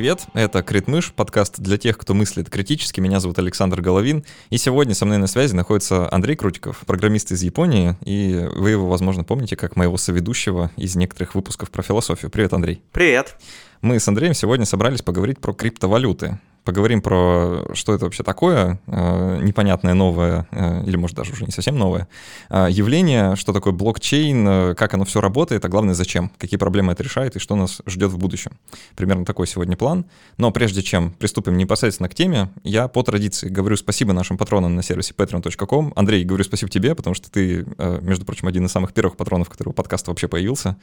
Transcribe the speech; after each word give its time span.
Привет, 0.00 0.28
это 0.32 0.62
Критмыш, 0.62 1.12
подкаст 1.12 1.60
для 1.60 1.76
тех, 1.76 1.98
кто 1.98 2.14
мыслит 2.14 2.48
критически. 2.48 3.00
Меня 3.00 3.20
зовут 3.20 3.38
Александр 3.38 3.82
Головин, 3.82 4.24
и 4.48 4.56
сегодня 4.56 4.94
со 4.94 5.04
мной 5.04 5.18
на 5.18 5.26
связи 5.26 5.54
находится 5.54 6.10
Андрей 6.10 6.36
Крутиков, 6.36 6.84
программист 6.86 7.32
из 7.32 7.42
Японии, 7.42 7.98
и 8.06 8.48
вы 8.56 8.70
его, 8.70 8.88
возможно, 8.88 9.24
помните 9.24 9.56
как 9.56 9.76
моего 9.76 9.98
соведущего 9.98 10.70
из 10.78 10.96
некоторых 10.96 11.34
выпусков 11.34 11.70
про 11.70 11.82
философию. 11.82 12.30
Привет, 12.30 12.54
Андрей. 12.54 12.82
Привет. 12.92 13.36
Мы 13.82 14.00
с 14.00 14.08
Андреем 14.08 14.32
сегодня 14.32 14.64
собрались 14.64 15.02
поговорить 15.02 15.38
про 15.38 15.52
криптовалюты 15.52 16.38
поговорим 16.70 17.02
про, 17.02 17.64
что 17.74 17.94
это 17.94 18.04
вообще 18.04 18.22
такое, 18.22 18.78
э, 18.86 19.40
непонятное 19.42 19.92
новое, 19.94 20.46
э, 20.52 20.84
или, 20.86 20.96
может, 20.96 21.16
даже 21.16 21.32
уже 21.32 21.44
не 21.44 21.50
совсем 21.50 21.76
новое, 21.76 22.06
э, 22.48 22.68
явление, 22.70 23.34
что 23.34 23.52
такое 23.52 23.72
блокчейн, 23.72 24.76
как 24.76 24.94
оно 24.94 25.04
все 25.04 25.20
работает, 25.20 25.64
а 25.64 25.68
главное, 25.68 25.94
зачем, 25.94 26.30
какие 26.38 26.58
проблемы 26.58 26.92
это 26.92 27.02
решает 27.02 27.34
и 27.34 27.38
что 27.40 27.56
нас 27.56 27.82
ждет 27.86 28.12
в 28.12 28.18
будущем. 28.18 28.52
Примерно 28.94 29.24
такой 29.24 29.48
сегодня 29.48 29.76
план. 29.76 30.04
Но 30.36 30.52
прежде 30.52 30.80
чем 30.82 31.10
приступим 31.10 31.56
непосредственно 31.56 32.08
к 32.08 32.14
теме, 32.14 32.50
я 32.62 32.86
по 32.86 33.02
традиции 33.02 33.48
говорю 33.48 33.76
спасибо 33.76 34.12
нашим 34.12 34.38
патронам 34.38 34.76
на 34.76 34.82
сервисе 34.84 35.12
patreon.com. 35.16 35.92
Андрей, 35.96 36.24
говорю 36.24 36.44
спасибо 36.44 36.70
тебе, 36.70 36.94
потому 36.94 37.14
что 37.14 37.32
ты, 37.32 37.66
между 38.00 38.24
прочим, 38.24 38.46
один 38.46 38.66
из 38.66 38.70
самых 38.70 38.92
первых 38.92 39.16
патронов, 39.16 39.48
который 39.48 39.70
у 39.70 39.72
подкаста 39.72 40.12
вообще 40.12 40.28
появился. 40.28 40.76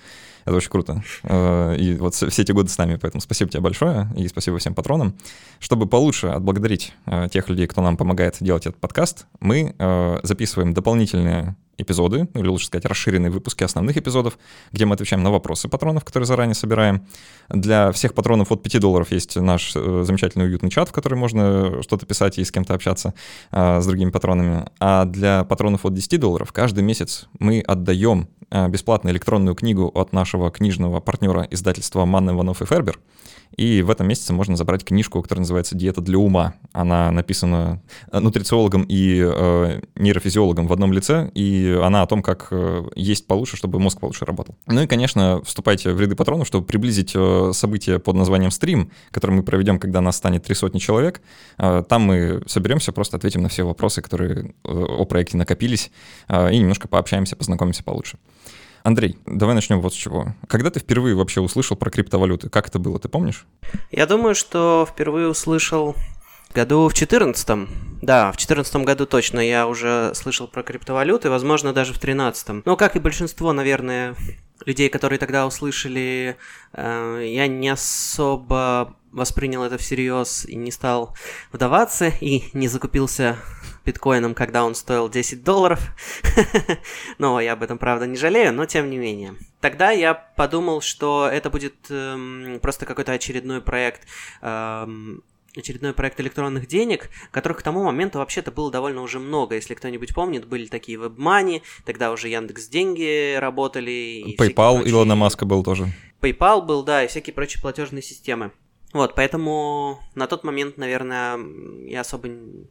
Это 0.44 0.56
очень 0.56 0.70
круто. 0.70 1.02
И 1.78 1.98
вот 2.00 2.14
все 2.14 2.42
эти 2.42 2.52
годы 2.52 2.70
с 2.70 2.78
нами, 2.78 2.98
поэтому 3.02 3.22
спасибо 3.22 3.50
тебе 3.50 3.62
большое 3.62 4.10
и 4.18 4.28
спасибо 4.28 4.58
всем 4.58 4.74
патронам. 4.74 5.16
Чтобы 5.78 5.92
получше 5.92 6.30
отблагодарить 6.30 6.96
э, 7.06 7.28
тех 7.32 7.50
людей, 7.50 7.68
кто 7.68 7.84
нам 7.84 7.98
помогает 7.98 8.38
делать 8.40 8.66
этот 8.66 8.82
подкаст, 8.82 9.28
мы 9.40 9.76
э, 9.78 10.20
записываем 10.24 10.74
дополнительные 10.74 11.56
эпизоды, 11.78 12.28
или 12.34 12.48
лучше 12.48 12.68
сказать, 12.68 12.86
расширенные 12.86 13.30
выпуски 13.30 13.64
основных 13.64 13.98
эпизодов, 13.98 14.38
где 14.72 14.86
мы 14.86 14.96
отвечаем 14.96 15.24
на 15.24 15.32
вопросы 15.32 15.68
патронов, 15.68 16.04
которые 16.04 16.26
заранее 16.26 16.56
собираем. 16.56 17.06
Для 17.50 17.92
всех 17.92 18.14
патронов 18.14 18.52
от 18.52 18.64
5 18.64 18.82
долларов 18.82 19.12
есть 19.12 19.36
наш 19.36 19.74
э, 19.76 20.04
замечательный 20.04 20.46
уютный 20.46 20.70
чат, 20.70 20.90
в 20.90 20.92
который 20.92 21.18
можно 21.18 21.82
что-то 21.84 22.06
писать 22.06 22.38
и 22.40 22.44
с 22.44 22.52
кем-то 22.52 22.74
общаться 22.74 23.14
э, 23.52 23.82
с 23.82 23.86
другими 23.86 24.10
патронами. 24.10 24.66
А 24.80 25.06
для 25.06 25.44
патронов 25.44 25.86
от 25.86 25.94
10 25.94 26.20
долларов 26.20 26.52
каждый 26.52 26.84
месяц 26.84 27.28
мы 27.40 27.62
отдаем 27.62 28.28
э, 28.50 28.68
бесплатно 28.70 29.10
электронную 29.10 29.56
книгу 29.56 29.92
от 29.94 30.14
нашего 30.14 30.52
книжного 30.52 31.00
партнера 31.00 31.48
издательства 31.50 32.06
Манн, 32.06 32.32
Иванов 32.32 32.62
и 32.62 32.66
Фербер. 32.66 33.00
И 33.56 33.82
в 33.82 33.90
этом 33.90 34.08
месяце 34.08 34.34
можно 34.34 34.56
забрать 34.56 34.84
книжку, 34.84 35.22
которая 35.22 35.42
называется 35.42 35.76
«Диета 35.76 36.02
для 36.02 36.18
ума». 36.18 36.56
Она 36.74 37.12
написана 37.12 37.82
э, 38.12 38.20
нутрициологом 38.20 38.86
и 38.88 39.22
э, 39.24 39.82
нейрофизиологом 39.96 40.68
в 40.68 40.74
одном 40.74 40.92
лице, 40.92 41.32
и 41.34 41.67
она 41.74 42.02
о 42.02 42.08
том, 42.08 42.22
как 42.22 42.48
э, 42.52 42.84
есть 42.96 43.28
получше, 43.28 43.58
чтобы 43.58 43.80
мозг 43.80 44.00
получше 44.00 44.26
работал. 44.26 44.56
Ну 44.66 44.82
и, 44.82 44.88
конечно, 44.88 45.42
вступайте 45.44 45.94
в 45.94 46.02
ряды 46.02 46.16
патронов, 46.16 46.48
чтобы 46.48 46.66
приблизить 46.66 47.12
э, 47.16 47.52
событие 47.54 48.00
под 48.00 48.16
названием 48.16 48.52
«Стрим», 48.52 48.92
который 49.12 49.32
мы 49.32 49.44
проведем, 49.44 49.80
когда 49.80 50.02
нас 50.02 50.18
станет 50.18 50.44
три 50.44 50.56
сотни 50.56 50.80
человек. 50.80 51.22
Э, 51.58 51.84
там 51.88 52.04
мы 52.04 52.44
соберемся, 52.48 52.92
просто 52.92 53.18
ответим 53.18 53.42
на 53.42 53.50
все 53.50 53.64
вопросы, 53.64 54.02
которые 54.02 54.54
о 54.64 55.06
проекте 55.06 55.38
накопились, 55.38 55.92
и 56.30 56.58
немножко 56.58 56.88
пообщаемся, 56.88 57.36
познакомимся 57.36 57.84
получше. 57.84 58.18
Андрей, 58.84 59.18
давай 59.26 59.54
начнем 59.54 59.82
вот 59.82 59.94
с 59.94 59.98
чего. 59.98 60.34
Когда 60.48 60.70
ты 60.70 60.80
впервые 60.80 61.16
вообще 61.16 61.42
услышал 61.42 61.76
про 61.76 61.90
криптовалюты? 61.90 62.50
Как 62.50 62.68
это 62.70 62.80
было, 62.80 63.00
ты 63.00 63.10
помнишь? 63.10 63.46
Я 63.92 64.06
думаю, 64.06 64.34
что 64.34 64.88
впервые 64.90 65.28
услышал 65.28 65.96
году 66.54 66.88
в 66.88 66.94
14 66.94 67.68
да, 68.02 68.32
в 68.32 68.38
2014 68.38 68.76
году 68.78 69.06
точно 69.08 69.40
я 69.40 69.68
уже 69.68 70.12
слышал 70.14 70.48
про 70.48 70.62
криптовалюты, 70.62 71.30
возможно, 71.32 71.74
даже 71.74 71.94
в 71.94 72.00
2013. 72.00 72.66
Но, 72.66 72.78
как 72.78 72.96
и 72.96 73.00
большинство, 73.00 73.54
наверное, 73.54 74.16
людей, 74.66 74.90
которые 74.90 75.18
тогда 75.18 75.48
услышали, 75.48 76.38
э, 76.74 77.24
я 77.26 77.48
не 77.48 77.70
особо 77.70 78.96
воспринял 79.12 79.64
это 79.64 79.78
всерьез 79.78 80.46
и 80.46 80.56
не 80.56 80.72
стал 80.72 81.16
вдаваться, 81.52 82.12
и 82.22 82.44
не 82.54 82.68
закупился 82.68 83.38
биткоином, 83.86 84.36
когда 84.36 84.64
он 84.64 84.76
стоил 84.76 85.10
10 85.10 85.44
долларов. 85.44 85.80
но 87.18 87.40
я 87.40 87.54
об 87.54 87.64
этом, 87.64 87.78
правда, 87.78 88.06
не 88.06 88.18
жалею, 88.18 88.54
но 88.54 88.66
тем 88.66 88.90
не 88.90 88.98
менее. 88.98 89.36
Тогда 89.60 89.92
я 89.92 90.14
подумал, 90.14 90.82
что 90.82 91.28
это 91.32 91.50
будет 91.50 91.76
эм, 91.90 92.60
просто 92.62 92.86
какой-то 92.86 93.14
очередной 93.14 93.62
проект 93.62 94.02
эм, 94.42 95.24
очередной 95.60 95.94
проект 95.94 96.20
электронных 96.20 96.68
денег, 96.68 97.10
которых 97.32 97.60
к 97.60 97.64
тому 97.64 97.84
моменту 97.84 98.20
вообще-то 98.20 98.52
было 98.52 98.72
довольно 98.72 99.02
уже 99.02 99.20
много. 99.20 99.56
Если 99.56 99.74
кто-нибудь 99.74 100.14
помнит, 100.14 100.46
были 100.46 100.68
такие 100.68 100.98
WebMoney, 100.98 101.62
тогда 101.86 102.12
уже 102.12 102.30
Яндекс 102.30 102.68
Деньги 102.68 103.36
работали. 103.36 104.36
PayPal 104.38 104.78
прочие... 104.78 104.92
Илона 104.92 105.16
Маска 105.16 105.46
был 105.46 105.64
тоже. 105.64 105.88
PayPal 106.22 106.66
был, 106.66 106.84
да, 106.84 107.04
и 107.04 107.08
всякие 107.08 107.34
прочие 107.34 107.62
платежные 107.62 108.02
системы. 108.02 108.52
Вот, 108.94 109.16
поэтому 109.16 110.00
на 110.16 110.28
тот 110.28 110.44
момент, 110.44 110.78
наверное, 110.78 111.38
я 111.86 112.02
особо 112.02 112.30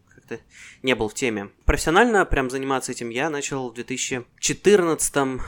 как-то 0.08 0.38
не 0.82 0.94
был 0.94 1.08
в 1.08 1.14
теме. 1.14 1.50
Профессионально 1.64 2.24
прям 2.24 2.50
заниматься 2.50 2.92
этим 2.92 3.10
я 3.10 3.30
начал 3.30 3.70
в 3.70 3.74
2014 3.74 5.40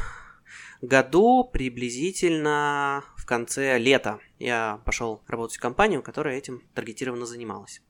году, 0.83 1.49
приблизительно 1.51 3.05
в 3.17 3.27
конце 3.27 3.79
лета. 3.79 4.21
Я 4.39 4.81
пошел 4.85 5.23
работать 5.27 5.57
в 5.57 5.61
компанию, 5.61 6.03
которая 6.03 6.37
этим 6.37 6.63
таргетированно 6.75 7.27
занималась. 7.27 7.83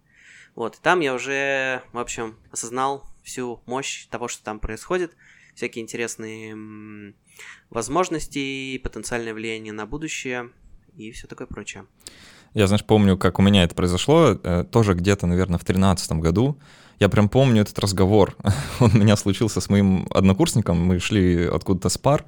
Вот, 0.55 0.79
там 0.83 1.01
я 1.01 1.15
уже, 1.15 1.83
в 1.93 1.99
общем, 1.99 2.37
осознал 2.51 3.05
всю 3.23 3.61
мощь 3.67 4.07
того, 4.07 4.29
что 4.29 4.43
там 4.43 4.59
происходит, 4.59 5.15
всякие 5.55 5.83
интересные 5.83 7.15
возможности, 7.71 8.79
потенциальное 8.79 9.35
влияние 9.35 9.73
на 9.73 9.87
будущее 9.87 10.51
и 10.97 11.13
все 11.13 11.27
такое 11.27 11.47
прочее. 11.47 11.87
Я, 12.55 12.67
знаешь, 12.67 12.85
помню, 12.85 13.17
как 13.17 13.39
у 13.39 13.43
меня 13.43 13.63
это 13.63 13.75
произошло, 13.75 14.39
э, 14.43 14.65
тоже 14.65 14.95
где-то, 14.95 15.27
наверное, 15.27 15.59
в 15.59 15.65
2013 15.65 16.13
году. 16.13 16.59
Я 16.99 17.09
прям 17.09 17.29
помню 17.29 17.63
этот 17.63 17.79
разговор. 17.79 18.37
Он 18.81 18.91
у 18.93 18.99
меня 18.99 19.17
случился 19.17 19.61
с 19.61 19.69
моим 19.69 20.09
однокурсником. 20.11 20.81
Мы 20.81 20.99
шли 20.99 21.45
откуда-то 21.47 21.89
с 21.89 21.99
пар. 21.99 22.25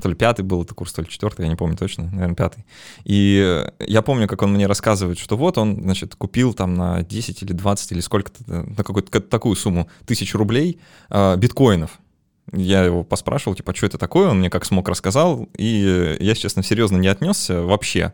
То 0.00 0.08
ли 0.08 0.14
пятый 0.14 0.42
был 0.42 0.62
это 0.62 0.74
курс, 0.74 0.92
то 0.92 1.02
ли 1.02 1.08
четвертый, 1.08 1.42
я 1.42 1.48
не 1.48 1.56
помню 1.56 1.76
точно, 1.76 2.04
наверное, 2.04 2.34
пятый. 2.34 2.64
И 3.04 3.64
я 3.80 4.02
помню, 4.02 4.26
как 4.26 4.42
он 4.42 4.52
мне 4.52 4.66
рассказывает, 4.66 5.18
что 5.18 5.36
вот 5.36 5.58
он, 5.58 5.80
значит, 5.82 6.14
купил 6.14 6.54
там 6.54 6.74
на 6.74 7.02
10 7.02 7.42
или 7.42 7.52
20 7.52 7.92
или 7.92 8.00
сколько-то, 8.00 8.42
на 8.46 8.84
какую-то 8.84 9.20
такую 9.20 9.54
сумму 9.56 9.88
тысяч 10.06 10.34
рублей 10.34 10.80
э, 11.10 11.36
биткоинов. 11.36 12.00
Я 12.52 12.82
его 12.84 13.04
поспрашивал, 13.04 13.54
типа, 13.54 13.74
что 13.74 13.86
это 13.86 13.98
такое, 13.98 14.28
он 14.28 14.40
мне 14.40 14.50
как 14.50 14.64
смог 14.64 14.88
рассказал, 14.88 15.48
и 15.56 16.16
я, 16.18 16.34
честно, 16.34 16.62
серьезно 16.62 16.96
не 16.96 17.08
отнесся 17.08 17.62
вообще. 17.62 18.12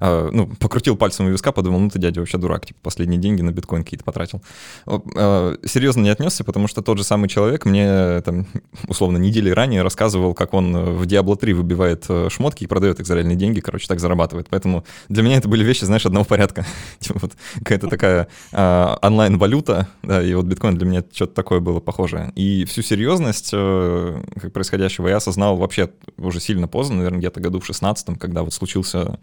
А, 0.00 0.30
ну, 0.30 0.46
покрутил 0.46 0.96
пальцем 0.96 1.26
у 1.26 1.30
виска, 1.30 1.52
подумал, 1.52 1.80
ну 1.80 1.90
ты, 1.90 1.98
дядя, 1.98 2.20
вообще 2.20 2.38
дурак, 2.38 2.66
типа, 2.66 2.78
последние 2.82 3.20
деньги 3.20 3.42
на 3.42 3.50
биткоин 3.50 3.84
какие-то 3.84 4.04
потратил. 4.04 4.42
А, 4.86 5.56
серьезно 5.64 6.02
не 6.02 6.10
отнесся, 6.10 6.44
потому 6.44 6.68
что 6.68 6.82
тот 6.82 6.98
же 6.98 7.04
самый 7.04 7.28
человек 7.28 7.64
мне, 7.64 8.20
там, 8.22 8.46
условно, 8.86 9.18
недели 9.18 9.50
ранее 9.50 9.82
рассказывал, 9.82 10.34
как 10.34 10.54
он 10.54 10.96
в 10.96 11.02
Diablo 11.02 11.36
3 11.36 11.52
выбивает 11.52 12.04
э, 12.08 12.28
шмотки 12.30 12.64
и 12.64 12.66
продает 12.66 13.00
их 13.00 13.06
за 13.06 13.14
реальные 13.14 13.36
деньги, 13.36 13.60
короче, 13.60 13.86
так 13.86 14.00
зарабатывает. 14.00 14.48
Поэтому 14.50 14.84
для 15.08 15.22
меня 15.22 15.36
это 15.36 15.48
были 15.48 15.64
вещи, 15.64 15.84
знаешь, 15.84 16.06
одного 16.06 16.24
порядка. 16.24 16.64
типа 16.98 17.18
вот 17.22 17.32
какая-то 17.58 17.88
такая 17.88 18.28
а, 18.52 18.98
онлайн-валюта, 19.02 19.88
да, 20.02 20.22
и 20.22 20.34
вот 20.34 20.46
биткоин 20.46 20.76
для 20.76 20.86
меня 20.86 21.04
что-то 21.12 21.34
такое 21.34 21.60
было 21.60 21.80
похожее. 21.80 22.32
И 22.34 22.64
всю 22.64 22.82
серьезность 22.82 23.50
э, 23.52 24.22
происходящего 24.52 25.08
я 25.08 25.16
осознал 25.16 25.56
вообще 25.56 25.90
уже 26.16 26.40
сильно 26.40 26.68
поздно, 26.68 26.96
наверное, 26.96 27.18
где-то 27.18 27.40
году 27.40 27.60
в 27.60 27.66
16 27.66 28.18
когда 28.18 28.42
вот 28.42 28.54
случился 28.54 29.18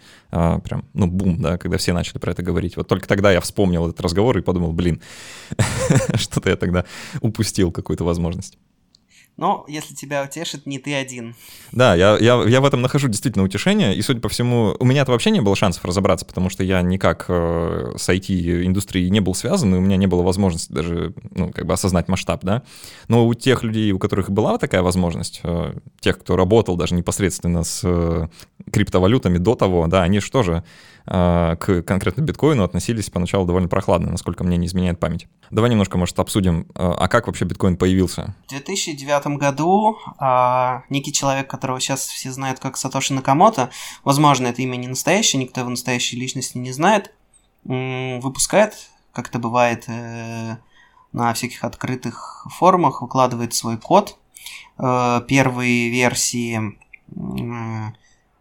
прям, 0.65 0.85
ну, 0.93 1.07
бум, 1.07 1.41
да, 1.41 1.57
когда 1.57 1.77
все 1.77 1.93
начали 1.93 2.17
про 2.17 2.31
это 2.31 2.43
говорить. 2.43 2.75
Вот 2.75 2.87
только 2.87 3.07
тогда 3.07 3.31
я 3.31 3.39
вспомнил 3.39 3.87
этот 3.87 4.01
разговор 4.01 4.37
и 4.37 4.41
подумал, 4.41 4.73
блин, 4.73 5.01
что-то 6.15 6.49
я 6.49 6.57
тогда 6.57 6.85
упустил 7.21 7.71
какую-то 7.71 8.03
возможность. 8.03 8.57
Но 9.37 9.65
если 9.67 9.93
тебя 9.93 10.23
утешит, 10.23 10.65
не 10.65 10.79
ты 10.79 10.93
один. 10.95 11.35
Да, 11.73 11.93
я, 11.93 12.17
я, 12.17 12.41
я 12.43 12.61
в 12.61 12.65
этом 12.65 12.81
нахожу 12.81 13.09
действительно 13.09 13.43
утешение, 13.43 13.93
и, 13.93 14.01
судя 14.01 14.21
по 14.21 14.29
всему, 14.29 14.75
у 14.79 14.85
меня-то 14.85 15.11
вообще 15.11 15.29
не 15.29 15.41
было 15.41 15.55
шансов 15.55 15.83
разобраться, 15.83 16.25
потому 16.25 16.49
что 16.49 16.63
я 16.63 16.81
никак 16.81 17.25
э, 17.27 17.93
с 17.97 18.07
IT-индустрией 18.07 19.09
не 19.09 19.19
был 19.19 19.35
связан, 19.35 19.75
и 19.75 19.77
у 19.77 19.81
меня 19.81 19.97
не 19.97 20.07
было 20.07 20.21
возможности 20.21 20.71
даже, 20.71 21.13
ну, 21.31 21.51
как 21.51 21.65
бы 21.65 21.73
осознать 21.73 22.07
масштаб, 22.07 22.43
да. 22.43 22.63
Но 23.09 23.27
у 23.27 23.33
тех 23.33 23.63
людей, 23.63 23.91
у 23.91 23.99
которых 23.99 24.29
была 24.29 24.57
такая 24.57 24.81
возможность, 24.81 25.41
э, 25.43 25.73
тех, 25.99 26.17
кто 26.19 26.37
работал 26.37 26.77
даже 26.77 26.95
непосредственно 26.95 27.63
с 27.63 27.81
э, 27.83 28.27
криптовалютами 28.71 29.37
до 29.37 29.55
того, 29.55 29.87
да, 29.87 30.03
они 30.03 30.21
что 30.21 30.43
же 30.43 30.63
а, 31.07 31.55
к 31.57 31.83
конкретно 31.83 32.21
биткоину 32.21 32.63
относились 32.63 33.09
поначалу 33.09 33.45
довольно 33.45 33.67
прохладно, 33.67 34.11
насколько 34.11 34.43
мне 34.43 34.57
не 34.57 34.65
изменяет 34.65 34.99
память. 34.99 35.27
Давай 35.51 35.69
немножко, 35.69 35.97
может, 35.97 36.17
обсудим, 36.19 36.67
а, 36.73 36.93
а 36.93 37.07
как 37.07 37.27
вообще 37.27 37.45
биткоин 37.45 37.77
появился? 37.77 38.35
В 38.47 38.49
2009 38.49 39.24
году 39.29 39.97
а, 40.17 40.83
некий 40.89 41.11
человек, 41.11 41.49
которого 41.49 41.79
сейчас 41.79 42.07
все 42.07 42.31
знают 42.31 42.59
как 42.59 42.77
Сатоши 42.77 43.13
Накамото, 43.13 43.69
возможно, 44.03 44.47
это 44.47 44.61
имя 44.61 44.77
не 44.77 44.87
настоящее, 44.87 45.41
никто 45.41 45.61
его 45.61 45.69
настоящей 45.69 46.17
личности 46.17 46.57
не 46.57 46.71
знает, 46.71 47.13
выпускает, 47.63 48.75
как 49.11 49.29
это 49.29 49.39
бывает 49.39 49.85
э, 49.87 50.57
на 51.13 51.33
всяких 51.33 51.63
открытых 51.63 52.45
форумах, 52.51 53.01
выкладывает 53.01 53.53
свой 53.53 53.77
код. 53.77 54.17
Э, 54.77 55.21
первые 55.27 55.89
версии 55.89 56.77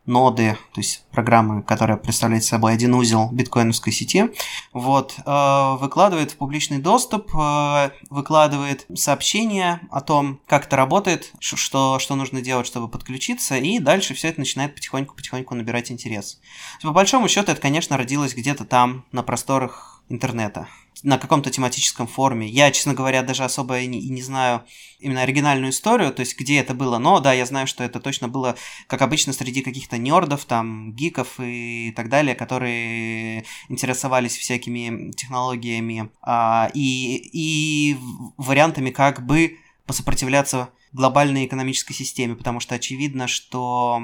ноды, 0.06 0.56
то 0.73 0.81
есть 0.81 1.05
программы, 1.11 1.62
которая 1.62 1.97
представляет 1.97 2.45
собой 2.45 2.75
один 2.75 2.95
узел 2.95 3.31
биткоиновской 3.33 3.93
сети, 3.93 4.31
вот, 4.73 5.15
э, 5.25 5.77
выкладывает 5.81 6.33
в 6.33 6.37
публичный 6.37 6.79
доступ, 6.79 7.35
э, 7.35 7.91
выкладывает 8.11 8.87
сообщения 8.95 9.81
о 9.91 10.01
том, 10.01 10.41
как 10.47 10.67
это 10.67 10.77
работает, 10.77 11.33
что, 11.41 11.99
что 11.99 12.15
нужно 12.17 12.43
делать, 12.43 12.67
чтобы 12.67 12.89
подключиться, 12.89 13.56
и 13.56 13.79
дальше 13.79 14.15
все 14.15 14.29
это 14.29 14.41
начинает 14.41 14.75
потихоньку-потихоньку 14.75 15.55
набирать 15.55 15.91
интерес. 15.91 16.41
По 16.83 16.91
большому 16.91 17.29
счету, 17.29 17.53
это, 17.53 17.61
конечно, 17.61 17.97
родилось 17.97 18.35
где-то 18.35 18.65
там, 18.65 19.05
на 19.12 19.23
просторах 19.23 20.03
интернета 20.09 20.69
на 21.02 21.19
каком-то 21.19 21.50
тематическом 21.50 22.06
форуме. 22.06 22.49
Я, 22.49 22.70
честно 22.70 22.94
говоря, 22.94 23.23
даже 23.23 23.44
особо 23.44 23.81
и 23.81 23.87
не, 23.87 24.00
и 24.00 24.08
не 24.08 24.23
знаю 24.23 24.64
именно 24.99 25.23
оригинальную 25.23 25.70
историю, 25.70 26.12
то 26.12 26.20
есть 26.20 26.38
где 26.38 26.58
это 26.58 26.75
было, 26.75 26.99
но 26.99 27.20
да, 27.20 27.32
я 27.32 27.46
знаю, 27.46 27.67
что 27.67 27.85
это 27.85 28.00
точно 28.00 28.29
было, 28.29 28.56
как 28.87 29.02
обычно, 29.02 29.32
среди 29.32 29.62
каких-то 29.62 29.99
нердов, 29.99 30.44
там, 30.44 30.93
гиков 30.94 31.35
и 31.38 31.93
так 31.96 32.08
далее, 32.08 32.35
которые 32.35 33.44
интересовались 33.69 34.37
всякими 34.37 35.11
технологиями 35.12 36.11
а, 36.23 36.70
и, 36.73 37.17
и 37.32 37.97
вариантами, 38.37 38.90
как 38.90 39.26
бы 39.26 39.58
посопротивляться 39.87 40.70
глобальной 40.93 41.44
экономической 41.44 41.93
системе, 41.93 42.37
потому 42.37 42.61
что 42.61 42.76
очевидно, 42.76 43.26
что 43.26 44.00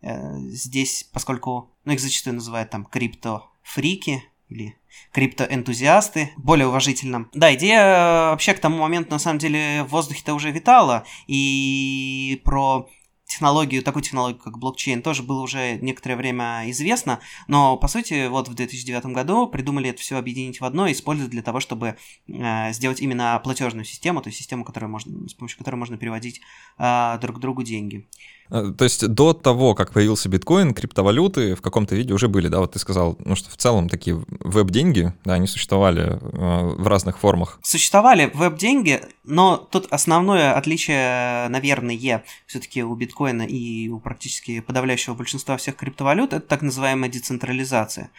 э, 0.00 0.38
здесь, 0.50 1.08
поскольку, 1.12 1.70
ну, 1.84 1.92
их 1.92 2.00
зачастую 2.00 2.34
называют 2.34 2.70
там 2.70 2.86
крипто-фрики, 2.86 4.22
или 4.48 4.77
криптоэнтузиасты, 5.12 6.32
более 6.36 6.68
уважительно. 6.68 7.28
Да, 7.32 7.54
идея 7.54 7.80
э, 7.80 8.30
вообще 8.30 8.54
к 8.54 8.60
тому 8.60 8.78
моменту 8.78 9.12
на 9.12 9.18
самом 9.18 9.38
деле 9.38 9.84
в 9.84 9.88
воздухе-то 9.88 10.34
уже 10.34 10.50
витала, 10.50 11.04
и 11.26 12.40
про 12.44 12.88
технологию, 13.28 13.82
такую 13.82 14.02
технологию, 14.02 14.40
как 14.40 14.58
блокчейн, 14.58 15.02
тоже 15.02 15.22
было 15.22 15.42
уже 15.42 15.76
некоторое 15.76 16.16
время 16.16 16.68
известно, 16.70 17.20
но, 17.46 17.76
по 17.76 17.86
сути, 17.86 18.26
вот 18.26 18.48
в 18.48 18.54
2009 18.54 19.06
году 19.06 19.46
придумали 19.46 19.90
это 19.90 20.00
все 20.00 20.16
объединить 20.16 20.60
в 20.60 20.64
одно 20.64 20.86
и 20.86 20.92
использовать 20.92 21.30
для 21.30 21.42
того, 21.42 21.60
чтобы 21.60 21.96
э, 22.26 22.72
сделать 22.72 23.00
именно 23.00 23.38
платежную 23.44 23.84
систему, 23.84 24.22
то 24.22 24.28
есть 24.28 24.38
систему, 24.38 24.64
которую 24.64 24.90
можно, 24.90 25.28
с 25.28 25.34
помощью 25.34 25.58
которой 25.58 25.76
можно 25.76 25.98
переводить 25.98 26.40
э, 26.78 27.18
друг 27.20 27.38
другу 27.38 27.62
деньги. 27.62 28.08
Э, 28.50 28.72
то 28.76 28.84
есть 28.84 29.06
до 29.06 29.32
того, 29.32 29.74
как 29.74 29.92
появился 29.92 30.28
биткоин, 30.28 30.74
криптовалюты 30.74 31.54
в 31.54 31.62
каком-то 31.62 31.94
виде 31.94 32.12
уже 32.12 32.28
были, 32.28 32.48
да? 32.48 32.60
Вот 32.60 32.72
ты 32.72 32.78
сказал, 32.78 33.16
ну 33.24 33.36
что 33.36 33.50
в 33.50 33.56
целом 33.56 33.88
такие 33.88 34.22
веб-деньги, 34.28 35.12
да, 35.24 35.34
они 35.34 35.46
существовали 35.46 36.18
э, 36.20 36.74
в 36.76 36.86
разных 36.86 37.18
формах. 37.18 37.58
Существовали 37.62 38.30
веб-деньги, 38.34 39.02
но 39.24 39.56
тут 39.56 39.86
основное 39.90 40.54
отличие, 40.54 41.48
наверное, 41.48 42.24
все-таки 42.46 42.82
у 42.82 42.94
биткоина 42.94 43.42
и 43.42 43.88
у 43.88 43.98
практически 44.00 44.60
подавляющего 44.60 45.14
большинства 45.14 45.56
всех 45.56 45.76
криптовалют, 45.76 46.32
это 46.32 46.46
так 46.46 46.62
называемая 46.62 47.10
децентрализация. 47.10 48.10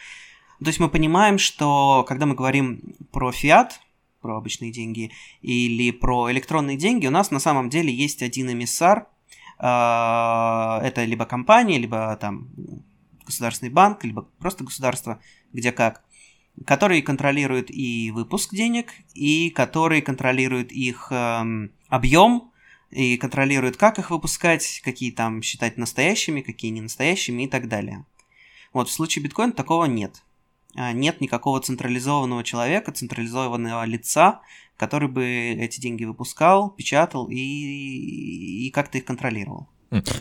То 0.60 0.66
есть 0.66 0.78
мы 0.78 0.88
понимаем, 0.88 1.38
что 1.38 2.04
когда 2.06 2.26
мы 2.26 2.34
говорим 2.34 2.94
про 3.12 3.32
фиат, 3.32 3.80
про 4.20 4.36
обычные 4.36 4.70
деньги, 4.70 5.10
или 5.40 5.90
про 5.90 6.30
электронные 6.30 6.76
деньги, 6.76 7.06
у 7.06 7.10
нас 7.10 7.30
на 7.30 7.40
самом 7.40 7.70
деле 7.70 7.92
есть 7.92 8.22
один 8.22 8.50
эмиссар, 8.52 9.06
это 9.62 11.04
либо 11.04 11.26
компания, 11.26 11.78
либо 11.78 12.16
там 12.16 12.48
государственный 13.26 13.70
банк, 13.70 14.04
либо 14.04 14.22
просто 14.38 14.64
государство, 14.64 15.20
где 15.52 15.70
как, 15.70 16.02
который 16.66 17.02
контролирует 17.02 17.70
и 17.70 18.10
выпуск 18.10 18.54
денег, 18.54 18.92
и 19.14 19.50
который 19.50 20.00
контролирует 20.00 20.72
их 20.72 21.08
эм, 21.10 21.72
объем, 21.88 22.50
и 22.90 23.16
контролирует, 23.16 23.76
как 23.76 23.98
их 23.98 24.10
выпускать, 24.10 24.80
какие 24.84 25.12
там 25.12 25.42
считать 25.42 25.76
настоящими, 25.76 26.40
какие 26.40 26.70
не 26.70 26.80
настоящими 26.80 27.44
и 27.44 27.48
так 27.48 27.68
далее. 27.68 28.04
Вот 28.72 28.88
в 28.88 28.92
случае 28.92 29.24
биткоина 29.24 29.52
такого 29.52 29.84
нет. 29.84 30.22
А, 30.76 30.92
нет 30.92 31.20
никакого 31.20 31.60
централизованного 31.60 32.44
человека, 32.44 32.92
централизованного 32.92 33.84
лица, 33.84 34.40
который 34.76 35.08
бы 35.08 35.24
эти 35.24 35.80
деньги 35.80 36.04
выпускал, 36.04 36.70
печатал 36.70 37.26
и, 37.28 37.36
и 37.36 38.70
как-то 38.70 38.98
их 38.98 39.04
контролировал. 39.04 39.68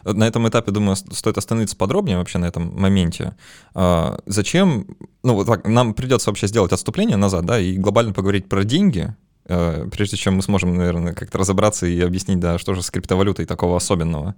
На 0.03 0.27
этом 0.27 0.47
этапе, 0.49 0.71
думаю, 0.71 0.95
стоит 0.95 1.37
остановиться 1.37 1.77
подробнее 1.77 2.17
вообще 2.17 2.39
на 2.39 2.45
этом 2.45 2.75
моменте. 2.79 3.35
А, 3.75 4.19
зачем, 4.25 4.87
ну 5.23 5.35
вот 5.35 5.45
так, 5.45 5.67
нам 5.67 5.93
придется 5.93 6.29
вообще 6.31 6.47
сделать 6.47 6.71
отступление 6.71 7.17
назад, 7.17 7.45
да, 7.45 7.59
и 7.59 7.77
глобально 7.77 8.13
поговорить 8.13 8.49
про 8.49 8.63
деньги, 8.63 9.15
прежде 9.91 10.15
чем 10.15 10.35
мы 10.35 10.41
сможем, 10.41 10.75
наверное, 10.75 11.13
как-то 11.13 11.39
разобраться 11.39 11.87
и 11.87 11.99
объяснить, 12.01 12.39
да, 12.39 12.57
что 12.57 12.73
же 12.73 12.81
с 12.83 12.91
криптовалютой 12.91 13.45
такого 13.45 13.77
особенного. 13.77 14.35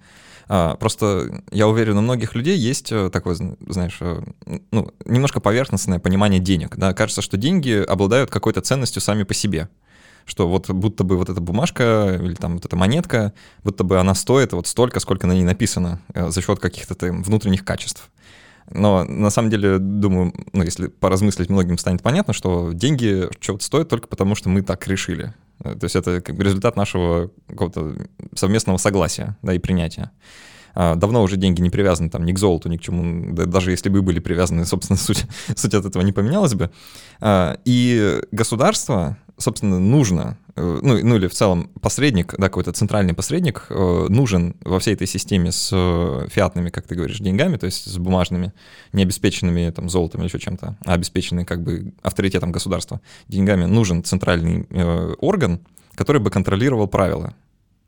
А, 0.48 0.75
просто 0.75 1.44
я 1.52 1.68
уверен, 1.68 1.98
у 1.98 2.02
многих 2.02 2.36
людей 2.36 2.58
есть 2.58 2.92
э, 2.92 3.10
такое, 3.10 3.36
знаешь, 3.36 3.98
э, 4.02 4.22
ну, 4.72 4.94
немножко 5.06 5.40
поверхностное 5.40 6.00
понимание 6.00 6.40
денег. 6.42 6.75
Да? 6.75 6.94
Кажется, 6.94 7.22
что 7.22 7.38
деньги 7.38 7.84
обладают 7.88 8.30
какой-то 8.30 8.62
ценностью 8.62 9.02
сами 9.02 9.24
по 9.24 9.34
себе 9.34 9.69
что 10.25 10.48
вот 10.48 10.69
будто 10.69 11.04
бы 11.04 11.18
вот 11.18 11.30
эта 11.30 11.42
бумажка 11.42 12.19
или 12.22 12.36
там 12.36 12.54
вот 12.54 12.66
эта 12.66 12.75
монетка, 12.75 13.34
будто 13.63 13.84
бы 13.84 14.00
она 14.00 14.13
стоит 14.13 14.54
вот 14.54 14.68
столько, 14.68 15.00
сколько 15.00 15.25
на 15.25 15.34
ней 15.34 15.44
написано, 15.44 16.00
э, 16.13 16.30
за 16.30 16.42
счет 16.42 16.60
каких-то 16.60 16.96
там 16.96 17.24
внутренних 17.24 17.66
качеств. 17.66 18.10
Но 18.69 19.04
на 19.04 19.30
самом 19.30 19.50
деле, 19.50 19.80
думаю, 19.80 20.34
ну, 20.54 20.63
если 20.63 20.88
поразмыслить, 20.88 21.50
многим 21.50 21.78
станет 21.78 22.02
понятно, 22.02 22.34
что 22.34 22.72
деньги 22.74 23.28
чего-то 23.40 23.63
стоят 23.63 23.90
только 23.90 24.08
потому, 24.08 24.36
что 24.36 24.50
мы 24.50 24.62
так 24.62 24.88
решили. 24.88 25.34
Э, 25.63 25.75
то 25.75 25.86
есть 25.86 25.96
это 25.96 26.22
как 26.22 26.36
бы 26.36 26.44
результат 26.44 26.75
нашего 26.75 27.31
какого-то 27.48 27.96
совместного 28.36 28.78
согласия 28.78 29.38
да, 29.42 29.54
и 29.54 29.60
принятия. 29.60 30.12
А, 30.73 30.95
давно 30.95 31.21
уже 31.23 31.38
деньги 31.38 31.62
не 31.62 31.69
привязаны 31.69 32.09
там 32.09 32.25
ни 32.25 32.33
к 32.33 32.39
золоту, 32.39 32.69
ни 32.69 32.77
к 32.77 32.81
чему, 32.81 33.33
да, 33.33 33.45
даже 33.45 33.71
если 33.71 33.89
бы 33.89 34.01
были 34.01 34.19
привязаны, 34.19 34.65
собственно, 34.68 34.97
суть, 34.97 35.25
суть 35.56 35.73
от 35.73 35.85
этого 35.85 36.03
не 36.03 36.12
поменялась 36.12 36.53
бы. 36.53 36.71
А, 37.19 37.57
и 37.65 38.21
государство 38.31 39.18
собственно, 39.41 39.79
нужно, 39.79 40.38
э, 40.56 40.79
ну, 40.81 41.00
ну 41.03 41.15
или 41.15 41.27
в 41.27 41.33
целом 41.33 41.69
посредник, 41.81 42.35
да, 42.38 42.47
какой-то 42.47 42.71
центральный 42.71 43.13
посредник 43.13 43.65
э, 43.69 44.06
нужен 44.09 44.56
во 44.62 44.79
всей 44.79 44.94
этой 44.94 45.07
системе 45.07 45.51
с 45.51 45.69
э, 45.73 46.27
фиатными, 46.29 46.69
как 46.69 46.88
ты 46.88 46.95
говоришь, 46.95 47.19
деньгами, 47.19 47.57
то 47.57 47.65
есть 47.65 47.91
с 47.91 47.97
бумажными, 47.97 48.53
не 48.94 49.03
обеспеченными 49.03 49.69
там 49.71 49.89
золотом 49.89 50.21
или 50.21 50.27
еще 50.27 50.39
чем-то, 50.39 50.77
а 50.85 50.94
обеспеченные 50.94 51.46
как 51.46 51.63
бы 51.63 51.93
авторитетом 52.01 52.51
государства 52.51 53.01
деньгами, 53.27 53.65
нужен 53.65 54.03
центральный 54.03 54.65
орган, 55.19 55.60
который 55.96 56.22
бы 56.22 56.29
контролировал 56.29 56.88
правила. 56.88 57.34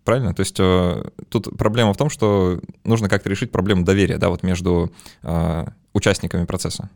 Правильно? 0.04 0.34
То 0.34 0.42
есть 0.42 0.60
э, 0.60 1.04
тут 1.30 1.58
проблема 1.58 1.94
в 1.94 1.98
том, 1.98 2.10
что 2.10 2.60
нужно 2.84 3.08
как-то 3.08 3.30
решить 3.30 3.52
проблему 3.52 3.84
доверия, 3.84 4.18
да, 4.18 4.30
вот 4.30 4.44
между 4.44 4.92
э, 5.22 5.66
участниками 5.94 6.46
процесса. 6.46 6.90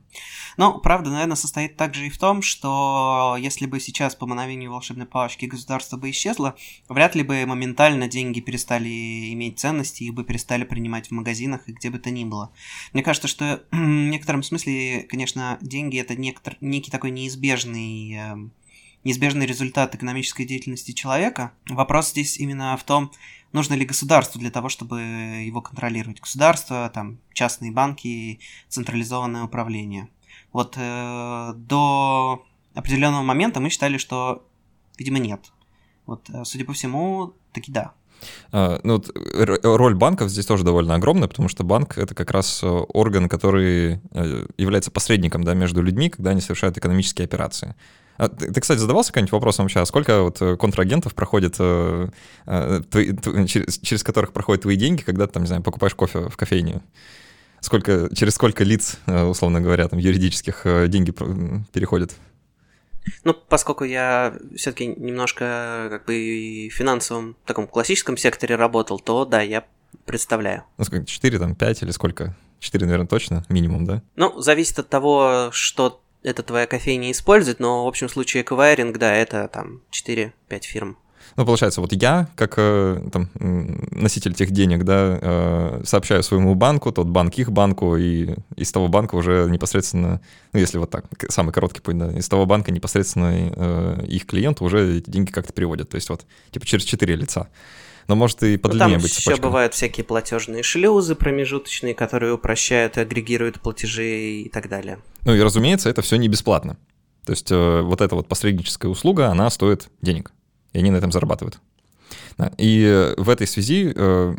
Ну, 0.58 0.80
правда, 0.80 1.12
наверное, 1.12 1.36
состоит 1.36 1.78
также 1.78 2.08
и 2.08 2.10
в 2.10 2.18
том, 2.18 2.42
что 2.42 3.38
если 3.40 3.68
бы 3.68 3.80
сейчас 3.80 4.16
по 4.16 4.26
мановению 4.26 4.72
волшебной 4.72 5.06
палочки 5.06 5.46
государство 5.46 5.98
бы 5.98 6.10
исчезло, 6.10 6.56
вряд 6.90 7.14
ли 7.14 7.22
бы 7.22 7.46
моментально 7.46 8.08
деньги 8.08 8.40
перестали 8.40 9.34
иметь 9.34 9.60
ценности 9.60 10.04
и 10.04 10.10
бы 10.10 10.24
перестали 10.24 10.64
принимать 10.64 11.10
в 11.10 11.12
магазинах 11.12 11.62
и 11.70 11.74
где 11.74 11.92
бы 11.92 12.00
то 12.00 12.10
ни 12.10 12.26
было. 12.26 12.52
Мне 12.92 13.04
кажется, 13.04 13.28
что 13.28 13.64
в 13.72 13.76
некотором 13.76 14.42
смысле, 14.42 15.04
конечно, 15.04 15.60
деньги 15.62 16.00
это 16.00 16.16
некотор... 16.16 16.58
некий 16.60 16.90
такой 16.90 17.12
неизбежный 17.12 18.14
э, 18.16 18.36
неизбежный 19.08 19.46
результат 19.46 19.96
экономической 19.96 20.46
деятельности 20.46 20.92
человека. 20.92 21.54
Вопрос 21.70 22.10
здесь 22.10 22.38
именно 22.38 22.76
в 22.76 22.84
том, 22.84 23.12
нужно 23.54 23.74
ли 23.74 23.86
государство 23.86 24.40
для 24.40 24.52
того, 24.52 24.68
чтобы 24.68 25.00
его 25.00 25.62
контролировать. 25.62 26.20
Государство, 26.20 26.92
там, 26.94 27.18
частные 27.32 27.72
банки, 27.72 28.40
централизованное 28.68 29.44
управление. 29.44 30.10
Вот 30.52 30.76
э, 30.78 31.54
до 31.56 32.46
определенного 32.76 33.24
момента 33.24 33.62
мы 33.62 33.70
считали, 33.70 33.98
что, 33.98 34.46
видимо, 34.98 35.20
нет. 35.20 35.54
Вот, 36.06 36.30
э, 36.30 36.44
судя 36.44 36.66
по 36.66 36.74
всему, 36.74 37.34
таки 37.54 37.72
да. 37.72 37.94
А, 38.52 38.82
ну, 38.84 38.96
вот, 38.96 39.10
роль 39.64 39.96
банков 39.96 40.30
здесь 40.30 40.46
тоже 40.46 40.66
довольно 40.66 40.96
огромная, 40.96 41.30
потому 41.30 41.48
что 41.48 41.64
банк— 41.64 41.98
это 42.00 42.14
как 42.14 42.32
раз 42.32 42.62
э, 42.62 42.68
орган, 42.68 43.30
который 43.30 44.02
э, 44.12 44.46
является 44.58 44.92
посредником 44.92 45.46
да, 45.46 45.54
между 45.54 45.82
людьми, 45.82 46.10
когда 46.10 46.32
они 46.32 46.42
совершают 46.42 46.78
экономические 46.78 47.24
операции. 47.24 47.76
А 48.18 48.30
ты, 48.30 48.52
ты, 48.52 48.62
кстати, 48.62 48.80
задавался 48.80 49.12
каким-нибудь 49.12 49.32
вопросом 49.32 49.66
вообще, 49.66 49.80
а 49.80 49.86
сколько 49.86 50.22
вот 50.24 50.42
э, 50.42 50.58
контрагентов 50.58 51.14
проходит, 51.14 51.56
э, 51.60 52.10
э, 52.46 52.82
твои, 52.90 53.16
через, 53.48 53.80
через 53.80 54.04
которых 54.04 54.34
проходят 54.34 54.64
твои 54.64 54.76
деньги, 54.76 55.02
когда 55.02 55.28
ты, 55.28 55.34
там, 55.34 55.44
не 55.44 55.48
знаю, 55.48 55.64
покупаешь 55.64 55.96
кофе 55.96 56.30
в 56.30 56.36
кофейне? 56.36 56.82
Сколько, 57.60 58.10
через 58.16 58.36
сколько 58.36 58.64
лиц, 58.64 58.98
э, 59.06 59.24
условно 59.24 59.62
говоря, 59.62 59.88
там, 59.88 60.00
юридических 60.00 60.66
э, 60.66 60.88
деньги 60.88 61.12
переходят? 61.74 62.16
Ну, 63.24 63.34
поскольку 63.34 63.84
я 63.84 64.36
все-таки 64.56 64.88
немножко 64.88 65.88
как 65.90 66.06
бы 66.06 66.70
в 66.72 66.74
финансовом 66.74 67.36
таком 67.46 67.68
классическом 67.68 68.18
секторе 68.18 68.56
работал, 68.56 69.00
то 69.00 69.26
да, 69.26 69.42
я 69.42 69.66
представляю. 70.06 70.64
Ну, 70.78 70.84
сколько, 70.84 71.06
4, 71.06 71.40
там, 71.40 71.56
5 71.56 71.84
или 71.84 71.92
сколько? 71.92 72.36
4, 72.60 72.86
наверное, 72.86 73.08
точно, 73.08 73.46
минимум, 73.50 73.86
да? 73.86 74.02
Ну, 74.16 74.40
зависит 74.42 74.80
от 74.80 74.90
того, 74.90 75.50
что 75.52 76.02
это 76.24 76.44
твоя 76.44 76.68
кофейня 76.68 77.12
использует, 77.12 77.60
но 77.60 77.86
в 77.86 77.88
общем 77.88 78.10
случае 78.10 78.44
эквайринг, 78.44 78.98
да, 78.98 79.14
это 79.14 79.48
там 79.48 79.82
4-5 79.92 80.32
фирм. 80.62 80.98
Ну, 81.36 81.46
получается, 81.46 81.82
вот 81.82 81.94
я, 81.94 82.30
как 82.36 82.56
э, 82.58 83.00
там, 83.12 83.30
носитель 83.92 84.34
тех 84.34 84.50
денег, 84.52 84.84
да, 84.84 85.20
э, 85.22 85.82
сообщаю 85.86 86.24
своему 86.24 86.56
банку, 86.56 86.92
тот 86.92 87.08
банк 87.08 87.36
их 87.36 87.52
банку, 87.52 87.96
и 87.96 88.36
из 88.56 88.72
того 88.72 88.88
банка 88.88 89.16
уже 89.16 89.48
непосредственно, 89.50 90.22
ну, 90.54 90.60
если 90.60 90.80
вот 90.80 90.90
так, 90.90 91.06
самый 91.30 91.52
короткий 91.52 91.82
путь, 91.82 91.98
да, 91.98 92.12
из 92.12 92.28
того 92.28 92.46
банка 92.46 92.72
непосредственно 92.72 93.34
э, 93.34 94.06
их 94.08 94.26
клиенту 94.26 94.64
уже 94.64 94.98
эти 94.98 95.10
деньги 95.10 95.32
как-то 95.32 95.54
переводят. 95.54 95.90
То 95.90 95.96
есть 95.96 96.10
вот, 96.10 96.26
типа 96.52 96.66
через 96.66 96.86
четыре 96.86 97.16
лица. 97.16 97.50
Но 98.08 98.16
может 98.16 98.42
и 98.44 98.58
подлиннее 98.58 98.98
ну, 98.98 99.04
быть 99.04 99.14
цепочка. 99.14 99.32
еще 99.32 99.42
бывают 99.42 99.74
всякие 99.74 100.04
платежные 100.06 100.64
шлюзы 100.64 101.16
промежуточные, 101.16 101.94
которые 101.94 102.34
упрощают 102.34 102.98
агрегируют 102.98 103.60
платежи 103.60 104.42
и 104.44 104.50
так 104.50 104.70
далее. 104.70 105.00
Ну 105.26 105.36
и 105.36 105.42
разумеется, 105.42 105.90
это 105.90 106.02
все 106.02 106.16
не 106.16 106.30
бесплатно. 106.30 106.78
То 107.26 107.32
есть 107.34 107.52
э, 107.52 107.82
вот 107.82 108.00
эта 108.00 108.16
вот 108.16 108.28
посредническая 108.28 108.90
услуга, 108.90 109.28
она 109.28 109.50
стоит 109.50 109.90
денег, 110.02 110.32
и 110.72 110.80
они 110.80 110.92
на 110.92 110.98
этом 110.98 111.12
зарабатывают. 111.12 111.60
Да. 112.38 112.54
И 112.58 113.14
в 113.18 113.30
этой 113.30 113.48
связи 113.48 113.92
э, 113.94 114.36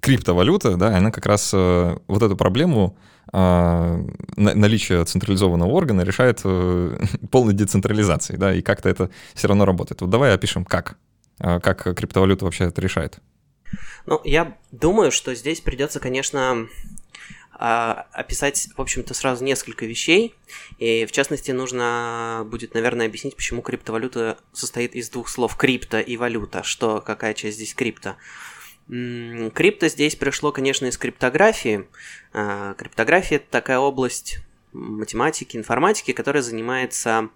криптовалюта, 0.00 0.76
да, 0.76 0.96
она 0.96 1.10
как 1.10 1.26
раз 1.26 1.50
э, 1.54 1.96
вот 2.08 2.22
эту 2.22 2.36
проблему 2.36 2.96
э, 3.32 4.06
наличия 4.36 5.04
централизованного 5.04 5.70
органа 5.70 6.02
решает 6.02 6.40
э, 6.44 6.98
полной 7.30 7.54
децентрализацией, 7.54 8.38
да, 8.38 8.54
и 8.54 8.62
как-то 8.62 8.88
это 8.88 9.10
все 9.34 9.48
равно 9.48 9.64
работает. 9.64 10.00
Вот 10.00 10.10
давай 10.10 10.34
опишем, 10.34 10.64
как, 10.64 10.92
э, 10.92 10.94
как 11.38 11.82
криптовалюта 11.96 12.44
вообще 12.44 12.64
это 12.64 12.80
решает. 12.80 13.18
Ну, 14.06 14.20
я 14.24 14.56
думаю, 14.70 15.10
что 15.10 15.34
здесь 15.34 15.60
придется, 15.60 16.00
конечно, 16.00 16.68
а, 17.58 18.06
описать, 18.12 18.68
в 18.76 18.80
общем-то, 18.80 19.14
сразу 19.14 19.44
несколько 19.44 19.86
вещей. 19.86 20.34
И, 20.78 21.06
в 21.06 21.12
частности, 21.12 21.50
нужно 21.50 22.46
будет, 22.50 22.74
наверное, 22.74 23.06
объяснить, 23.06 23.36
почему 23.36 23.62
криптовалюта 23.62 24.38
состоит 24.52 24.94
из 24.94 25.08
двух 25.08 25.28
слов 25.28 25.56
крипто 25.56 25.98
и 25.98 26.16
валюта. 26.16 26.62
Что, 26.62 27.00
какая 27.00 27.34
часть 27.34 27.56
здесь 27.56 27.74
крипто? 27.74 28.16
Крипто 28.88 29.88
здесь 29.88 30.14
пришло, 30.16 30.52
конечно, 30.52 30.86
из 30.86 30.98
криптографии. 30.98 31.88
А, 32.32 32.74
криптография– 32.74 33.36
это 33.38 33.46
такая 33.50 33.78
область 33.78 34.38
математики, 34.76 35.56
информатики, 35.56 36.12
которая 36.12 36.42
занимается 36.42 37.30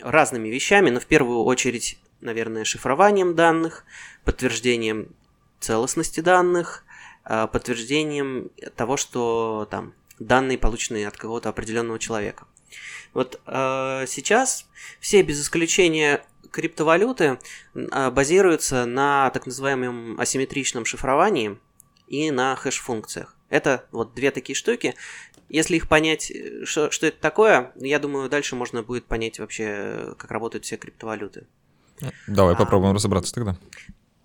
разными 0.00 0.48
вещами, 0.48 0.90
но 0.90 1.00
в 1.00 1.06
первую 1.06 1.42
очередь, 1.42 1.98
наверное, 2.20 2.64
шифрованием 2.64 3.34
данных, 3.34 3.84
подтверждением 4.24 5.08
целостности 5.58 6.20
данных, 6.20 6.84
Э, 7.24 7.46
подтверждением 7.46 8.50
того, 8.76 8.96
что 8.96 9.68
там 9.70 9.94
данные 10.18 10.58
получены 10.58 11.04
от 11.06 11.16
какого-то 11.16 11.48
определенного 11.48 11.98
человека. 11.98 12.46
Вот 13.14 13.40
э, 13.46 14.04
сейчас 14.08 14.66
все 14.98 15.22
без 15.22 15.40
исключения 15.40 16.24
криптовалюты 16.50 17.38
э, 17.74 18.10
базируются 18.10 18.86
на 18.86 19.30
так 19.30 19.46
называемом 19.46 20.18
асимметричном 20.20 20.84
шифровании 20.84 21.58
и 22.08 22.30
на 22.30 22.56
хэш-функциях. 22.56 23.36
Это 23.52 23.84
вот 23.92 24.14
две 24.14 24.30
такие 24.30 24.56
штуки. 24.56 24.94
Если 25.50 25.76
их 25.76 25.86
понять, 25.86 26.30
э, 26.30 26.64
что, 26.64 26.90
что 26.90 27.06
это 27.06 27.20
такое, 27.20 27.70
я 27.76 27.98
думаю, 27.98 28.30
дальше 28.30 28.56
можно 28.56 28.82
будет 28.82 29.04
понять 29.04 29.38
вообще, 29.38 30.14
как 30.16 30.30
работают 30.30 30.64
все 30.64 30.78
криптовалюты. 30.78 31.46
Давай 32.26 32.54
а, 32.54 32.56
попробуем 32.56 32.94
разобраться 32.94 33.34
тогда. 33.34 33.58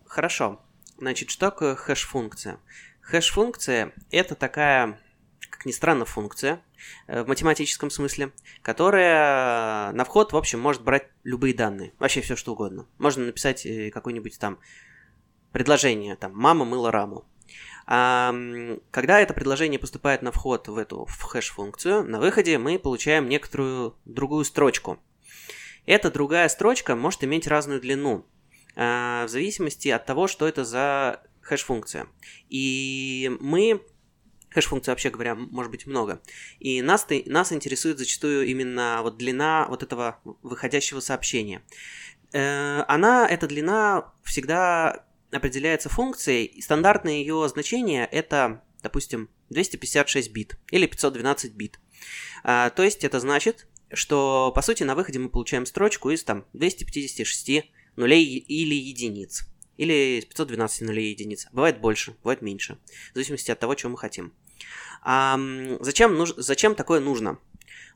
Хорошо. 0.05 0.61
Значит, 0.97 1.29
что 1.29 1.51
такое 1.51 1.75
хэш-функция? 1.75 2.59
Хэш-функция— 3.01 3.91
это 4.11 4.33
такая, 4.33 4.97
как 5.49 5.65
ни 5.65 5.73
странно, 5.73 6.05
функция 6.05 6.61
э, 7.07 7.21
в 7.23 7.27
математическом 7.27 7.89
смысле, 7.89 8.31
которая 8.61 9.91
на 9.91 10.05
вход, 10.05 10.31
в 10.31 10.37
общем, 10.37 10.61
может 10.61 10.83
брать 10.83 11.09
любые 11.25 11.53
данные, 11.53 11.91
вообще 11.99 12.21
все 12.21 12.37
что 12.37 12.53
угодно. 12.53 12.85
Можно 12.97 13.25
написать 13.25 13.65
э, 13.65 13.91
какое-нибудь 13.91 14.39
там 14.39 14.57
предложение, 15.51 16.15
там, 16.15 16.31
мама 16.33 16.63
мыла 16.63 16.93
раму. 16.93 17.25
Когда 17.87 19.21
это 19.21 19.33
предложение 19.33 19.79
поступает 19.79 20.21
на 20.21 20.33
вход 20.33 20.67
в 20.67 20.77
эту 20.77 21.05
в 21.05 21.21
хэш-функцию, 21.23 22.03
на 22.03 22.19
выходе 22.19 22.57
мы 22.57 22.77
получаем 22.77 23.29
некоторую 23.29 23.95
другую 24.03 24.43
строчку. 24.43 24.99
Эта 25.85 26.11
другая 26.11 26.49
строчка 26.49 26.97
может 26.97 27.23
иметь 27.23 27.47
разную 27.47 27.79
длину, 27.79 28.25
а, 28.75 29.25
в 29.25 29.29
зависимости 29.29 29.87
от 29.87 30.05
того, 30.05 30.27
что 30.27 30.45
это 30.45 30.65
за 30.65 31.23
хэш-функция. 31.41 32.07
И 32.49 33.31
мы 33.39 33.81
хэш-функций, 34.49 34.91
вообще 34.91 35.09
говоря, 35.09 35.35
может 35.35 35.71
быть 35.71 35.87
много. 35.87 36.21
И 36.59 36.81
нас, 36.81 37.07
нас 37.25 37.53
интересует 37.53 37.99
зачастую 37.99 38.47
именно 38.47 38.99
вот 39.01 39.17
длина 39.17 39.65
вот 39.69 39.81
этого 39.81 40.19
выходящего 40.43 40.99
сообщения. 40.99 41.61
Э, 42.33 42.83
она, 42.89 43.25
эта 43.27 43.47
длина 43.47 44.11
всегда 44.23 45.06
определяется 45.31 45.89
функцией, 45.89 46.45
и 46.45 46.61
стандартное 46.61 47.13
ее 47.13 47.47
значение 47.49 48.05
это, 48.05 48.63
допустим, 48.81 49.29
256 49.49 50.31
бит 50.31 50.57
или 50.71 50.85
512 50.85 51.53
бит. 51.53 51.79
А, 52.43 52.69
то 52.69 52.83
есть 52.83 53.03
это 53.03 53.19
значит, 53.19 53.67
что 53.91 54.51
по 54.53 54.61
сути 54.61 54.83
на 54.83 54.95
выходе 54.95 55.19
мы 55.19 55.29
получаем 55.29 55.65
строчку 55.65 56.09
из 56.09 56.23
там 56.23 56.45
256 56.53 57.71
нулей 57.95 58.37
или 58.37 58.75
единиц. 58.75 59.47
Или 59.77 60.21
512 60.21 60.81
нулей 60.81 61.11
единиц. 61.11 61.47
Бывает 61.51 61.79
больше, 61.79 62.15
бывает 62.23 62.41
меньше. 62.41 62.79
В 63.11 63.15
зависимости 63.15 63.51
от 63.51 63.59
того, 63.59 63.75
чего 63.75 63.91
мы 63.91 63.97
хотим. 63.97 64.33
А 65.03 65.39
зачем, 65.81 66.15
нуж... 66.15 66.33
зачем 66.35 66.73
такое 66.73 66.99
нужно? 66.99 67.39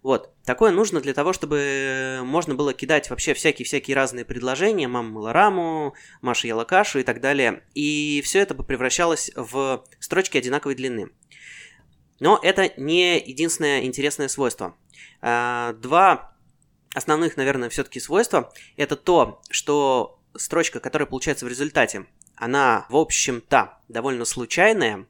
Вот, 0.03 0.33
такое 0.45 0.71
нужно 0.71 0.99
для 0.99 1.13
того, 1.13 1.31
чтобы 1.31 2.21
можно 2.23 2.55
было 2.55 2.73
кидать 2.73 3.09
вообще 3.09 3.35
всякие-всякие 3.35 3.95
разные 3.95 4.25
предложения, 4.25 4.87
мама 4.87 5.09
мыла 5.09 5.31
раму, 5.31 5.93
Маша 6.21 6.47
ела 6.47 6.63
кашу 6.63 6.99
и 6.99 7.03
так 7.03 7.21
далее, 7.21 7.63
и 7.75 8.21
все 8.23 8.39
это 8.39 8.55
бы 8.55 8.63
превращалось 8.63 9.31
в 9.35 9.85
строчки 9.99 10.39
одинаковой 10.39 10.73
длины. 10.73 11.11
Но 12.19 12.39
это 12.41 12.71
не 12.77 13.19
единственное 13.19 13.83
интересное 13.83 14.27
свойство. 14.27 14.75
А, 15.21 15.73
два 15.73 16.35
основных, 16.95 17.37
наверное, 17.37 17.69
все-таки 17.69 17.99
свойства– 17.99 18.51
это 18.77 18.95
то, 18.95 19.41
что 19.51 20.19
строчка, 20.35 20.79
которая 20.79 21.05
получается 21.05 21.45
в 21.45 21.49
результате, 21.49 22.07
она, 22.35 22.87
в 22.89 22.95
общем-то, 22.95 23.77
довольно 23.87 24.25
случайная, 24.25 25.05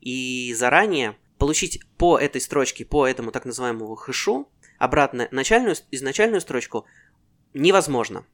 и 0.00 0.54
заранее 0.56 1.16
получить 1.40 1.80
по 1.96 2.18
этой 2.18 2.40
строчке, 2.40 2.84
по 2.84 3.06
этому 3.06 3.32
так 3.32 3.44
называемому 3.44 3.96
хэшу, 3.96 4.48
обратно 4.78 5.26
начальную, 5.32 5.74
изначальную 5.90 6.40
строчку 6.40 6.86
невозможно. 7.54 8.24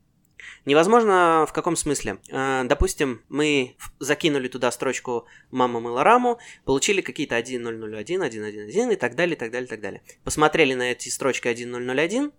Невозможно 0.65 1.47
в 1.49 1.53
каком 1.53 1.77
смысле? 1.77 2.19
Э, 2.29 2.65
допустим, 2.65 3.23
мы 3.29 3.77
закинули 4.01 4.49
туда 4.49 4.71
строчку 4.71 5.27
«Мама 5.51 5.81
мыла 5.81 6.05
раму», 6.05 6.39
получили 6.65 7.01
какие-то 7.01 7.39
1.001, 7.39 8.05
1.1.1 8.05 8.93
и 8.93 8.97
так 8.97 9.15
далее, 9.15 9.37
и 9.37 9.39
так 9.39 9.51
далее, 9.51 9.67
и 9.67 9.71
так 9.71 9.81
далее. 9.81 10.03
Посмотрели 10.25 10.75
на 10.75 10.91
эти 10.91 11.09
строчки 11.09 11.49
1.001, 11.49 12.33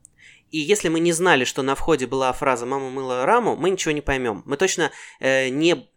и 0.51 0.59
если 0.59 0.89
мы 0.89 1.00
не 1.00 1.12
знали, 1.12 1.43
что 1.43 1.62
на 1.62 1.75
входе 1.75 2.07
была 2.07 2.31
фраза 2.33 2.65
«мама 2.65 2.89
мыла 2.89 3.25
раму», 3.25 3.55
мы 3.55 3.69
ничего 3.69 3.91
не 3.91 4.01
поймем. 4.01 4.43
Мы 4.45 4.57
точно 4.57 4.91
э, 5.19 5.50
не... 5.50 5.89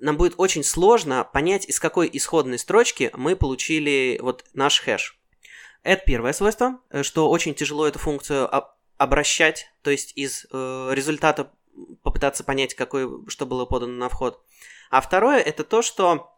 Нам 0.00 0.16
будет 0.16 0.34
очень 0.38 0.64
сложно 0.64 1.24
понять, 1.24 1.66
из 1.66 1.78
какой 1.78 2.08
исходной 2.12 2.58
строчки 2.58 3.10
мы 3.14 3.36
получили 3.36 4.18
вот 4.22 4.44
наш 4.54 4.80
хэш. 4.80 5.18
Это 5.82 6.02
первое 6.04 6.32
свойство, 6.32 6.80
э, 6.90 7.02
что 7.02 7.30
очень 7.30 7.54
тяжело 7.54 7.86
эту 7.86 7.98
функцию 7.98 8.48
обращать, 8.96 9.72
то 9.82 9.90
есть 9.90 10.12
из 10.16 10.46
э, 10.50 10.90
результата 10.92 11.50
попытаться 12.02 12.44
понять, 12.44 12.74
какой, 12.74 13.08
что 13.28 13.46
было 13.46 13.64
подано 13.64 13.94
на 13.94 14.08
вход. 14.08 14.42
А 14.90 15.00
второе 15.00 15.40
это 15.40 15.64
то, 15.64 15.80
что 15.82 16.34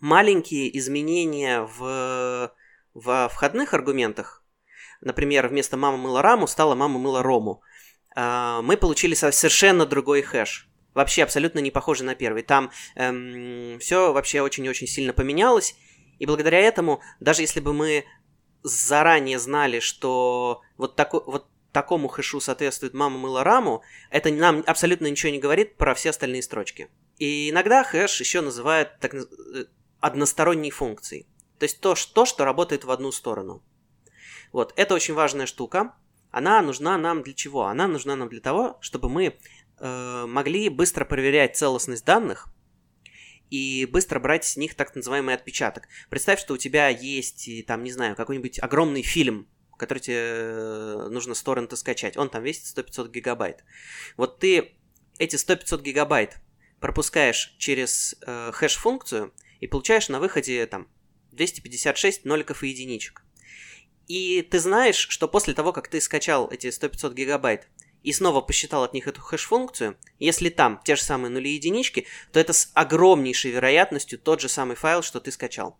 маленькие 0.00 0.76
изменения 0.78 1.62
в, 1.62 2.52
в 2.92 3.28
входных 3.32 3.72
аргументах 3.72 4.42
например, 5.00 5.48
вместо 5.48 5.76
«мама 5.76 5.96
мыла 5.96 6.22
раму» 6.22 6.46
стало 6.46 6.74
«мама 6.74 6.98
мыла 6.98 7.22
рому», 7.22 7.62
а, 8.14 8.62
мы 8.62 8.76
получили 8.76 9.14
совершенно 9.14 9.86
другой 9.86 10.22
хэш. 10.22 10.68
Вообще 10.96 11.24
абсолютно 11.24 11.58
не 11.58 11.70
похожий 11.70 12.06
на 12.06 12.14
первый. 12.14 12.42
Там 12.42 12.70
эм, 12.94 13.78
все 13.80 14.14
вообще 14.14 14.40
очень-очень 14.40 14.86
сильно 14.86 15.12
поменялось. 15.12 15.76
И 16.18 16.24
благодаря 16.24 16.58
этому, 16.58 17.02
даже 17.20 17.42
если 17.42 17.60
бы 17.60 17.74
мы 17.74 18.06
заранее 18.62 19.38
знали, 19.38 19.80
что 19.80 20.62
вот, 20.78 20.96
тако, 20.96 21.22
вот 21.26 21.48
такому 21.70 22.08
хэшу 22.08 22.40
соответствует 22.40 22.94
«мама 22.94 23.18
мыла 23.18 23.44
раму», 23.44 23.82
это 24.08 24.32
нам 24.32 24.64
абсолютно 24.66 25.06
ничего 25.08 25.30
не 25.30 25.38
говорит 25.38 25.76
про 25.76 25.94
все 25.94 26.08
остальные 26.08 26.42
строчки. 26.42 26.88
И 27.18 27.50
иногда 27.50 27.84
хэш 27.84 28.18
еще 28.18 28.40
называют 28.40 28.98
так, 28.98 29.12
э, 29.12 29.66
односторонней 30.00 30.70
функцией. 30.70 31.26
То 31.58 31.64
есть 31.64 31.78
то, 31.80 31.94
что, 31.94 32.24
что 32.24 32.46
работает 32.46 32.84
в 32.84 32.90
одну 32.90 33.12
сторону. 33.12 33.62
Вот, 34.50 34.72
это 34.76 34.94
очень 34.94 35.12
важная 35.12 35.44
штука. 35.44 35.94
Она 36.30 36.62
нужна 36.62 36.96
нам 36.96 37.22
для 37.22 37.34
чего? 37.34 37.66
Она 37.66 37.86
нужна 37.86 38.16
нам 38.16 38.30
для 38.30 38.40
того, 38.40 38.78
чтобы 38.80 39.10
мы 39.10 39.38
могли 39.80 40.68
быстро 40.68 41.04
проверять 41.04 41.56
целостность 41.56 42.04
данных 42.04 42.48
и 43.50 43.86
быстро 43.90 44.18
брать 44.18 44.44
с 44.44 44.56
них 44.56 44.74
так 44.74 44.94
называемый 44.94 45.34
отпечаток. 45.34 45.88
Представь, 46.10 46.40
что 46.40 46.54
у 46.54 46.56
тебя 46.56 46.88
есть, 46.88 47.48
там, 47.66 47.84
не 47.84 47.92
знаю, 47.92 48.16
какой-нибудь 48.16 48.58
огромный 48.60 49.02
фильм, 49.02 49.48
который 49.76 49.98
тебе 49.98 50.16
э, 50.18 51.08
нужно 51.10 51.34
с 51.34 51.42
торрента 51.42 51.76
скачать. 51.76 52.16
Он 52.16 52.28
там 52.28 52.42
весит 52.42 52.76
100-500 52.76 53.10
гигабайт. 53.10 53.64
Вот 54.16 54.38
ты 54.38 54.72
эти 55.18 55.36
100-500 55.36 55.82
гигабайт 55.82 56.38
пропускаешь 56.80 57.54
через 57.58 58.16
э, 58.26 58.52
хэш-функцию 58.52 59.32
и 59.60 59.66
получаешь 59.66 60.08
на 60.08 60.18
выходе 60.18 60.66
там 60.66 60.88
256 61.32 62.24
ноликов 62.24 62.62
и 62.62 62.68
единичек. 62.68 63.22
И 64.08 64.42
ты 64.42 64.60
знаешь, 64.60 65.08
что 65.08 65.28
после 65.28 65.52
того, 65.52 65.72
как 65.72 65.88
ты 65.88 66.00
скачал 66.00 66.48
эти 66.50 66.68
100-500 66.68 67.14
гигабайт 67.14 67.68
и 68.06 68.12
снова 68.12 68.40
посчитал 68.40 68.84
от 68.84 68.94
них 68.94 69.08
эту 69.08 69.20
хэш-функцию, 69.20 69.96
если 70.20 70.48
там 70.48 70.80
те 70.84 70.94
же 70.94 71.02
самые 71.02 71.28
нули 71.28 71.50
и 71.50 71.54
единички, 71.54 72.06
то 72.32 72.38
это 72.38 72.52
с 72.52 72.70
огромнейшей 72.72 73.50
вероятностью 73.50 74.16
тот 74.16 74.40
же 74.40 74.48
самый 74.48 74.76
файл, 74.76 75.02
что 75.02 75.18
ты 75.18 75.32
скачал. 75.32 75.76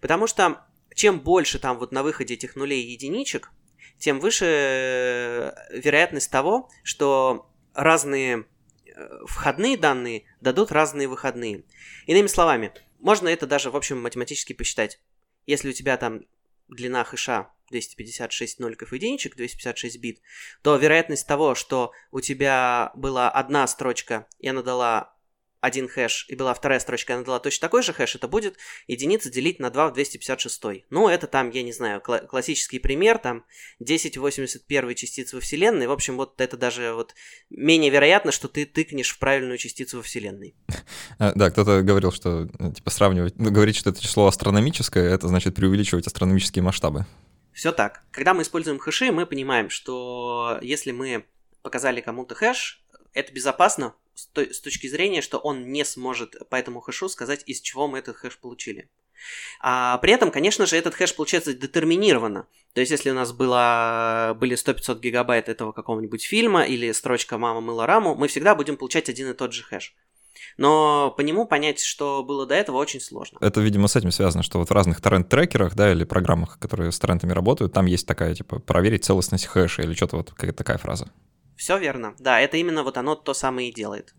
Потому 0.00 0.26
что 0.26 0.66
чем 0.96 1.20
больше 1.20 1.60
там 1.60 1.78
вот 1.78 1.92
на 1.92 2.02
выходе 2.02 2.34
этих 2.34 2.56
нулей 2.56 2.82
и 2.82 2.90
единичек, 2.90 3.52
тем 3.98 4.18
выше 4.18 4.46
э, 4.46 5.52
вероятность 5.70 6.28
того, 6.32 6.68
что 6.82 7.48
разные 7.72 8.46
э, 8.86 9.08
входные 9.26 9.76
данные 9.76 10.24
дадут 10.40 10.72
разные 10.72 11.06
выходные. 11.06 11.62
Иными 12.06 12.26
словами, 12.26 12.72
можно 12.98 13.28
это 13.28 13.46
даже, 13.46 13.70
в 13.70 13.76
общем, 13.76 14.02
математически 14.02 14.54
посчитать. 14.54 15.00
Если 15.46 15.68
у 15.68 15.72
тебя 15.72 15.96
там 15.98 16.22
длина 16.70 17.04
хэша 17.04 17.50
256 17.70 18.58
ноликов 18.58 18.92
единичек, 18.92 19.36
256 19.36 19.98
бит, 19.98 20.20
то 20.62 20.76
вероятность 20.76 21.26
того, 21.26 21.54
что 21.54 21.92
у 22.10 22.20
тебя 22.20 22.90
была 22.94 23.30
одна 23.30 23.66
строчка, 23.66 24.26
и 24.38 24.48
она 24.48 24.62
дала 24.62 25.14
один 25.60 25.88
хэш, 25.88 26.26
и 26.28 26.34
была 26.34 26.54
вторая 26.54 26.80
строчка, 26.80 27.14
она 27.14 27.24
дала 27.24 27.38
точно 27.38 27.66
такой 27.66 27.82
же 27.82 27.92
хэш, 27.92 28.14
это 28.14 28.28
будет 28.28 28.56
единица 28.86 29.30
делить 29.30 29.58
на 29.60 29.70
2 29.70 29.88
в 29.88 29.92
256. 29.92 30.86
Ну, 30.90 31.08
это 31.08 31.26
там, 31.26 31.50
я 31.50 31.62
не 31.62 31.72
знаю, 31.72 32.00
кла- 32.04 32.26
классический 32.26 32.78
пример, 32.78 33.18
там 33.18 33.44
10 33.78 34.16
в 34.16 34.20
81 34.20 34.94
частицы 34.94 35.36
во 35.36 35.40
Вселенной. 35.40 35.86
В 35.86 35.92
общем, 35.92 36.16
вот 36.16 36.40
это 36.40 36.56
даже 36.56 36.94
вот 36.94 37.14
менее 37.50 37.90
вероятно, 37.90 38.32
что 38.32 38.48
ты 38.48 38.64
тыкнешь 38.64 39.10
в 39.10 39.18
правильную 39.18 39.58
частицу 39.58 39.98
во 39.98 40.02
Вселенной. 40.02 40.54
А, 41.18 41.32
да, 41.34 41.50
кто-то 41.50 41.82
говорил, 41.82 42.12
что, 42.12 42.48
э, 42.58 42.72
типа, 42.72 42.90
сравнивать, 42.90 43.36
ну, 43.36 43.50
говорить, 43.50 43.76
что 43.76 43.90
это 43.90 44.00
число 44.00 44.26
астрономическое, 44.26 45.12
это 45.12 45.28
значит 45.28 45.54
преувеличивать 45.54 46.06
астрономические 46.06 46.62
масштабы. 46.62 47.06
Все 47.52 47.72
так. 47.72 48.02
Когда 48.10 48.32
мы 48.32 48.42
используем 48.42 48.78
хэши, 48.78 49.12
мы 49.12 49.26
понимаем, 49.26 49.68
что 49.68 50.58
если 50.62 50.92
мы 50.92 51.26
показали 51.62 52.00
кому-то 52.00 52.34
хэш, 52.34 52.82
это 53.12 53.32
безопасно 53.32 53.94
с, 54.14 54.26
той, 54.26 54.52
с 54.52 54.60
точки 54.60 54.86
зрения, 54.86 55.22
что 55.22 55.38
он 55.38 55.72
не 55.72 55.84
сможет 55.84 56.48
по 56.48 56.56
этому 56.56 56.80
хэшу 56.80 57.08
сказать, 57.08 57.42
из 57.46 57.60
чего 57.60 57.88
мы 57.88 57.98
этот 57.98 58.16
хэш 58.16 58.38
получили. 58.38 58.88
А 59.60 59.98
при 59.98 60.12
этом, 60.12 60.30
конечно 60.30 60.66
же, 60.66 60.76
этот 60.76 60.94
хэш 60.94 61.14
получается 61.14 61.54
детерминированно. 61.54 62.46
То 62.72 62.80
есть, 62.80 62.90
если 62.90 63.10
у 63.10 63.14
нас 63.14 63.32
было, 63.32 64.36
были 64.38 64.56
100-500 64.56 65.00
гигабайт 65.00 65.48
этого 65.48 65.72
какого-нибудь 65.72 66.24
фильма 66.24 66.62
или 66.62 66.92
строчка 66.92 67.36
«Мама 67.36 67.60
мыла 67.60 67.86
раму», 67.86 68.14
мы 68.14 68.28
всегда 68.28 68.54
будем 68.54 68.76
получать 68.76 69.08
один 69.08 69.30
и 69.30 69.34
тот 69.34 69.52
же 69.52 69.62
хэш. 69.62 69.94
Но 70.56 71.12
по 71.16 71.20
нему 71.20 71.46
понять, 71.46 71.80
что 71.80 72.22
было 72.22 72.46
до 72.46 72.54
этого, 72.54 72.76
очень 72.76 73.00
сложно. 73.00 73.38
Это, 73.40 73.60
видимо, 73.60 73.88
с 73.88 73.96
этим 73.96 74.10
связано, 74.10 74.42
что 74.42 74.58
вот 74.58 74.70
в 74.70 74.72
разных 74.72 75.00
торрент-трекерах, 75.00 75.74
да, 75.74 75.92
или 75.92 76.04
программах, 76.04 76.58
которые 76.58 76.92
с 76.92 76.98
торрентами 76.98 77.32
работают, 77.32 77.72
там 77.72 77.86
есть 77.86 78.06
такая, 78.06 78.34
типа, 78.34 78.60
проверить 78.60 79.04
целостность 79.04 79.46
хэша 79.46 79.82
или 79.82 79.94
что-то 79.94 80.16
вот, 80.18 80.30
какая-то 80.30 80.58
такая 80.58 80.78
фраза. 80.78 81.10
Все 81.60 81.76
верно. 81.76 82.16
Да, 82.18 82.40
это 82.40 82.56
именно 82.56 82.82
вот 82.82 82.96
оно 82.96 83.14
то 83.14 83.34
самое 83.34 83.68
и 83.68 83.74
делает. 83.74 84.14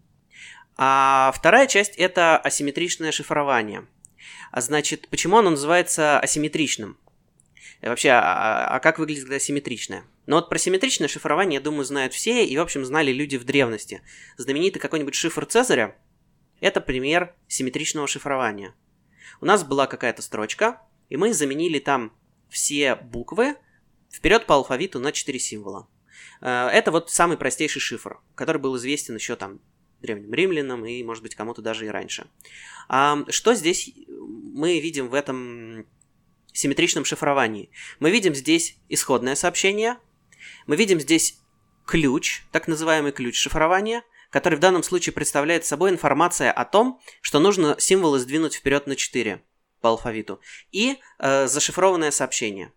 А 0.77 1.33
вторая 1.35 1.65
часть 1.65 1.95
это 1.95 2.37
асимметричное 2.37 3.11
шифрование. 3.11 3.87
А 4.51 4.61
значит, 4.61 5.07
почему 5.07 5.39
оно 5.39 5.49
называется 5.49 6.19
асимметричным? 6.19 6.99
И 7.81 7.87
вообще, 7.87 8.09
а, 8.09 8.21
а, 8.21 8.75
а 8.75 8.79
как 8.79 8.99
выглядит 8.99 9.23
когда 9.23 9.37
асимметричное? 9.37 10.03
Ну 10.27 10.35
вот 10.35 10.49
про 10.49 10.59
симметричное 10.59 11.07
шифрование, 11.07 11.55
я 11.55 11.61
думаю, 11.61 11.83
знают 11.83 12.13
все, 12.13 12.45
и, 12.45 12.55
в 12.55 12.61
общем, 12.61 12.85
знали 12.85 13.11
люди 13.11 13.37
в 13.37 13.43
древности. 13.43 14.03
Знаменитый 14.37 14.79
какой-нибудь 14.79 15.15
шифр 15.15 15.47
Цезаря– 15.47 15.95
это 16.59 16.79
пример 16.79 17.33
симметричного 17.47 18.05
шифрования. 18.07 18.75
У 19.41 19.47
нас 19.47 19.63
была 19.63 19.87
какая-то 19.87 20.21
строчка, 20.21 20.79
и 21.09 21.17
мы 21.17 21.33
заменили 21.33 21.79
там 21.79 22.15
все 22.49 22.93
буквы 22.93 23.55
вперед 24.11 24.45
по 24.45 24.53
алфавиту 24.53 24.99
на 24.99 25.11
4 25.11 25.39
символа. 25.39 25.87
Э, 26.41 26.67
это 26.67 26.91
вот 26.91 27.09
самый 27.09 27.37
простейший 27.37 27.81
шифр, 27.81 28.19
который 28.35 28.57
был 28.57 28.75
известен 28.77 29.15
еще 29.15 29.35
там 29.35 29.59
древним 30.01 30.33
римлянам 30.33 30.85
и, 30.85 31.03
может 31.03 31.23
быть, 31.23 31.35
кому-то 31.35 31.61
даже 31.61 31.85
и 31.85 31.89
раньше. 31.89 32.27
А 32.89 33.23
что 33.29 33.53
здесь 33.53 33.91
мы 34.07 34.79
видим 34.79 35.09
в 35.09 35.13
этом 35.13 35.85
симметричном 36.53 37.05
шифровании? 37.05 37.69
Мы 37.99 38.11
видим 38.11 38.33
здесь 38.33 38.77
исходное 38.89 39.35
сообщение, 39.35 39.97
мы 40.65 40.75
видим 40.75 40.99
здесь 40.99 41.37
ключ, 41.85 42.43
так 42.51 42.67
называемый 42.67 43.11
ключ 43.11 43.37
шифрования, 43.37 44.03
который 44.29 44.55
в 44.55 44.59
данном 44.59 44.81
случае 44.81 45.13
представляет 45.13 45.65
собой 45.65 45.91
информация 45.91 46.51
о 46.51 46.65
том, 46.65 47.01
что 47.21 47.39
нужно 47.39 47.75
символы 47.79 48.19
сдвинуть 48.19 48.55
вперед 48.55 48.87
на 48.87 48.95
4 48.95 49.43
по 49.81 49.89
алфавиту, 49.89 50.39
и 50.71 50.97
э, 51.19 51.47
зашифрованное 51.47 52.11
сообщение. 52.11 52.71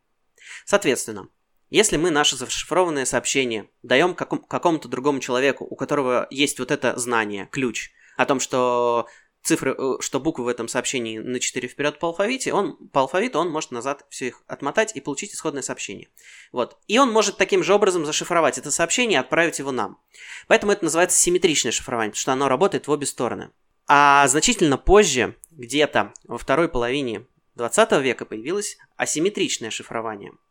Соответственно, 0.65 1.29
если 1.75 1.97
мы 1.97 2.11
наше 2.11 2.37
зашифрованное 2.37 3.05
сообщение 3.05 3.69
даем 3.83 4.15
каком- 4.15 4.45
какому-то 4.45 4.87
другому 4.87 5.19
человеку, 5.19 5.67
у 5.69 5.75
которого 5.75 6.29
есть 6.31 6.61
вот 6.61 6.71
это 6.71 6.97
знание, 6.97 7.49
ключ, 7.51 7.91
о 8.17 8.27
том, 8.27 8.39
что 8.39 9.09
цифры, 9.43 9.75
э, 9.77 9.97
что 9.99 10.21
буквы 10.21 10.45
в 10.45 10.49
этом 10.49 10.69
сообщении 10.69 11.19
на 11.19 11.41
4 11.41 11.67
вперед 11.67 11.99
по 11.99 12.07
алфавите, 12.07 12.53
он 12.53 12.77
по 12.93 13.01
алфавиту 13.01 13.41
он 13.41 13.51
может 13.51 13.73
назад 13.73 14.07
все 14.09 14.29
их 14.29 14.43
отмотать 14.47 14.95
и 14.95 15.01
получить 15.01 15.35
исходное 15.35 15.63
сообщение. 15.63 16.11
Вот. 16.53 16.79
И 16.87 16.97
он 16.97 17.11
может 17.11 17.39
таким 17.39 17.65
же 17.65 17.75
образом 17.75 18.07
зашифровать 18.07 18.57
это 18.57 18.71
сообщение 18.71 19.17
и 19.17 19.21
отправить 19.21 19.59
его 19.59 19.73
нам. 19.73 19.99
Поэтому 20.47 20.71
это 20.71 20.85
называется 20.85 21.19
симметричное 21.19 21.73
шифрование, 21.73 22.13
потому 22.13 22.21
что 22.21 22.33
оно 22.35 22.49
работает 22.49 22.87
в 22.87 22.91
обе 22.93 23.05
стороны. 23.05 23.51
А 23.89 24.29
значительно 24.29 24.79
позже, 24.79 25.37
где-то 25.51 26.15
во 26.23 26.39
второй 26.39 26.69
половине 26.69 27.27
20 27.57 28.01
века 28.01 28.27
появилось 28.27 28.79
асимметричное 28.97 29.71
шифрование– 29.71 30.35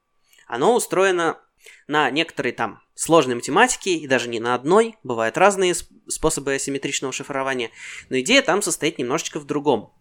оно 0.54 0.76
устроено 0.76 1.40
на 1.88 2.12
некоторой 2.12 2.52
там 2.52 2.80
сложной 2.94 3.34
математике, 3.34 3.96
и 3.96 4.06
даже 4.06 4.30
не 4.30 4.40
на 4.40 4.54
одной, 4.54 4.98
бывают 5.02 5.36
разные 5.36 5.74
способы 6.08 6.54
асимметричного 6.54 7.12
шифрования, 7.12 7.72
но 8.10 8.20
идея 8.20 8.44
там 8.44 8.62
состоит 8.62 9.00
немножечко 9.00 9.40
в 9.40 9.46
другом. 9.46 9.92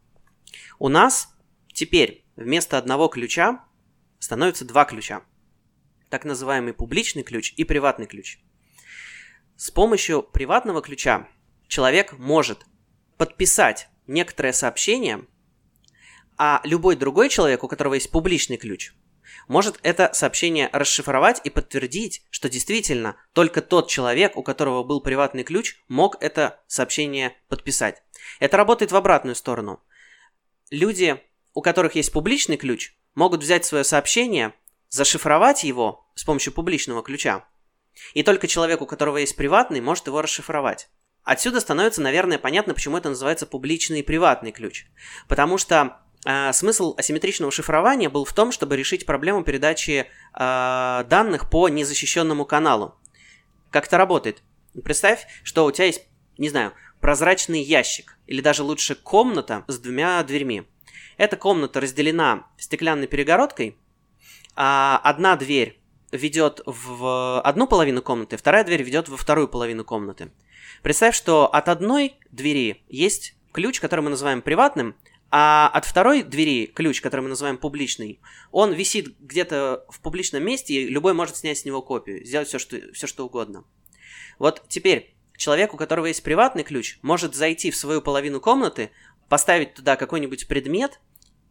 У 0.79 0.89
нас 0.89 1.35
теперь 1.73 2.27
вместо 2.37 2.77
одного 2.77 3.09
ключа 3.09 3.65
становится 4.19 4.67
два 4.67 4.85
ключа. 4.85 5.23
Так 6.11 6.27
называемый 6.27 6.75
публичный 6.75 7.23
ключ 7.23 7.55
и 7.57 7.65
приватный 7.65 8.07
ключ. 8.07 8.39
С 9.57 9.71
помощью 9.71 10.23
приватного 10.23 10.83
ключа 10.83 11.31
человек 11.67 12.13
может 12.19 12.67
подписать 13.17 13.89
некоторое 14.07 14.53
сообщение, 14.53 15.27
а 16.37 16.61
любой 16.65 16.97
другой 16.97 17.31
человек, 17.31 17.65
у 17.65 17.69
которого 17.69 17.95
есть 17.95 18.11
публичный 18.11 18.59
ключ, 18.59 18.93
может 19.49 19.79
это 19.83 20.11
сообщение 20.15 20.69
расшифровать 20.73 21.41
и 21.45 21.51
подтвердить, 21.51 22.25
что 22.31 22.49
действительно 22.49 23.17
только 23.33 23.63
тот 23.63 23.89
человек, 23.89 24.37
у 24.37 24.43
которого 24.43 24.83
был 24.85 25.01
приватный 25.01 25.45
ключ, 25.45 25.77
мог 25.89 26.17
это 26.21 26.61
сообщение 26.67 27.37
подписать. 27.49 28.03
Это 28.41 28.57
работает 28.57 28.93
в 28.93 28.97
обратную 28.97 29.35
сторону. 29.35 29.83
Люди, 30.71 31.21
у 31.55 31.61
которых 31.61 31.95
есть 31.95 32.13
публичный 32.13 32.57
ключ, 32.57 32.95
могут 33.15 33.43
взять 33.43 33.65
свое 33.65 33.85
сообщение, 33.85 34.55
зашифровать 34.89 35.65
его 35.65 36.07
с 36.15 36.25
помощью 36.25 36.53
публичного 36.53 37.03
ключа. 37.03 37.47
И 38.15 38.23
только 38.23 38.49
человек, 38.49 38.81
у 38.81 38.87
которого 38.87 39.19
есть 39.19 39.37
приватный, 39.37 39.81
может 39.81 40.07
его 40.07 40.23
расшифровать. 40.23 40.89
Отсюда 41.25 41.61
становится, 41.61 42.03
наверное, 42.03 42.39
понятно, 42.39 42.75
почему 42.75 42.97
это 42.97 43.09
называется 43.09 43.47
публичный 43.47 44.01
и 44.01 44.03
приватный 44.03 44.51
ключ. 44.51 44.87
Потому 45.29 45.57
что 45.57 46.03
а, 46.25 46.53
смысл 46.53 46.95
асимметричного 46.97 47.51
шифрования 47.51 48.09
был 48.09 48.25
в 48.25 48.33
том, 48.33 48.53
чтобы 48.53 48.77
решить 48.77 49.07
проблему 49.07 49.43
передачи 49.43 50.07
э, 50.35 51.05
данных 51.09 51.51
по 51.51 51.69
незащищенному 51.69 52.45
каналу. 52.45 52.95
Как 53.71 53.87
это 53.87 53.99
работает? 53.99 54.43
Представь, 54.85 55.27
что 55.43 55.65
у 55.65 55.73
тебя 55.73 55.87
есть, 55.87 56.07
не 56.39 56.49
знаю, 56.49 56.73
прозрачный 57.01 57.61
ящик, 57.61 58.19
или 58.27 58.41
даже 58.41 58.63
лучше 58.63 58.95
комната 58.95 59.65
с 59.67 59.79
двумя 59.79 60.23
дверьми. 60.23 60.65
Эта 61.17 61.37
комната 61.37 61.81
разделена 61.81 62.47
стеклянной 62.57 63.09
перегородкой, 63.09 63.77
а 64.55 65.01
одна 65.03 65.37
дверь 65.37 65.81
ведет 66.13 66.61
в 66.65 67.41
одну 67.41 67.67
половину 67.67 68.03
комнаты, 68.03 68.37
вторая 68.37 68.65
дверь 68.65 68.83
ведет 68.83 69.09
во 69.09 69.17
вторую 69.17 69.49
половину 69.49 69.85
комнаты. 69.85 70.31
Представь, 70.83 71.17
что 71.17 71.53
от 71.53 71.69
одной 71.69 72.17
двери 72.31 72.85
есть 72.89 73.35
ключ, 73.53 73.81
который 73.81 74.03
мы 74.03 74.11
называем 74.11 74.43
приватным, 74.43 74.95
а 75.35 75.71
от 75.73 75.87
второй 75.87 76.23
двери 76.23 76.67
ключ, 76.67 77.01
который 77.01 77.23
мы 77.23 77.31
называем 77.31 77.57
публичный, 77.57 78.21
он 78.51 78.75
висит 78.75 79.19
где-то 79.19 79.87
в 79.89 80.01
публичном 80.01 80.45
месте, 80.45 80.75
и 80.75 80.89
любой 80.89 81.15
может 81.15 81.39
снять 81.39 81.57
с 81.57 81.65
него 81.65 81.81
копию, 81.81 82.23
сделать 82.23 82.49
все, 82.49 82.59
что, 82.59 82.79
все, 82.93 83.07
что 83.07 83.25
угодно. 83.25 83.65
Вот 84.39 84.63
теперь 84.69 85.15
человек, 85.39 85.73
у 85.73 85.79
которого 85.79 86.05
есть 86.05 86.23
приватный 86.23 86.65
ключ, 86.65 86.99
может 87.01 87.35
зайти 87.35 87.71
в 87.71 87.77
свою 87.77 88.03
половину 88.03 88.43
комнаты, 88.43 88.91
поставить 89.31 89.73
туда 89.73 89.97
какой-нибудь 89.97 90.49
предмет 90.49 91.01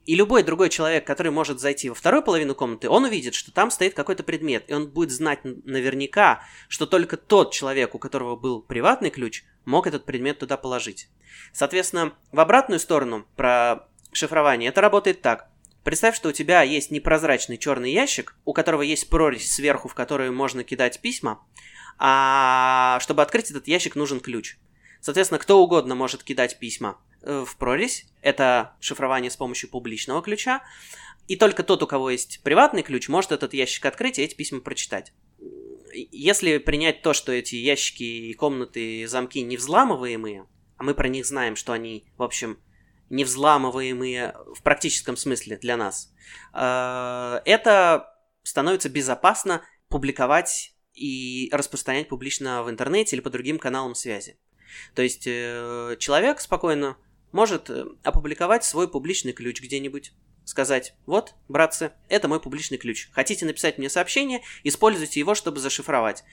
И 0.05 0.15
любой 0.15 0.41
другой 0.41 0.69
человек, 0.69 1.05
который 1.05 1.31
может 1.31 1.59
зайти 1.59 1.89
во 1.89 1.95
вторую 1.95 2.23
половину 2.23 2.55
комнаты, 2.55 2.89
он 2.89 3.03
увидит, 3.03 3.35
что 3.35 3.51
там 3.51 3.69
стоит 3.69 3.93
какой-то 3.93 4.23
предмет, 4.23 4.65
и 4.67 4.73
он 4.73 4.87
будет 4.89 5.11
знать 5.11 5.41
наверняка, 5.43 6.43
что 6.67 6.87
только 6.87 7.17
тот 7.17 7.53
человек, 7.53 7.93
у 7.93 7.99
которого 7.99 8.35
был 8.35 8.63
приватный 8.63 9.11
ключ, 9.11 9.43
мог 9.63 9.85
этот 9.85 10.05
предмет 10.05 10.39
туда 10.39 10.57
положить. 10.57 11.07
Соответственно, 11.53 12.13
в 12.31 12.39
обратную 12.39 12.79
сторону 12.79 13.27
про 13.35 13.87
шифрование 14.11 14.69
это 14.69 14.81
работает 14.81 15.21
так. 15.21 15.49
Представь, 15.83 16.15
что 16.15 16.29
у 16.29 16.31
тебя 16.33 16.63
есть 16.63 16.89
непрозрачный 16.89 17.57
черный 17.57 17.91
ящик, 17.91 18.35
у 18.45 18.53
которого 18.53 18.81
есть 18.81 19.09
прорезь 19.09 19.51
сверху, 19.51 19.87
в 19.87 19.93
которую 19.93 20.33
можно 20.33 20.63
кидать 20.63 20.99
письма, 21.01 21.43
а 21.97 22.99
чтобы 23.01 23.21
открыть 23.21 23.51
этот 23.51 23.67
ящик 23.67 23.95
нужен 23.95 24.19
ключ. 24.19 24.57
Соответственно, 24.99 25.39
кто 25.39 25.61
угодно 25.61 25.93
может 25.93 26.23
кидать 26.23 26.57
письма 26.57 26.99
в 27.21 27.55
прорезь. 27.57 28.05
Это 28.21 28.75
шифрование 28.79 29.31
с 29.31 29.37
помощью 29.37 29.69
публичного 29.69 30.21
ключа. 30.21 30.61
И 31.27 31.35
только 31.35 31.63
тот, 31.63 31.81
у 31.83 31.87
кого 31.87 32.09
есть 32.09 32.41
приватный 32.43 32.83
ключ, 32.83 33.07
может 33.07 33.31
этот 33.31 33.53
ящик 33.53 33.85
открыть 33.85 34.19
и 34.19 34.21
эти 34.21 34.35
письма 34.35 34.59
прочитать. 34.59 35.13
Если 35.93 36.57
принять 36.57 37.01
то, 37.01 37.13
что 37.13 37.31
эти 37.31 37.55
ящики 37.55 38.03
и 38.03 38.33
комнаты, 38.33 39.01
и 39.01 39.05
замки 39.05 39.41
не 39.41 39.57
взламываемые, 39.57 40.45
а 40.77 40.83
мы 40.83 40.93
про 40.93 41.07
них 41.07 41.25
знаем, 41.25 41.55
что 41.55 41.73
они, 41.73 42.05
в 42.17 42.23
общем, 42.23 42.59
не 43.09 43.23
взламываемые 43.23 44.33
в 44.55 44.63
практическом 44.63 45.17
смысле 45.17 45.57
для 45.57 45.77
нас, 45.77 46.13
э, 46.53 47.41
это 47.45 48.13
становится 48.43 48.89
безопасно 48.89 49.61
публиковать 49.89 50.73
и 50.93 51.49
распространять 51.51 52.09
публично 52.09 52.63
в 52.63 52.69
интернете 52.69 53.15
или 53.15 53.21
по 53.21 53.29
другим 53.29 53.59
каналам 53.59 53.95
связи. 53.95 54.39
То 54.95 55.01
есть 55.01 55.27
э, 55.27 55.97
человек 55.99 56.39
спокойно 56.39 56.97
может 57.31 57.69
э, 57.69 57.85
опубликовать 58.03 58.63
свой 58.63 58.87
публичный 58.87 59.33
ключ 59.33 59.61
где-нибудь, 59.61 60.13
сказать, 60.45 60.95
вот, 61.05 61.35
братцы, 61.47 61.93
это 62.09 62.27
мой 62.27 62.39
публичный 62.39 62.77
ключ. 62.77 63.09
Хотите 63.11 63.45
написать 63.45 63.77
мне 63.77 63.89
сообщение, 63.89 64.41
используйте 64.63 65.19
его, 65.19 65.35
чтобы 65.35 65.59
зашифровать. 65.59 66.23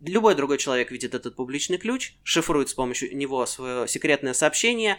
Любой 0.00 0.34
другой 0.34 0.58
человек 0.58 0.90
видит 0.90 1.14
этот 1.14 1.36
публичный 1.36 1.78
ключ, 1.78 2.14
шифрует 2.22 2.68
с 2.68 2.74
помощью 2.74 3.16
него 3.16 3.44
свое 3.46 3.88
секретное 3.88 4.32
сообщение, 4.32 4.98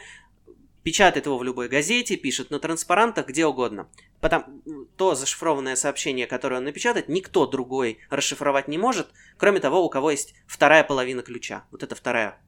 печатает 0.83 1.25
его 1.25 1.37
в 1.37 1.43
любой 1.43 1.67
газете, 1.69 2.17
пишет 2.17 2.51
на 2.51 2.59
транспарантах, 2.59 3.27
где 3.27 3.45
угодно. 3.45 3.89
Потом, 4.21 4.61
то 4.97 5.15
зашифрованное 5.15 5.75
сообщение, 5.75 6.27
которое 6.27 6.57
он 6.57 6.65
напечатает, 6.65 7.07
никто 7.07 7.45
другой 7.47 7.99
расшифровать 8.09 8.67
не 8.67 8.77
может, 8.77 9.09
кроме 9.37 9.59
того, 9.59 9.85
у 9.85 9.89
кого 9.89 10.11
есть 10.11 10.33
вторая 10.47 10.83
половина 10.83 11.21
ключа. 11.21 11.65
Вот 11.71 11.83
это 11.83 11.95
вторая 11.95 12.41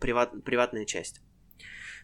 приват, 0.00 0.32
приватная 0.44 0.84
часть. 0.84 1.20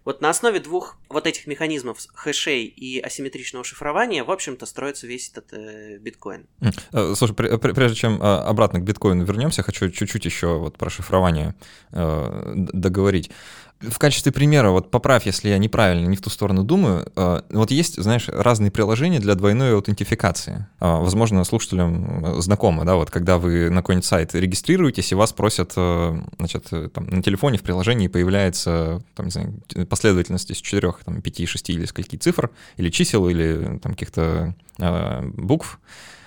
Вот 0.04 0.20
на 0.20 0.28
основе 0.30 0.60
двух 0.60 0.98
вот 1.08 1.26
этих 1.26 1.46
механизмов 1.46 1.98
хэшей 2.14 2.64
и 2.64 3.00
асимметричного 3.00 3.64
шифрования, 3.64 4.22
в 4.22 4.30
общем-то, 4.30 4.66
строится 4.66 5.06
весь 5.06 5.30
этот 5.30 5.52
э, 5.52 5.98
биткоин. 5.98 6.46
Э, 6.92 7.14
слушай, 7.14 7.34
прежде 7.34 7.96
чем 7.96 8.20
э, 8.20 8.24
обратно 8.24 8.80
к 8.80 8.82
биткоину 8.82 9.24
вернемся, 9.24 9.62
хочу 9.62 9.90
чуть-чуть 9.90 10.24
еще 10.24 10.58
вот 10.58 10.76
про 10.76 10.90
шифрование 10.90 11.54
э, 11.92 12.52
договорить 12.54 13.30
в 13.90 13.98
качестве 13.98 14.32
примера, 14.32 14.70
вот 14.70 14.90
поправь, 14.90 15.26
если 15.26 15.48
я 15.48 15.58
неправильно, 15.58 16.06
не 16.06 16.16
в 16.16 16.20
ту 16.20 16.30
сторону 16.30 16.64
думаю, 16.64 17.10
э, 17.16 17.40
вот 17.50 17.70
есть, 17.70 18.02
знаешь, 18.02 18.28
разные 18.28 18.70
приложения 18.70 19.20
для 19.20 19.34
двойной 19.34 19.74
аутентификации. 19.74 20.66
Э, 20.80 21.00
возможно, 21.00 21.44
слушателям 21.44 22.24
э, 22.24 22.40
знакомо, 22.40 22.84
да, 22.84 22.96
вот 22.96 23.10
когда 23.10 23.38
вы 23.38 23.70
на 23.70 23.82
какой-нибудь 23.82 24.04
сайт 24.04 24.34
регистрируетесь, 24.34 25.12
и 25.12 25.14
вас 25.14 25.32
просят, 25.32 25.72
значит, 25.74 26.70
там, 26.92 27.06
на 27.06 27.22
телефоне 27.22 27.58
в 27.58 27.62
приложении 27.62 28.08
появляется, 28.08 29.02
там, 29.14 29.26
не 29.26 29.32
знаю, 29.32 29.54
последовательность 29.88 30.50
из 30.50 30.58
четырех, 30.58 31.00
там, 31.04 31.20
пяти, 31.22 31.46
шести 31.46 31.72
или 31.72 31.84
скольки 31.84 32.16
цифр, 32.16 32.50
или 32.76 32.90
чисел, 32.90 33.28
или 33.28 33.78
там 33.82 33.92
каких-то 33.92 34.54
букв, 34.78 35.80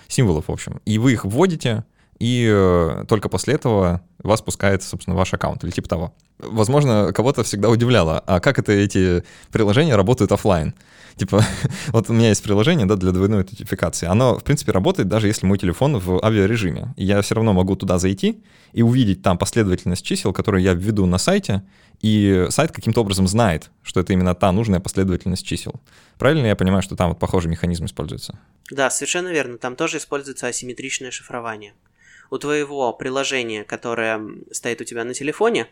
символов, 0.08 0.48
в 0.48 0.52
общем. 0.52 0.82
И 0.86 0.98
вы 0.98 1.13
их 1.13 1.26
вводите, 1.26 1.84
и 2.19 2.49
э, 2.51 3.06
только 3.08 3.30
после 3.30 3.53
этого 3.56 4.01
вас 4.23 4.41
пускает, 4.41 4.82
собственно, 4.84 5.15
ваш 5.15 5.34
аккаунт 5.34 5.63
или 5.63 5.71
типа 5.71 5.88
того. 5.88 6.13
Возможно, 6.39 7.12
кого-то 7.13 7.43
всегда 7.43 7.69
удивляло, 7.69 8.23
а 8.25 8.39
как 8.39 8.60
это 8.60 8.71
эти 8.71 9.23
приложения 9.51 9.95
работают 9.95 10.32
офлайн? 10.32 10.73
Типа, 11.15 11.43
вот 11.88 12.10
у 12.10 12.13
меня 12.13 12.30
есть 12.30 12.43
приложение 12.43 12.86
да, 12.86 12.95
для 12.95 13.12
двойной 13.12 13.39
аутентификации. 13.39 14.08
Оно, 14.08 14.38
в 14.38 14.43
принципе, 14.43 14.71
работает 14.71 15.08
даже 15.08 15.27
если 15.27 15.45
мой 15.45 15.58
телефон 15.58 15.97
в 15.97 16.23
авиарежиме. 16.23 16.93
И 16.95 17.06
я 17.06 17.21
все 17.21 17.36
равно 17.36 17.53
могу 17.53 17.75
туда 17.75 17.99
зайти 17.99 18.43
и 18.73 18.82
увидеть 18.82 19.21
там 19.21 19.38
последовательность 19.38 20.06
чисел, 20.06 20.34
которые 20.34 20.63
я 20.63 20.73
введу 20.73 21.06
на 21.06 21.17
сайте, 21.17 21.63
и 22.01 22.45
сайт 22.49 22.71
каким-то 22.71 23.01
образом 23.01 23.27
знает, 23.27 23.71
что 23.82 23.99
это 23.99 24.13
именно 24.13 24.36
та 24.36 24.51
нужная 24.51 24.80
последовательность 24.80 25.45
чисел. 25.45 25.82
Правильно 26.19 26.45
я 26.45 26.56
понимаю, 26.56 26.84
что 26.84 26.95
там 26.95 27.10
вот 27.10 27.19
похожий 27.19 27.49
механизм 27.49 27.86
используется? 27.86 28.38
Да, 28.69 28.91
совершенно 28.91 29.30
верно. 29.30 29.58
Там 29.58 29.75
тоже 29.75 29.97
используется 29.97 30.45
асимметричное 30.45 31.10
шифрование 31.10 31.73
у 32.30 32.38
твоего 32.38 32.94
приложения, 32.94 33.63
которое 33.63 34.22
стоит 34.52 34.82
у 34.82 34.84
тебя 34.84 35.04
на 35.04 35.13
телефоне, 35.13 35.68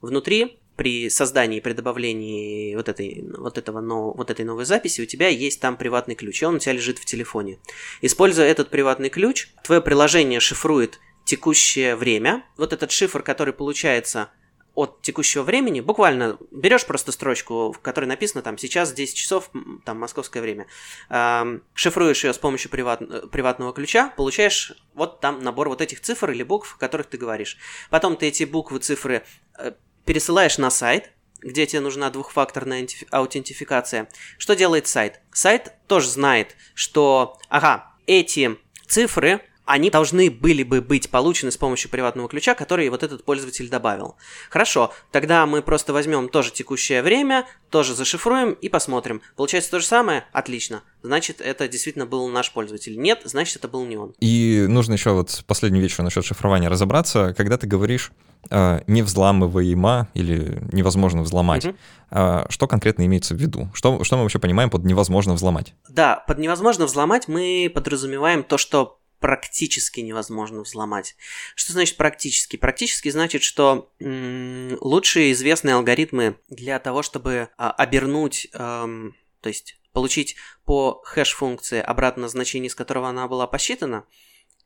внутри 0.00 0.58
при 0.76 1.10
создании, 1.10 1.60
при 1.60 1.72
добавлении 1.72 2.74
вот 2.74 2.88
этой, 2.88 3.24
вот, 3.36 3.58
этого, 3.58 3.80
но, 3.80 4.12
вот 4.12 4.30
этой 4.30 4.44
новой 4.44 4.64
записи 4.64 5.02
у 5.02 5.06
тебя 5.06 5.28
есть 5.28 5.60
там 5.60 5.76
приватный 5.76 6.14
ключ, 6.14 6.42
и 6.42 6.46
он 6.46 6.56
у 6.56 6.58
тебя 6.58 6.72
лежит 6.72 6.98
в 6.98 7.04
телефоне. 7.04 7.58
Используя 8.00 8.46
этот 8.46 8.70
приватный 8.70 9.10
ключ, 9.10 9.48
твое 9.62 9.80
приложение 9.80 10.40
шифрует 10.40 10.98
текущее 11.24 11.94
время. 11.94 12.44
Вот 12.56 12.72
этот 12.72 12.90
шифр, 12.90 13.22
который 13.22 13.52
получается 13.52 14.30
от 14.74 15.02
текущего 15.02 15.42
времени, 15.42 15.80
буквально 15.80 16.38
берешь 16.50 16.86
просто 16.86 17.12
строчку, 17.12 17.72
в 17.72 17.80
которой 17.80 18.06
написано 18.06 18.42
там 18.42 18.56
сейчас 18.56 18.92
10 18.92 19.14
часов, 19.14 19.50
там 19.84 19.98
московское 19.98 20.42
время, 20.42 20.66
э, 21.10 21.58
шифруешь 21.74 22.24
ее 22.24 22.32
с 22.32 22.38
помощью 22.38 22.70
приват, 22.70 23.30
приватного 23.30 23.72
ключа, 23.72 24.12
получаешь 24.16 24.72
вот 24.94 25.20
там 25.20 25.40
набор 25.40 25.68
вот 25.68 25.80
этих 25.80 26.00
цифр 26.00 26.30
или 26.30 26.42
букв, 26.42 26.74
о 26.76 26.78
которых 26.78 27.06
ты 27.06 27.18
говоришь. 27.18 27.58
Потом 27.90 28.16
ты 28.16 28.26
эти 28.26 28.44
буквы, 28.44 28.78
цифры 28.78 29.24
э, 29.58 29.72
пересылаешь 30.04 30.58
на 30.58 30.70
сайт, 30.70 31.12
где 31.42 31.66
тебе 31.66 31.80
нужна 31.80 32.10
двухфакторная 32.10 32.86
аутентификация. 33.10 34.08
Что 34.38 34.54
делает 34.54 34.86
сайт? 34.86 35.20
Сайт 35.32 35.72
тоже 35.86 36.08
знает, 36.08 36.56
что, 36.74 37.38
ага, 37.48 37.92
эти 38.06 38.58
цифры 38.86 39.40
они 39.64 39.90
должны 39.90 40.30
были 40.30 40.62
бы 40.62 40.80
быть 40.80 41.10
получены 41.10 41.50
с 41.50 41.56
помощью 41.56 41.90
приватного 41.90 42.28
ключа, 42.28 42.54
который 42.54 42.88
вот 42.88 43.02
этот 43.02 43.24
пользователь 43.24 43.68
добавил. 43.68 44.16
Хорошо, 44.50 44.92
тогда 45.10 45.46
мы 45.46 45.62
просто 45.62 45.92
возьмем 45.92 46.28
тоже 46.28 46.52
текущее 46.52 47.02
время, 47.02 47.46
тоже 47.70 47.94
зашифруем 47.94 48.52
и 48.52 48.68
посмотрим. 48.68 49.22
Получается 49.36 49.70
то 49.70 49.80
же 49.80 49.86
самое? 49.86 50.24
Отлично. 50.32 50.82
Значит, 51.02 51.40
это 51.40 51.68
действительно 51.68 52.06
был 52.06 52.28
наш 52.28 52.52
пользователь. 52.52 52.98
Нет, 52.98 53.22
значит, 53.24 53.56
это 53.56 53.68
был 53.68 53.84
не 53.84 53.96
он. 53.96 54.14
И 54.20 54.66
нужно 54.68 54.94
еще 54.94 55.10
вот 55.10 55.42
последнюю 55.46 55.82
вещь 55.82 55.96
насчет 55.98 56.24
шифрования 56.24 56.68
разобраться. 56.68 57.34
Когда 57.36 57.56
ты 57.56 57.66
говоришь 57.66 58.12
э, 58.50 58.80
невзламываемо 58.86 60.08
или 60.14 60.62
невозможно 60.72 61.22
взломать, 61.22 61.66
угу. 61.66 61.76
э, 62.10 62.46
что 62.48 62.66
конкретно 62.66 63.06
имеется 63.06 63.34
в 63.34 63.38
виду? 63.38 63.70
Что, 63.74 64.02
что 64.04 64.16
мы 64.16 64.22
вообще 64.22 64.38
понимаем 64.38 64.70
под 64.70 64.84
невозможно 64.84 65.34
взломать? 65.34 65.74
Да, 65.88 66.22
под 66.26 66.38
невозможно 66.38 66.86
взломать 66.86 67.28
мы 67.28 67.70
подразумеваем 67.72 68.42
то, 68.42 68.58
что 68.58 68.98
практически 69.22 70.00
невозможно 70.00 70.60
взломать. 70.60 71.16
Что 71.54 71.72
значит 71.72 71.96
практически? 71.96 72.56
Практически 72.56 73.08
значит, 73.08 73.42
что 73.42 73.90
м- 74.00 74.76
лучшие 74.80 75.32
известные 75.32 75.76
алгоритмы 75.76 76.36
для 76.48 76.78
того, 76.78 77.02
чтобы 77.02 77.48
а, 77.56 77.70
обернуть, 77.70 78.48
эм, 78.52 79.16
то 79.40 79.48
есть 79.48 79.76
получить 79.92 80.36
по 80.64 81.00
хэш-функции 81.04 81.80
обратно 81.80 82.28
значение, 82.28 82.68
с 82.68 82.74
которого 82.74 83.08
она 83.08 83.28
была 83.28 83.46
посчитана, 83.46 84.04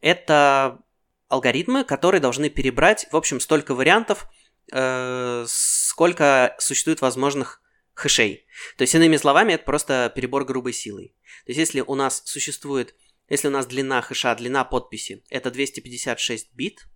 это 0.00 0.80
алгоритмы, 1.28 1.84
которые 1.84 2.20
должны 2.20 2.50
перебрать, 2.50 3.06
в 3.10 3.16
общем, 3.16 3.40
столько 3.40 3.74
вариантов, 3.74 4.26
э, 4.72 5.44
сколько 5.48 6.54
существует 6.58 7.00
возможных 7.00 7.60
хэшей. 7.94 8.46
То 8.76 8.82
есть, 8.82 8.94
иными 8.94 9.16
словами, 9.16 9.54
это 9.54 9.64
просто 9.64 10.12
перебор 10.14 10.44
грубой 10.44 10.72
силой. 10.72 11.14
То 11.46 11.50
есть, 11.50 11.58
если 11.58 11.80
у 11.80 11.94
нас 11.94 12.22
существует 12.24 12.94
если 13.28 13.48
у 13.48 13.50
нас 13.50 13.66
длина 13.66 14.00
хэша, 14.02 14.34
длина 14.34 14.64
подписи, 14.64 15.22
это 15.30 15.50
256 15.50 16.54
бит, 16.54 16.86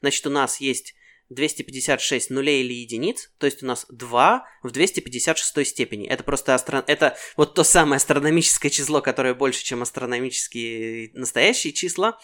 значит 0.00 0.26
у 0.26 0.30
нас 0.30 0.60
есть 0.60 0.94
256 1.30 2.30
нулей 2.30 2.62
или 2.62 2.72
единиц, 2.72 3.30
то 3.38 3.46
есть 3.46 3.62
у 3.62 3.66
нас 3.66 3.86
2 3.90 4.46
в 4.62 4.70
256 4.70 5.66
степени. 5.66 6.08
Это 6.08 6.24
просто 6.24 6.54
астро... 6.54 6.82
это 6.86 7.16
вот 7.36 7.54
то 7.54 7.64
самое 7.64 7.98
астрономическое 7.98 8.70
число, 8.70 9.02
которое 9.02 9.34
больше, 9.34 9.62
чем 9.62 9.82
астрономические 9.82 11.10
настоящие 11.12 11.74
числа. 11.74 12.18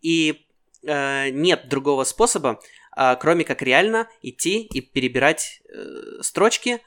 И 0.00 0.46
э, 0.82 1.30
нет 1.30 1.68
другого 1.68 2.04
способа, 2.04 2.60
э, 2.96 3.16
кроме 3.20 3.44
как 3.44 3.62
реально 3.62 4.08
идти 4.22 4.62
и 4.62 4.80
перебирать 4.80 5.60
э, 5.68 6.22
строчки, 6.22 6.80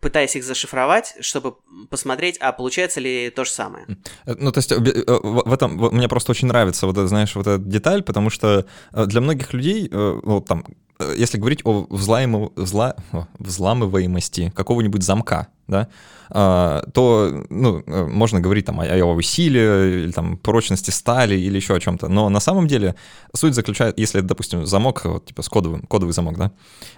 пытаясь 0.00 0.36
их 0.36 0.44
зашифровать, 0.44 1.16
чтобы 1.20 1.56
посмотреть, 1.90 2.36
а 2.38 2.52
получается 2.52 3.00
ли 3.00 3.30
то 3.30 3.44
же 3.44 3.50
самое. 3.50 3.86
Э, 4.26 4.34
ну, 4.38 4.52
то 4.52 4.58
есть 4.58 4.72
э, 4.72 4.76
э, 4.76 5.18
в 5.22 5.52
этом 5.52 5.76
мне 5.76 6.08
просто 6.08 6.30
очень 6.32 6.48
нравится 6.48 6.86
вот, 6.86 6.96
знаешь, 7.08 7.34
вот 7.34 7.46
эта 7.46 7.62
деталь, 7.62 8.02
потому 8.02 8.30
что 8.30 8.66
для 8.92 9.20
многих 9.20 9.52
людей, 9.52 9.88
вот 9.90 10.46
там, 10.46 10.64
если 11.16 11.38
говорить 11.38 11.60
о 11.64 11.86
взлаем... 11.90 12.50
взла... 12.56 12.96
взламываемости 13.38 14.52
какого-нибудь 14.54 15.02
замка, 15.02 15.48
да, 15.68 15.88
а, 16.30 16.82
то 16.92 17.44
ну, 17.50 17.82
э, 17.86 18.06
можно 18.06 18.40
говорить 18.40 18.66
там 18.66 18.80
о, 18.80 18.84
его 18.84 19.20
силе, 19.22 20.04
или 20.04 20.12
там 20.12 20.36
прочности 20.36 20.90
стали, 20.90 21.36
или 21.36 21.56
еще 21.56 21.74
о 21.74 21.80
чем-то. 21.80 22.08
Но 22.08 22.28
на 22.28 22.40
самом 22.40 22.66
деле 22.66 22.94
суть 23.34 23.54
заключается, 23.54 24.00
если, 24.00 24.20
допустим, 24.20 24.66
замок, 24.66 25.04
вот, 25.04 25.26
типа 25.26 25.42
с 25.42 25.48
кодовым, 25.48 25.82
кодовый 25.82 26.12
замок, 26.12 26.36
да, 26.36 26.52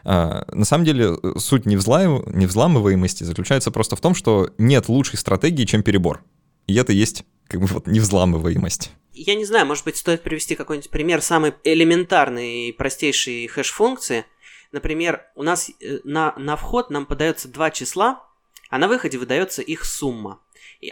а, 0.05 0.45
на 0.53 0.65
самом 0.65 0.85
деле 0.85 1.17
э, 1.23 1.33
суть 1.39 1.67
не 1.67 1.77
взламываемости 1.77 3.25
заключается 3.25 3.71
просто 3.71 3.97
в 3.97 4.01
том, 4.01 4.15
что 4.15 4.51
нет 4.59 4.89
лучшей 4.89 5.19
стратегии, 5.19 5.65
чем 5.65 5.83
перебор. 5.83 6.23
И 6.67 6.75
это 6.75 6.93
есть 6.93 7.25
как 7.51 7.61
бы 7.61 7.67
вот 7.67 7.89
невзламываемость. 7.89 8.93
Я 9.13 9.35
не 9.35 9.45
знаю, 9.45 9.67
может 9.67 9.85
быть, 9.85 9.97
стоит 9.97 10.23
привести 10.23 10.55
какой-нибудь 10.55 10.91
пример 10.91 11.21
самой 11.21 11.53
элементарной 11.65 12.69
и 12.69 12.73
простейшей 12.73 13.49
хэш-функции. 13.49 14.25
Например, 14.71 15.27
у 15.35 15.43
нас 15.43 15.69
э, 15.69 15.99
на, 16.05 16.33
на 16.39 16.55
вход 16.55 16.91
нам 16.91 17.07
подается 17.07 17.49
два 17.49 17.73
числа, 17.73 18.25
а 18.71 18.79
на 18.79 18.87
выходе 18.87 19.19
выдается 19.19 19.63
их 19.63 19.85
сумма. 19.85 20.41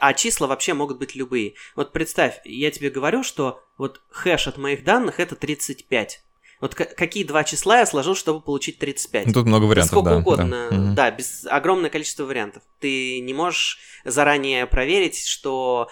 А 0.01 0.13
числа 0.15 0.49
вообще 0.49 0.75
могут 0.75 0.99
быть 0.99 1.15
любые. 1.15 1.55
Вот 1.77 1.93
представь, 1.93 2.41
я 2.45 2.73
тебе 2.73 2.91
говорю, 2.91 3.23
что 3.23 3.63
вот 3.79 4.03
хэш 4.11 4.49
от 4.49 4.59
моих 4.59 4.83
данных 4.83 5.21
это 5.21 5.37
35. 5.37 6.23
Вот 6.61 6.75
какие 6.75 7.25
два 7.25 7.45
числа 7.45 7.81
я 7.81 7.87
сложил, 7.87 8.15
чтобы 8.15 8.41
получить 8.41 8.79
35? 8.79 9.27
Ну, 9.27 9.33
тут 9.33 9.47
много 9.47 9.65
вариантов, 9.65 9.93
Сколько 9.93 10.11
да, 10.11 10.17
угодно, 10.17 10.69
да. 10.71 10.93
да, 10.95 11.11
без 11.11 11.47
огромное 11.47 11.91
количество 11.91 12.25
вариантов. 12.25 12.63
Ты 12.81 13.21
не 13.21 13.33
можешь 13.33 13.79
заранее 14.05 14.67
проверить, 14.67 15.25
что 15.25 15.89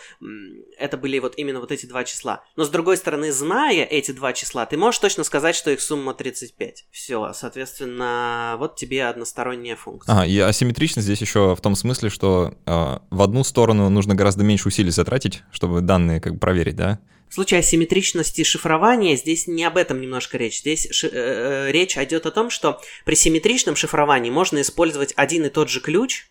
это 0.78 0.96
были 0.96 1.18
вот 1.18 1.34
именно 1.36 1.60
вот 1.60 1.70
эти 1.72 1.86
два 1.86 2.04
числа. 2.04 2.42
Но 2.56 2.64
с 2.64 2.68
другой 2.68 2.96
стороны, 2.96 3.32
зная 3.32 3.84
эти 3.84 4.10
два 4.10 4.32
числа, 4.32 4.66
ты 4.66 4.76
можешь 4.76 4.98
точно 4.98 5.24
сказать, 5.24 5.54
что 5.54 5.70
их 5.70 5.80
сумма 5.80 6.14
35. 6.14 6.86
Все, 6.90 7.32
соответственно, 7.32 8.56
вот 8.58 8.76
тебе 8.76 9.06
односторонняя 9.06 9.76
функция. 9.76 10.20
А, 10.20 10.26
и 10.26 10.38
асимметричность 10.38 11.06
здесь 11.06 11.20
еще 11.20 11.54
в 11.54 11.60
том 11.60 11.76
смысле, 11.76 12.10
что 12.10 12.54
э, 12.66 12.98
в 13.10 13.22
одну 13.22 13.44
сторону 13.44 13.88
нужно 13.88 14.14
гораздо 14.14 14.44
меньше 14.44 14.68
усилий 14.68 14.90
затратить, 14.90 15.42
чтобы 15.52 15.80
данные 15.80 16.20
как 16.20 16.34
бы 16.34 16.38
проверить, 16.38 16.76
да? 16.76 16.98
В 17.28 17.34
случае 17.34 17.60
асимметричности 17.60 18.44
шифрования 18.44 19.16
здесь 19.16 19.46
не 19.46 19.64
об 19.64 19.76
этом 19.76 20.00
немножко 20.00 20.38
речь. 20.38 20.60
Здесь 20.60 20.88
ши- 20.90 21.10
э, 21.12 21.70
речь 21.72 21.96
идет 21.96 22.24
о 22.26 22.30
том, 22.30 22.50
что 22.50 22.80
при 23.04 23.14
симметричном 23.14 23.76
шифровании 23.76 24.30
можно 24.30 24.60
использовать 24.60 25.12
один 25.16 25.44
и 25.44 25.48
тот 25.50 25.68
же 25.68 25.80
ключ, 25.80 26.30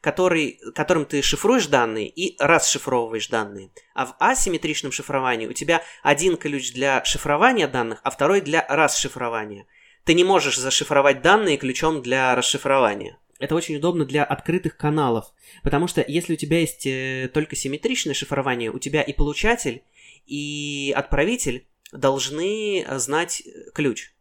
который, 0.00 0.60
которым 0.74 1.06
ты 1.06 1.22
шифруешь 1.22 1.66
данные 1.66 2.08
и 2.08 2.36
расшифровываешь 2.38 3.28
данные. 3.28 3.70
А 3.94 4.06
в 4.06 4.16
асимметричном 4.18 4.92
шифровании 4.92 5.46
у 5.46 5.54
тебя 5.54 5.82
один 6.02 6.36
ключ 6.36 6.72
для 6.72 7.02
шифрования 7.04 7.66
данных, 7.66 8.00
а 8.04 8.10
второй 8.10 8.42
для 8.42 8.66
расшифрования. 8.68 9.66
Ты 10.04 10.12
не 10.12 10.24
можешь 10.24 10.58
зашифровать 10.58 11.22
данные 11.22 11.56
ключом 11.56 12.02
для 12.02 12.34
расшифрования. 12.34 13.18
Это 13.40 13.54
очень 13.54 13.76
удобно 13.76 14.04
для 14.04 14.22
открытых 14.22 14.76
каналов, 14.76 15.32
потому 15.62 15.88
что 15.88 16.04
если 16.06 16.34
у 16.34 16.36
тебя 16.36 16.60
есть 16.60 16.86
э, 16.86 17.28
только 17.32 17.56
симметричное 17.56 18.14
шифрование, 18.14 18.70
у 18.70 18.78
тебя 18.78 19.02
и 19.02 19.12
получатель, 19.12 19.82
и 20.26 20.92
отправитель 20.96 21.66
должны 21.92 22.84
знать 22.96 23.42
ключ. 23.74 24.12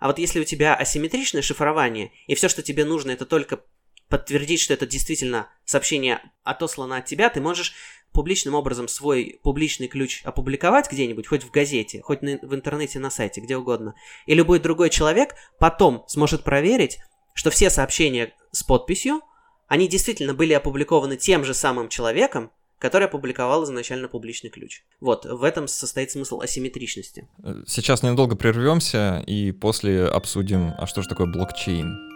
А 0.00 0.08
вот 0.08 0.18
если 0.18 0.40
у 0.40 0.44
тебя 0.44 0.74
асимметричное 0.74 1.42
шифрование, 1.42 2.10
и 2.26 2.34
все, 2.34 2.48
что 2.48 2.62
тебе 2.62 2.84
нужно, 2.84 3.12
это 3.12 3.24
только 3.24 3.62
подтвердить, 4.08 4.60
что 4.60 4.74
это 4.74 4.86
действительно 4.86 5.48
сообщение 5.64 6.20
отослано 6.42 6.96
от 6.96 7.06
тебя, 7.06 7.30
ты 7.30 7.40
можешь 7.40 7.72
публичным 8.12 8.54
образом 8.54 8.88
свой 8.88 9.40
публичный 9.42 9.88
ключ 9.88 10.22
опубликовать 10.24 10.90
где-нибудь, 10.90 11.26
хоть 11.26 11.44
в 11.44 11.50
газете, 11.50 12.02
хоть 12.02 12.20
на, 12.20 12.38
в 12.42 12.54
интернете, 12.54 12.98
на 12.98 13.10
сайте, 13.10 13.40
где 13.40 13.56
угодно. 13.56 13.94
И 14.26 14.34
любой 14.34 14.58
другой 14.58 14.90
человек 14.90 15.34
потом 15.58 16.04
сможет 16.08 16.44
проверить, 16.44 16.98
что 17.32 17.50
все 17.50 17.70
сообщения 17.70 18.34
с 18.50 18.62
подписью, 18.62 19.22
они 19.66 19.88
действительно 19.88 20.34
были 20.34 20.52
опубликованы 20.52 21.16
тем 21.16 21.44
же 21.44 21.54
самым 21.54 21.88
человеком, 21.88 22.52
который 22.82 23.04
опубликовал 23.04 23.62
изначально 23.62 24.08
публичный 24.08 24.50
ключ. 24.50 24.82
Вот, 25.00 25.24
в 25.24 25.44
этом 25.44 25.68
состоит 25.68 26.10
смысл 26.10 26.40
асимметричности. 26.40 27.28
Сейчас 27.64 28.02
ненадолго 28.02 28.34
прервемся 28.34 29.22
и 29.24 29.52
после 29.52 30.04
обсудим, 30.04 30.72
а 30.76 30.88
что 30.88 31.00
же 31.00 31.08
такое 31.08 31.28
блокчейн. 31.28 32.11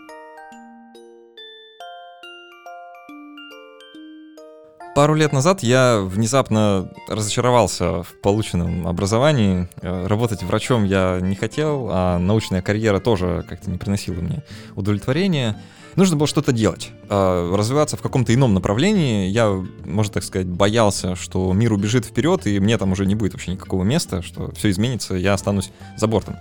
Пару 4.97 5.15
лет 5.15 5.31
назад 5.31 5.63
я 5.63 6.01
внезапно 6.01 6.91
разочаровался 7.07 8.03
в 8.03 8.15
полученном 8.23 8.89
образовании. 8.89 9.69
Э, 9.83 10.07
работать 10.07 10.43
врачом 10.43 10.85
я 10.85 11.19
не 11.21 11.35
хотел, 11.35 11.89
а 11.91 12.19
научная 12.19 12.63
карьера 12.63 12.99
тоже 12.99 13.45
как-то 13.47 13.71
не 13.71 13.77
приносила 13.77 14.23
мне 14.23 14.43
удовлетворения. 14.75 15.63
Нужно 15.97 16.17
было 16.17 16.27
что-то 16.27 16.53
делать, 16.53 16.93
а, 17.11 17.55
развиваться 17.55 17.99
в 17.99 18.01
каком-то 18.01 18.33
ином 18.33 18.55
направлении. 18.55 19.29
Я, 19.29 19.63
можно 19.85 20.15
так 20.15 20.25
сказать, 20.25 20.47
боялся, 20.47 21.15
что 21.15 21.53
мир 21.53 21.75
убежит 21.75 22.07
вперед, 22.07 22.47
и 22.47 22.59
мне 22.59 22.79
там 22.79 22.93
уже 22.93 23.05
не 23.05 23.15
будет 23.15 23.35
вообще 23.35 23.51
никакого 23.51 23.85
места, 23.85 24.23
что 24.23 24.51
все 24.55 24.71
изменится, 24.71 25.15
я 25.15 25.35
останусь 25.35 25.73
за 25.99 26.07
бортом. 26.07 26.37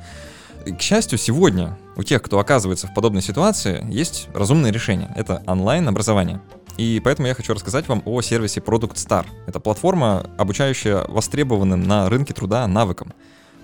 К 0.65 0.81
счастью, 0.81 1.17
сегодня 1.17 1.77
у 1.97 2.03
тех, 2.03 2.21
кто 2.21 2.39
оказывается 2.39 2.87
в 2.87 2.93
подобной 2.93 3.21
ситуации, 3.21 3.85
есть 3.89 4.29
разумное 4.33 4.71
решение. 4.71 5.11
Это 5.17 5.43
онлайн-образование. 5.45 6.39
И 6.77 7.01
поэтому 7.03 7.27
я 7.27 7.33
хочу 7.33 7.53
рассказать 7.53 7.87
вам 7.87 8.01
о 8.05 8.21
сервисе 8.21 8.59
Product 8.59 8.95
Star. 8.95 9.25
Это 9.47 9.59
платформа, 9.59 10.29
обучающая 10.37 11.05
востребованным 11.07 11.83
на 11.83 12.09
рынке 12.09 12.33
труда 12.33 12.67
навыкам 12.67 13.13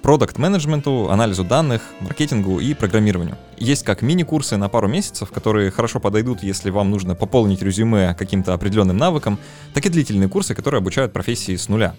продукт-менеджменту, 0.02 1.10
анализу 1.12 1.44
данных, 1.44 1.82
маркетингу 2.00 2.60
и 2.60 2.74
программированию. 2.74 3.38
Есть 3.58 3.84
как 3.84 4.02
мини-курсы 4.02 4.58
на 4.58 4.68
пару 4.68 4.88
месяцев, 4.88 5.32
которые 5.32 5.72
хорошо 5.72 6.00
подойдут, 6.00 6.44
если 6.44 6.70
вам 6.70 6.90
нужно 6.90 7.16
пополнить 7.16 7.62
резюме 7.62 8.16
каким-то 8.16 8.54
определенным 8.54 8.98
навыком, 8.98 9.38
так 9.74 9.86
и 9.86 9.90
длительные 9.90 10.28
курсы, 10.28 10.56
которые 10.56 10.80
обучают 10.80 11.14
профессии 11.14 11.56
с 11.56 11.70
нуля. 11.70 11.96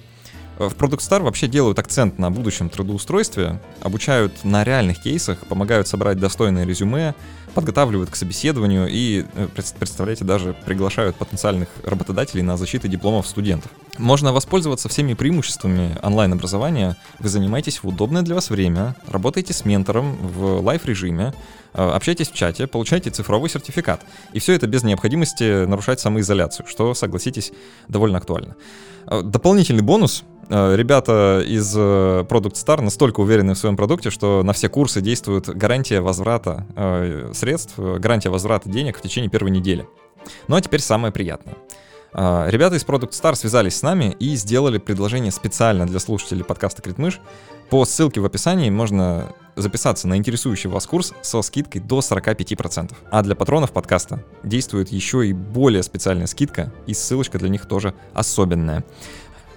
В 0.58 0.74
Product 0.74 0.98
Star 0.98 1.22
вообще 1.22 1.48
делают 1.48 1.78
акцент 1.78 2.18
на 2.18 2.30
будущем 2.30 2.68
трудоустройстве, 2.68 3.60
обучают 3.80 4.44
на 4.44 4.64
реальных 4.64 5.00
кейсах, 5.00 5.38
помогают 5.46 5.88
собрать 5.88 6.18
достойное 6.18 6.66
резюме, 6.66 7.14
подготавливают 7.54 8.10
к 8.10 8.16
собеседованию 8.16 8.88
и, 8.88 9.24
э, 9.34 9.48
представляете, 9.54 10.24
даже 10.24 10.54
приглашают 10.64 11.16
потенциальных 11.16 11.68
работодателей 11.84 12.42
на 12.42 12.56
защиту 12.56 12.88
дипломов 12.88 13.26
студентов. 13.26 13.70
Можно 13.98 14.32
воспользоваться 14.32 14.88
всеми 14.88 15.14
преимуществами 15.14 15.96
онлайн-образования. 16.02 16.96
Вы 17.18 17.28
занимаетесь 17.28 17.82
в 17.82 17.88
удобное 17.88 18.22
для 18.22 18.34
вас 18.34 18.50
время, 18.50 18.96
работаете 19.06 19.52
с 19.52 19.64
ментором 19.64 20.16
в 20.16 20.60
лайв-режиме, 20.62 21.34
э, 21.74 21.90
общаетесь 21.90 22.30
в 22.30 22.34
чате, 22.34 22.66
получаете 22.66 23.10
цифровой 23.10 23.50
сертификат. 23.50 24.00
И 24.32 24.38
все 24.38 24.54
это 24.54 24.66
без 24.66 24.82
необходимости 24.82 25.66
нарушать 25.66 26.00
самоизоляцию, 26.00 26.66
что, 26.66 26.94
согласитесь, 26.94 27.52
довольно 27.88 28.18
актуально. 28.18 28.56
Э, 29.06 29.22
дополнительный 29.22 29.82
бонус 29.82 30.24
ребята 30.50 31.42
из 31.46 31.74
Product 31.74 32.54
Star 32.54 32.82
настолько 32.82 33.20
уверены 33.20 33.54
в 33.54 33.58
своем 33.58 33.76
продукте, 33.76 34.10
что 34.10 34.42
на 34.42 34.52
все 34.52 34.68
курсы 34.68 35.00
действует 35.00 35.48
гарантия 35.48 36.00
возврата 36.00 36.66
средств, 37.42 37.74
гарантия 37.76 38.30
возврата 38.30 38.68
денег 38.68 38.96
в 38.98 39.00
течение 39.00 39.28
первой 39.28 39.50
недели. 39.50 39.88
Ну 40.46 40.54
а 40.54 40.60
теперь 40.60 40.80
самое 40.80 41.12
приятное. 41.12 41.56
Ребята 42.14 42.76
из 42.76 42.84
Product 42.84 43.10
Star 43.10 43.34
связались 43.34 43.78
с 43.78 43.82
нами 43.82 44.14
и 44.20 44.36
сделали 44.36 44.78
предложение 44.78 45.32
специально 45.32 45.84
для 45.84 45.98
слушателей 45.98 46.44
подкаста 46.44 46.82
Критмыш. 46.82 47.20
По 47.68 47.84
ссылке 47.84 48.20
в 48.20 48.24
описании 48.24 48.70
можно 48.70 49.34
записаться 49.56 50.06
на 50.06 50.16
интересующий 50.16 50.70
вас 50.70 50.86
курс 50.86 51.14
со 51.22 51.42
скидкой 51.42 51.80
до 51.80 51.98
45%. 51.98 52.94
А 53.10 53.22
для 53.22 53.34
патронов 53.34 53.72
подкаста 53.72 54.24
действует 54.44 54.90
еще 54.90 55.26
и 55.26 55.32
более 55.32 55.82
специальная 55.82 56.28
скидка, 56.28 56.72
и 56.86 56.94
ссылочка 56.94 57.40
для 57.40 57.48
них 57.48 57.66
тоже 57.66 57.92
особенная. 58.14 58.84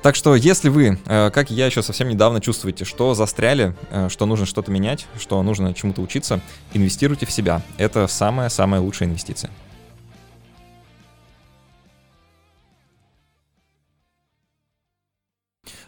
Так 0.06 0.16
что, 0.16 0.36
если 0.36 0.70
вы, 0.70 1.00
э, 1.08 1.32
как 1.32 1.50
я 1.50 1.66
еще 1.66 1.82
совсем 1.82 2.10
недавно 2.10 2.40
чувствуете, 2.40 2.86
что 2.86 3.16
застряли, 3.16 3.76
э, 3.90 4.08
что 4.08 4.28
нужно 4.28 4.46
что-то 4.46 4.70
менять, 4.70 5.08
что 5.18 5.42
нужно 5.42 5.74
чему-то 5.74 6.00
учиться, 6.04 6.42
инвестируйте 6.74 7.26
в 7.26 7.32
себя. 7.32 7.64
Это 7.80 8.06
самая-самая 8.06 8.82
лучшая 8.82 9.10
инвестиция. 9.10 9.50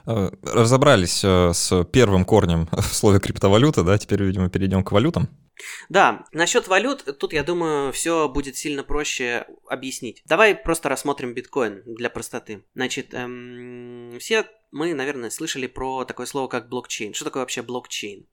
Э, 0.07 0.31
разобрались 0.41 1.23
с 1.23 1.85
первым 1.91 2.25
корнем 2.25 2.67
в 2.71 2.95
слове 2.95 3.19
криптовалюта, 3.19 3.83
да, 3.83 3.99
теперь, 3.99 4.23
видимо, 4.23 4.49
перейдем 4.49 4.83
к 4.83 4.91
валютам. 4.93 5.29
Да, 5.89 6.25
насчет 6.31 6.67
валют, 6.67 7.17
тут, 7.19 7.33
я 7.33 7.43
думаю, 7.43 7.91
все 7.91 8.29
будет 8.29 8.55
сильно 8.57 8.83
проще 8.83 9.47
объяснить. 9.67 10.21
Давай 10.25 10.55
просто 10.55 10.89
рассмотрим 10.89 11.33
биткоин 11.33 11.83
для 11.85 12.09
простоты. 12.09 12.63
Значит, 12.75 13.13
эм, 13.13 14.17
все 14.19 14.45
мы, 14.71 14.93
наверное, 14.93 15.29
слышали 15.29 15.67
про 15.67 16.05
такое 16.05 16.25
слово, 16.25 16.47
как 16.47 16.69
блокчейн. 16.69 17.13
Что 17.13 17.25
такое 17.25 17.41
вообще 17.41 17.61
блокчейн? 17.61 18.27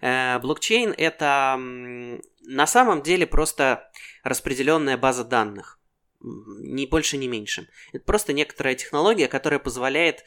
Э, 0.00 0.38
блокчейн 0.38 0.94
это 0.96 1.56
на 1.58 2.66
самом 2.66 3.02
деле 3.02 3.26
просто 3.26 3.90
распределенная 4.22 4.96
база 4.96 5.24
данных. 5.24 5.78
Ни 6.20 6.86
больше, 6.86 7.16
ни 7.16 7.28
меньше. 7.28 7.68
Это 7.92 8.04
просто 8.04 8.32
некоторая 8.32 8.74
технология, 8.74 9.28
которая 9.28 9.60
позволяет 9.60 10.24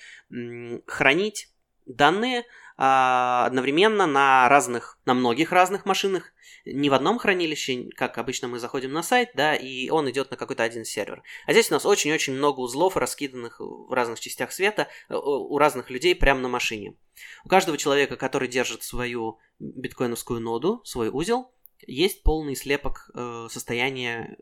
хранить 0.87 1.49
данные 1.85 2.45
а, 2.77 3.45
одновременно 3.45 4.07
на 4.07 4.47
разных, 4.49 4.97
на 5.05 5.13
многих 5.13 5.51
разных 5.51 5.85
машинах, 5.85 6.33
не 6.65 6.89
в 6.89 6.93
одном 6.93 7.17
хранилище, 7.17 7.89
как 7.95 8.17
обычно 8.17 8.47
мы 8.47 8.59
заходим 8.59 8.91
на 8.91 9.03
сайт, 9.03 9.31
да, 9.33 9.55
и 9.55 9.89
он 9.89 10.09
идет 10.09 10.31
на 10.31 10.37
какой-то 10.37 10.63
один 10.63 10.85
сервер. 10.85 11.23
А 11.47 11.53
здесь 11.53 11.71
у 11.71 11.73
нас 11.73 11.85
очень-очень 11.85 12.33
много 12.33 12.59
узлов, 12.59 12.97
раскиданных 12.97 13.59
в 13.59 13.91
разных 13.91 14.19
частях 14.19 14.51
света, 14.51 14.87
э, 15.09 15.15
у 15.15 15.57
разных 15.57 15.89
людей 15.89 16.15
прямо 16.15 16.39
на 16.41 16.49
машине. 16.49 16.95
У 17.43 17.49
каждого 17.49 17.77
человека, 17.77 18.15
который 18.15 18.47
держит 18.47 18.83
свою 18.83 19.39
биткоиновскую 19.59 20.39
ноду, 20.39 20.81
свой 20.83 21.09
узел, 21.09 21.51
есть 21.85 22.23
полный 22.23 22.55
слепок 22.55 23.09
э, 23.13 23.47
состояния 23.49 24.37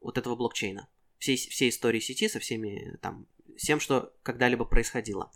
вот 0.00 0.18
этого 0.18 0.36
блокчейна. 0.36 0.88
Всей, 1.18 1.36
всей 1.36 1.70
истории 1.70 2.00
сети 2.00 2.28
со 2.28 2.38
всеми 2.38 2.98
там 3.00 3.26
всем, 3.56 3.80
что 3.80 4.12
когда-либо 4.22 4.64
происходило. 4.64 5.30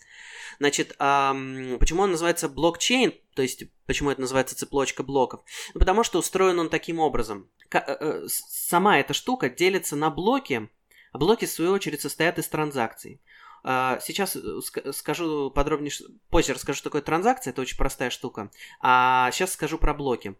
Значит, 0.58 0.94
эм, 0.98 1.78
почему 1.78 2.02
он 2.02 2.12
называется 2.12 2.48
блокчейн, 2.48 3.14
то 3.34 3.42
есть 3.42 3.64
почему 3.86 4.10
это 4.10 4.20
называется 4.20 4.56
цепочка 4.56 5.02
блоков? 5.02 5.40
Ну, 5.74 5.80
потому 5.80 6.04
что 6.04 6.18
устроен 6.18 6.58
он 6.58 6.68
таким 6.68 6.98
образом. 6.98 7.48
К- 7.68 7.84
э, 7.86 7.96
э 8.00 8.28
сама 8.28 8.98
эта 8.98 9.14
штука 9.14 9.48
делится 9.48 9.96
на 9.96 10.10
блоки, 10.10 10.68
а 11.12 11.18
блоки, 11.18 11.44
в 11.44 11.50
свою 11.50 11.72
очередь, 11.72 12.00
состоят 12.00 12.38
из 12.38 12.48
транзакций. 12.48 13.20
А, 13.62 13.98
сейчас 14.00 14.36
э, 14.36 14.92
скажу 14.92 15.50
подробнее, 15.50 15.92
позже 16.30 16.54
расскажу, 16.54 16.78
что 16.78 16.90
такое 16.90 17.02
транзакция, 17.02 17.52
это 17.52 17.60
очень 17.60 17.76
простая 17.76 18.10
штука. 18.10 18.50
А 18.80 19.30
сейчас 19.32 19.52
скажу 19.52 19.78
про 19.78 19.94
блоки. 19.94 20.36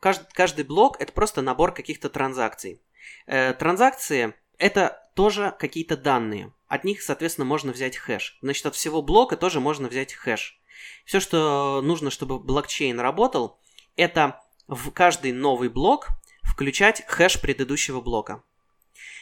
Каждый, 0.00 0.26
каждый 0.32 0.64
блок 0.64 1.00
это 1.00 1.12
просто 1.12 1.42
набор 1.42 1.72
каких-то 1.72 2.10
транзакций. 2.10 2.80
Э, 3.26 3.52
транзакции 3.52 4.34
это 4.58 5.05
тоже 5.16 5.56
какие-то 5.58 5.96
данные. 5.96 6.52
От 6.68 6.84
них, 6.84 7.02
соответственно, 7.02 7.46
можно 7.46 7.72
взять 7.72 7.96
хэш. 7.96 8.38
Значит, 8.42 8.66
от 8.66 8.74
всего 8.76 9.02
блока 9.02 9.36
тоже 9.36 9.60
можно 9.60 9.88
взять 9.88 10.12
хэш. 10.12 10.60
Все, 11.04 11.20
что 11.20 11.80
нужно, 11.82 12.10
чтобы 12.10 12.38
блокчейн 12.38 13.00
работал, 13.00 13.58
это 13.96 14.40
в 14.68 14.90
каждый 14.90 15.32
новый 15.32 15.70
блок 15.70 16.08
включать 16.44 17.04
хэш 17.06 17.40
предыдущего 17.40 18.00
блока. 18.02 18.44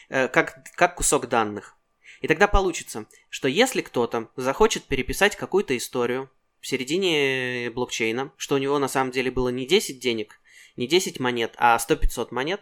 Э, 0.09 0.27
как, 0.27 0.63
как 0.75 0.95
кусок 0.95 1.29
данных. 1.29 1.77
И 2.21 2.27
тогда 2.27 2.47
получится, 2.47 3.05
что 3.29 3.47
если 3.47 3.81
кто-то 3.81 4.29
захочет 4.35 4.83
переписать 4.83 5.35
какую-то 5.37 5.77
историю 5.77 6.29
в 6.59 6.67
середине 6.67 7.69
блокчейна, 7.69 8.33
что 8.35 8.55
у 8.55 8.57
него 8.57 8.79
на 8.79 8.87
самом 8.89 9.11
деле 9.11 9.31
было 9.31 9.49
не 9.49 9.65
10 9.65 9.99
денег, 9.99 10.41
не 10.75 10.87
10 10.87 11.19
монет, 11.21 11.53
а 11.57 11.77
100-500 11.77 12.27
монет, 12.31 12.61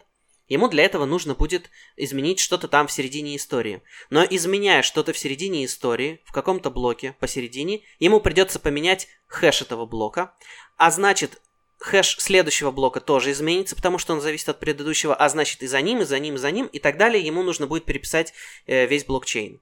Ему 0.50 0.68
для 0.68 0.84
этого 0.84 1.06
нужно 1.06 1.36
будет 1.36 1.70
изменить 1.96 2.40
что-то 2.40 2.68
там 2.68 2.88
в 2.88 2.92
середине 2.92 3.38
истории. 3.38 3.82
Но 4.10 4.24
изменяя 4.24 4.82
что-то 4.82 5.14
в 5.14 5.18
середине 5.18 5.64
истории, 5.66 6.22
в 6.26 6.34
каком-то 6.34 6.70
блоке 6.70 7.16
посередине, 7.20 7.82
ему 8.00 8.20
придется 8.20 8.60
поменять 8.60 9.08
хэш 9.28 9.62
этого 9.62 9.86
блока. 9.86 10.36
А 10.76 10.92
значит, 10.92 11.42
хэш 11.80 12.18
следующего 12.20 12.72
блока 12.72 13.00
тоже 13.00 13.32
изменится, 13.32 13.76
потому 13.76 13.98
что 13.98 14.14
он 14.14 14.22
зависит 14.22 14.50
от 14.50 14.60
предыдущего, 14.60 15.16
а 15.16 15.30
значит 15.30 15.64
и 15.64 15.68
за 15.68 15.82
ним, 15.82 16.02
и 16.02 16.06
за 16.06 16.20
ним, 16.20 16.36
и 16.36 16.38
за 16.38 16.52
ним, 16.52 16.68
и 16.68 16.80
так 16.80 16.98
далее. 16.98 17.26
Ему 17.26 17.42
нужно 17.42 17.66
будет 17.66 17.86
переписать 17.86 18.34
э, 18.68 18.86
весь 18.86 19.06
блокчейн. 19.06 19.62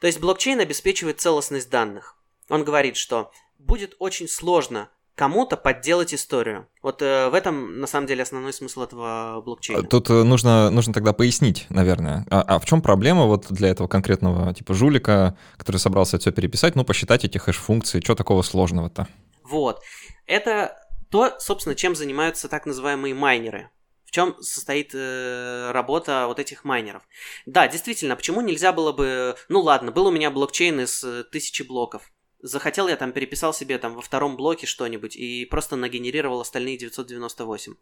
То 0.00 0.06
есть 0.06 0.20
блокчейн 0.20 0.60
обеспечивает 0.60 1.20
целостность 1.20 1.68
данных. 1.68 2.16
Он 2.48 2.64
говорит, 2.64 2.96
что 2.96 3.30
будет 3.58 3.94
очень 3.98 4.28
сложно 4.28 4.90
кому-то 5.18 5.56
подделать 5.56 6.14
историю. 6.14 6.68
Вот 6.80 7.02
э, 7.02 7.28
в 7.28 7.34
этом, 7.34 7.80
на 7.80 7.88
самом 7.88 8.06
деле, 8.06 8.22
основной 8.22 8.52
смысл 8.52 8.82
этого 8.82 9.42
блокчейна. 9.44 9.82
Тут 9.82 10.08
э, 10.10 10.22
нужно, 10.22 10.70
нужно 10.70 10.94
тогда 10.94 11.12
пояснить, 11.12 11.66
наверное. 11.70 12.24
А, 12.30 12.42
а 12.42 12.58
в 12.60 12.64
чем 12.64 12.80
проблема 12.80 13.26
вот 13.26 13.46
для 13.50 13.68
этого 13.68 13.88
конкретного 13.88 14.54
типа 14.54 14.74
жулика, 14.74 15.36
который 15.56 15.78
собрался 15.78 16.18
все 16.18 16.30
переписать, 16.30 16.76
ну, 16.76 16.84
посчитать 16.84 17.24
эти 17.24 17.36
хэш-функции, 17.36 18.00
что 18.00 18.14
такого 18.14 18.42
сложного-то? 18.42 19.08
Вот. 19.42 19.80
Это 20.26 20.78
то, 21.10 21.34
собственно, 21.40 21.74
чем 21.74 21.96
занимаются 21.96 22.48
так 22.48 22.64
называемые 22.64 23.12
майнеры. 23.12 23.70
В 24.04 24.12
чем 24.12 24.36
состоит 24.40 24.92
э, 24.94 25.70
работа 25.72 26.26
вот 26.28 26.38
этих 26.38 26.64
майнеров? 26.64 27.02
Да, 27.44 27.66
действительно, 27.66 28.14
почему 28.14 28.40
нельзя 28.40 28.72
было 28.72 28.92
бы... 28.92 29.34
Ну 29.48 29.60
ладно, 29.62 29.90
был 29.90 30.06
у 30.06 30.10
меня 30.12 30.30
блокчейн 30.30 30.80
из 30.80 31.02
э, 31.02 31.24
тысячи 31.24 31.64
блоков 31.64 32.08
захотел 32.40 32.88
я 32.88 32.96
там, 32.96 33.12
переписал 33.12 33.52
себе 33.52 33.78
там 33.78 33.94
во 33.94 34.02
втором 34.02 34.36
блоке 34.36 34.66
что-нибудь 34.66 35.16
и 35.16 35.44
просто 35.44 35.76
нагенерировал 35.76 36.40
остальные 36.40 36.78
998. 36.78 37.74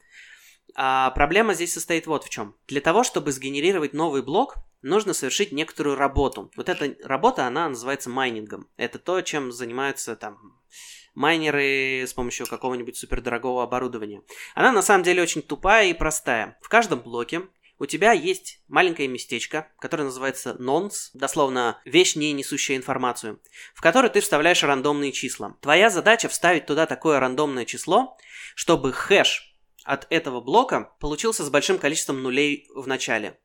А 0.75 1.11
проблема 1.11 1.55
здесь 1.55 1.73
состоит 1.73 2.07
вот 2.07 2.25
в 2.25 2.29
чем. 2.29 2.55
Для 2.67 2.81
того, 2.81 3.05
чтобы 3.05 3.33
сгенерировать 3.33 3.93
новый 3.93 4.23
блок, 4.23 4.57
нужно 4.83 5.15
совершить 5.15 5.53
некоторую 5.53 5.97
работу. 5.97 6.51
Вот 6.57 6.69
эта 6.69 6.97
работа, 7.07 7.47
она 7.47 7.69
называется 7.69 8.11
майнингом. 8.11 8.69
Это 8.77 8.99
то, 8.99 9.21
чем 9.23 9.53
занимаются 9.53 10.17
там 10.17 10.59
майнеры 11.15 12.03
с 12.07 12.13
помощью 12.13 12.47
какого-нибудь 12.47 12.97
супердорогого 12.97 13.63
оборудования. 13.63 14.23
Она 14.55 14.71
на 14.71 14.83
самом 14.83 15.03
деле 15.03 15.23
очень 15.23 15.43
тупая 15.43 15.89
и 15.89 15.95
простая. 15.95 16.59
В 16.61 16.69
каждом 16.69 17.01
блоке 17.01 17.43
у 17.79 17.87
тебя 17.87 18.13
есть 18.13 18.61
маленькое 18.69 19.09
местечко, 19.09 19.71
которое 19.79 20.05
называется 20.05 20.57
nonce, 20.59 21.11
дословно 21.15 21.81
вещь, 21.85 22.17
не 22.17 22.33
несущая 22.33 22.77
информацию, 22.77 23.41
в 23.75 23.81
которое 23.81 24.09
ты 24.09 24.21
вставляешь 24.21 24.63
рандомные 24.63 25.13
числа. 25.13 25.57
Твоя 25.61 25.91
задача 25.91 26.29
вставить 26.29 26.67
туда 26.67 26.87
такое 26.87 27.21
рандомное 27.21 27.65
число, 27.65 28.17
чтобы 28.55 28.93
хэш 28.93 29.55
от 29.85 30.07
этого 30.11 30.41
блока 30.41 30.93
получился 31.01 31.45
с 31.45 31.51
большим 31.51 31.79
количеством 31.79 32.23
нулей 32.23 32.67
в 32.75 32.87
начале. 32.87 33.39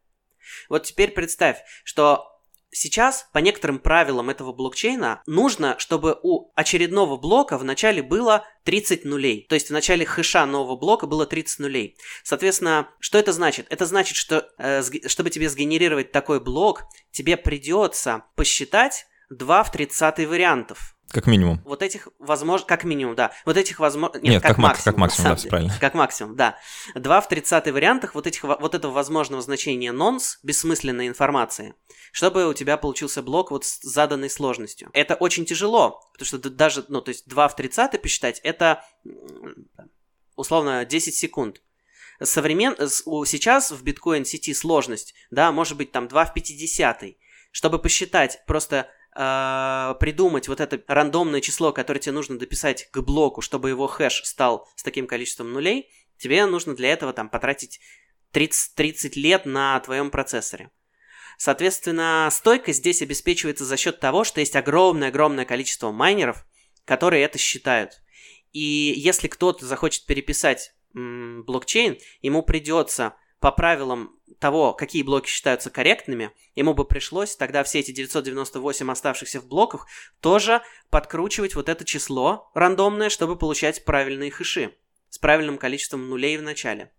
Вот 0.70 0.84
теперь 0.84 1.12
представь, 1.12 1.62
что 1.84 2.31
Сейчас, 2.74 3.28
по 3.34 3.40
некоторым 3.40 3.80
правилам 3.80 4.30
этого 4.30 4.54
блокчейна, 4.54 5.22
нужно, 5.28 5.78
чтобы 5.78 6.18
у 6.24 6.52
очередного 6.56 7.18
блока 7.18 7.58
в 7.58 7.66
начале 7.66 8.02
было 8.02 8.46
30 8.64 9.04
нулей. 9.04 9.46
То 9.50 9.56
есть 9.56 9.68
в 9.68 9.74
начале 9.74 10.06
хэша 10.06 10.46
нового 10.46 10.78
блока 10.78 11.06
было 11.06 11.26
30 11.26 11.60
нулей. 11.60 11.98
Соответственно, 12.24 12.90
что 13.00 13.18
это 13.18 13.34
значит? 13.34 13.68
Это 13.70 13.86
значит, 13.86 14.16
что 14.16 14.50
э, 14.58 14.82
чтобы 15.08 15.30
тебе 15.30 15.50
сгенерировать 15.50 16.14
такой 16.14 16.40
блок, 16.40 16.84
тебе 17.12 17.36
придется 17.36 18.24
посчитать 18.36 19.06
2 19.30 19.64
в 19.64 19.72
30 19.72 20.28
вариантов. 20.28 20.96
Как 21.12 21.28
минимум. 21.28 21.62
Вот 21.66 21.82
этих 21.82 22.08
возможно, 22.20 22.66
как 22.66 22.84
минимум, 22.84 23.16
да. 23.16 23.32
Вот 23.46 23.58
этих 23.58 23.80
возможно, 23.80 24.16
нет, 24.16 24.24
нет 24.24 24.42
как, 24.42 24.52
как 24.52 24.58
максимум, 24.58 24.84
как 24.86 24.98
максимум, 24.98 25.30
да, 25.30 25.36
все 25.36 25.50
правильно. 25.50 25.78
Как 25.80 25.94
максимум, 25.94 26.36
да. 26.36 26.58
Два 26.96 27.20
в 27.20 27.28
30 27.28 27.72
вариантах 27.72 28.16
вот 28.16 28.28
этих 28.28 28.44
вот 28.44 28.76
этого 28.76 28.92
возможного 28.92 29.42
значения 29.42 29.92
nonce 29.92 30.38
бессмысленной 30.44 31.08
информации, 31.08 31.76
чтобы 32.12 32.48
у 32.48 32.54
тебя 32.54 32.78
получился 32.78 33.22
блок 33.22 33.52
вот 33.52 33.66
с 33.66 33.82
заданной 33.82 34.30
сложностью. 34.30 34.90
Это 34.94 35.16
очень 35.16 35.46
тяжело, 35.46 36.02
потому 36.14 36.26
что 36.26 36.50
даже, 36.50 36.86
ну, 36.88 37.02
то 37.02 37.10
есть 37.10 37.28
2 37.28 37.48
в 37.48 37.56
30 37.56 38.02
посчитать, 38.02 38.40
это 38.44 38.84
условно 40.36 40.86
10 40.86 41.14
секунд. 41.14 41.62
Современ... 42.24 42.76
Сейчас 42.78 43.72
в 43.72 43.84
биткоин 43.84 44.26
сети 44.26 44.54
сложность, 44.54 45.14
да, 45.32 45.52
может 45.52 45.76
быть 45.76 45.92
там 45.92 46.08
2 46.08 46.26
в 46.26 46.34
50. 46.34 47.04
Чтобы 47.52 47.80
посчитать 47.80 48.42
просто 48.48 48.88
э, 49.16 49.96
придумать 50.00 50.48
вот 50.48 50.60
это 50.60 50.82
рандомное 50.88 51.42
число, 51.42 51.72
которое 51.72 52.00
тебе 52.00 52.14
нужно 52.14 52.38
дописать 52.38 52.90
к 52.92 53.02
блоку, 53.02 53.42
чтобы 53.42 53.70
его 53.70 53.88
хэш 53.88 54.24
стал 54.24 54.68
с 54.76 54.84
таким 54.84 55.08
количеством 55.08 55.52
нулей, 55.52 55.90
тебе 56.18 56.46
нужно 56.46 56.76
для 56.76 56.92
этого 56.94 57.14
там 57.14 57.30
потратить 57.30 57.80
30, 58.32 58.76
30 58.76 59.16
лет 59.16 59.46
на 59.46 59.80
твоем 59.80 60.10
процессоре. 60.10 60.72
Соответственно, 61.38 62.30
стойкость 62.32 62.80
здесь 62.80 63.02
обеспечивается 63.02 63.66
за 63.66 63.76
счет 63.76 64.00
того, 64.00 64.24
что 64.24 64.40
есть 64.40 64.56
огромное-огромное 64.56 65.46
количество 65.46 65.92
майнеров, 65.92 66.46
которые 66.86 67.24
это 67.24 67.38
считают. 67.38 68.02
И 68.52 68.94
если 68.96 69.28
кто-то 69.28 69.66
захочет 69.66 70.06
переписать 70.06 70.74
м, 70.96 71.44
блокчейн, 71.44 71.98
ему 72.22 72.44
придется 72.44 73.16
по 73.40 73.52
правилам 73.52 74.20
того, 74.40 74.74
какие 74.74 75.04
блоки 75.04 75.30
считаются 75.30 75.70
корректными, 75.70 76.32
ему 76.56 76.74
бы 76.74 76.86
пришлось 76.86 77.36
тогда 77.36 77.64
все 77.64 77.80
эти 77.80 77.92
998 77.92 78.92
оставшихся 78.92 79.42
в 79.42 79.48
блоках 79.48 79.88
тоже 80.20 80.62
подкручивать 80.90 81.56
вот 81.56 81.70
это 81.70 81.86
число 81.86 82.52
рандомное, 82.54 83.10
чтобы 83.10 83.38
получать 83.38 83.86
правильные 83.86 84.32
хэши 84.32 84.76
с 85.10 85.18
правильным 85.18 85.58
количеством 85.58 86.10
нулей 86.10 86.38
в 86.38 86.42
начале. 86.42 86.92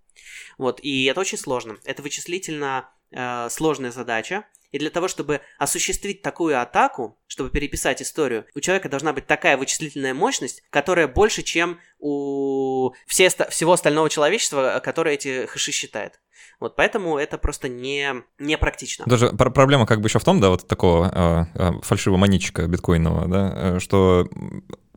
Вот, 0.59 0.81
и 0.83 1.05
это 1.05 1.21
очень 1.21 1.39
сложно. 1.39 1.79
Это 1.85 2.03
вычислительно 2.03 2.91
э, 3.11 3.49
сложная 3.51 3.91
задача, 3.91 4.45
и 4.73 4.79
для 4.79 4.91
того, 4.91 5.07
чтобы 5.07 5.41
осуществить 5.59 6.23
такую 6.23 6.61
атаку, 6.61 7.19
чтобы 7.27 7.51
переписать 7.51 8.03
историю, 8.03 8.47
у 8.55 8.61
человека 8.61 8.89
должна 8.89 9.13
быть 9.13 9.27
такая 9.27 9.57
вычислительная 9.57 10.15
мощность, 10.15 10.63
которая 10.71 11.07
больше, 11.07 11.43
чем 11.43 11.79
у 11.99 12.93
все, 13.07 13.29
всего 13.29 13.73
остального 13.73 14.11
человечества, 14.11 14.81
которое 14.83 15.15
эти 15.15 15.47
хэши 15.47 15.73
считает. 15.73 16.21
Вот 16.59 16.77
поэтому 16.77 17.19
это 17.19 17.39
просто 17.39 17.69
не, 17.69 18.23
не 18.39 18.57
практично. 18.57 19.05
Даже 19.07 19.31
пр- 19.31 19.53
проблема 19.53 19.87
как 19.87 20.01
бы 20.01 20.09
еще 20.09 20.19
в 20.19 20.25
том, 20.25 20.41
да, 20.41 20.49
вот 20.49 20.67
такого 20.67 21.49
э, 21.57 21.59
э, 21.61 21.73
фальшивого 21.83 22.19
монетчика 22.19 22.67
биткоинного, 22.67 23.29
да, 23.29 23.53
э, 23.55 23.79
что 23.81 24.29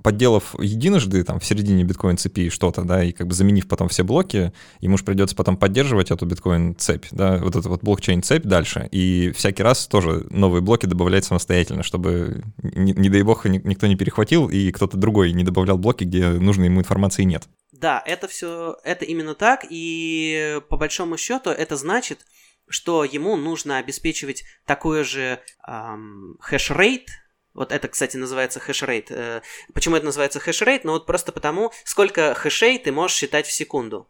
подделав 0.06 0.54
единожды 0.60 1.24
там 1.24 1.40
в 1.40 1.46
середине 1.46 1.84
биткоин 1.84 2.20
цепи 2.20 2.50
что-то, 2.50 2.84
да, 2.84 3.04
и 3.04 3.12
как 3.12 3.26
бы 3.26 3.34
заменив 3.34 3.68
потом 3.68 3.88
все 3.88 4.04
блоки, 4.04 4.54
ему 4.80 5.00
же 5.00 5.04
придется 5.04 5.36
потом 5.36 5.58
поддерживать 5.58 6.12
эту 6.12 6.28
биткоин 6.28 6.76
цепь, 6.76 7.08
да, 7.10 7.40
вот 7.40 7.56
эту 7.56 7.70
вот 7.70 7.82
блокчейн 7.82 8.22
цепь 8.22 8.44
дальше, 8.44 8.88
и 8.92 9.32
всякий 9.36 9.64
раз 9.64 9.88
тоже 9.88 10.28
новые 10.30 10.62
блоки 10.62 10.86
добавлять 10.86 11.26
самостоятельно, 11.26 11.82
чтобы, 11.82 12.44
не, 12.62 12.94
не 12.94 13.10
дай 13.10 13.24
бог, 13.24 13.46
никто 13.46 13.88
не 13.88 13.96
перехватил, 13.96 14.48
и 14.48 14.72
кто-то 14.72 14.96
другой 14.96 15.34
не 15.34 15.44
добавлял 15.44 15.80
блоки, 15.80 16.04
где 16.04 16.28
нужной 16.30 16.68
ему 16.68 16.82
информации 16.82 17.24
нет. 17.24 17.50
Да, 17.72 18.00
это 18.06 18.28
все, 18.28 18.78
это 18.84 19.06
именно 19.06 19.34
так, 19.34 19.66
и 19.68 20.62
по 20.70 20.78
большому 20.78 21.18
счету 21.18 21.50
это 21.50 21.78
значит, 21.78 22.20
что 22.68 23.04
ему 23.04 23.38
нужно 23.38 23.80
обеспечивать 23.80 24.44
такой 24.68 25.04
же 25.04 25.40
эм, 25.68 26.38
хэш-рейт, 26.42 27.08
вот 27.56 27.72
это, 27.72 27.88
кстати, 27.88 28.18
называется 28.18 28.60
хэшрейт. 28.60 29.10
Э, 29.10 29.42
почему 29.74 29.96
это 29.96 30.06
называется 30.06 30.40
хэшрейт? 30.40 30.84
Ну 30.84 30.92
вот 30.92 31.06
просто 31.06 31.32
потому, 31.32 31.72
сколько 31.86 32.36
хэшей 32.36 32.78
ты 32.78 32.92
можешь 32.92 33.18
считать 33.18 33.48
в 33.48 33.52
секунду. 33.52 34.08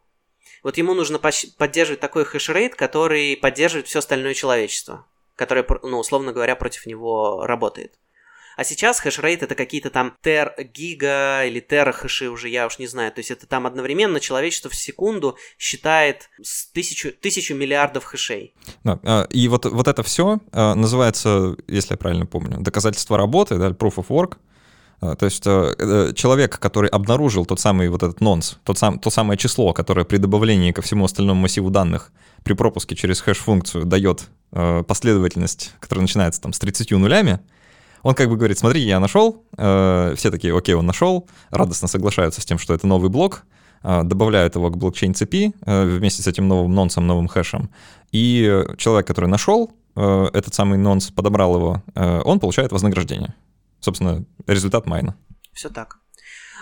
Вот 0.63 0.77
ему 0.77 0.95
нужно 0.95 1.19
поддерживать 1.19 1.99
такой 1.99 2.25
хэшрейт, 2.25 2.75
который 2.75 3.37
поддерживает 3.37 3.87
все 3.87 3.99
остальное 3.99 4.33
человечество, 4.33 5.05
которое, 5.35 5.65
ну, 5.83 5.99
условно 5.99 6.33
говоря, 6.33 6.55
против 6.55 6.87
него 6.87 7.45
работает. 7.45 7.93
А 8.55 8.63
сейчас 8.63 8.99
хэшрейт 8.99 9.43
это 9.43 9.55
какие-то 9.55 9.89
там 9.89 10.13
тер 10.21 10.53
гига 10.73 11.43
или 11.45 11.59
тера 11.59 11.91
хэши 11.91 12.29
уже, 12.29 12.49
я 12.49 12.65
уж 12.65 12.79
не 12.79 12.87
знаю. 12.87 13.11
То 13.11 13.19
есть 13.19 13.31
это 13.31 13.47
там 13.47 13.67
одновременно 13.67 14.19
человечество 14.19 14.69
в 14.69 14.75
секунду 14.75 15.37
считает 15.57 16.29
тысячу, 16.73 17.11
тысячу 17.11 17.55
миллиардов 17.55 18.03
хэшей. 18.05 18.53
Да, 18.83 18.99
а, 19.03 19.27
и 19.29 19.47
вот, 19.47 19.65
вот 19.65 19.87
это 19.87 20.03
все 20.03 20.39
а, 20.51 20.75
называется, 20.75 21.55
если 21.67 21.93
я 21.93 21.97
правильно 21.97 22.25
помню, 22.25 22.59
доказательство 22.59 23.17
работы, 23.17 23.57
да, 23.57 23.69
proof 23.69 23.95
of 23.95 24.07
work. 24.07 24.37
А, 25.01 25.15
то 25.15 25.25
есть 25.25 25.45
э, 25.45 25.75
э, 25.77 26.13
человек, 26.15 26.57
который 26.57 26.89
обнаружил 26.89 27.45
тот 27.45 27.59
самый 27.59 27.89
вот 27.89 28.03
этот 28.03 28.21
нонс, 28.21 28.57
тот 28.63 28.77
сам, 28.77 28.99
то 28.99 29.09
самое 29.09 29.37
число, 29.37 29.73
которое 29.73 30.05
при 30.05 30.17
добавлении 30.17 30.71
ко 30.71 30.81
всему 30.81 31.05
остальному 31.05 31.41
массиву 31.41 31.69
данных 31.69 32.11
при 32.43 32.53
пропуске 32.53 32.95
через 32.95 33.21
хэш-функцию 33.21 33.85
дает 33.85 34.27
э, 34.51 34.83
последовательность, 34.87 35.73
которая 35.79 36.03
начинается 36.03 36.41
там 36.41 36.53
с 36.53 36.59
30 36.59 36.91
нулями, 36.91 37.39
он 38.05 38.13
как 38.13 38.29
бы 38.29 38.37
говорит, 38.37 38.59
смотри, 38.59 38.81
я 38.81 38.99
нашел, 38.99 39.43
э, 39.57 40.13
все 40.15 40.29
такие, 40.29 40.55
окей, 40.55 40.75
он 40.75 40.85
нашел, 40.85 41.27
радостно 41.49 41.87
соглашаются 41.87 42.39
с 42.39 42.45
тем, 42.45 42.59
что 42.59 42.75
это 42.75 42.85
новый 42.85 43.09
блок, 43.09 43.45
э, 43.81 44.03
добавляют 44.03 44.53
его 44.53 44.69
к 44.69 44.77
блокчейн-цепи 44.77 45.53
э, 45.65 45.85
вместе 45.85 46.21
с 46.21 46.27
этим 46.27 46.47
новым 46.47 46.71
нонсом, 46.71 47.07
новым 47.07 47.27
хэшем, 47.27 47.71
и 48.11 48.63
человек, 48.77 49.07
который 49.07 49.27
нашел 49.27 49.71
этот 49.95 50.53
самый 50.53 50.77
нонс, 50.77 51.09
подобрал 51.09 51.55
его, 51.55 51.83
он 51.95 52.41
получает 52.41 52.73
вознаграждение. 52.73 53.33
Собственно, 53.79 54.25
результат 54.45 54.85
майна. 54.85 55.15
Все 55.53 55.69
так. 55.69 55.99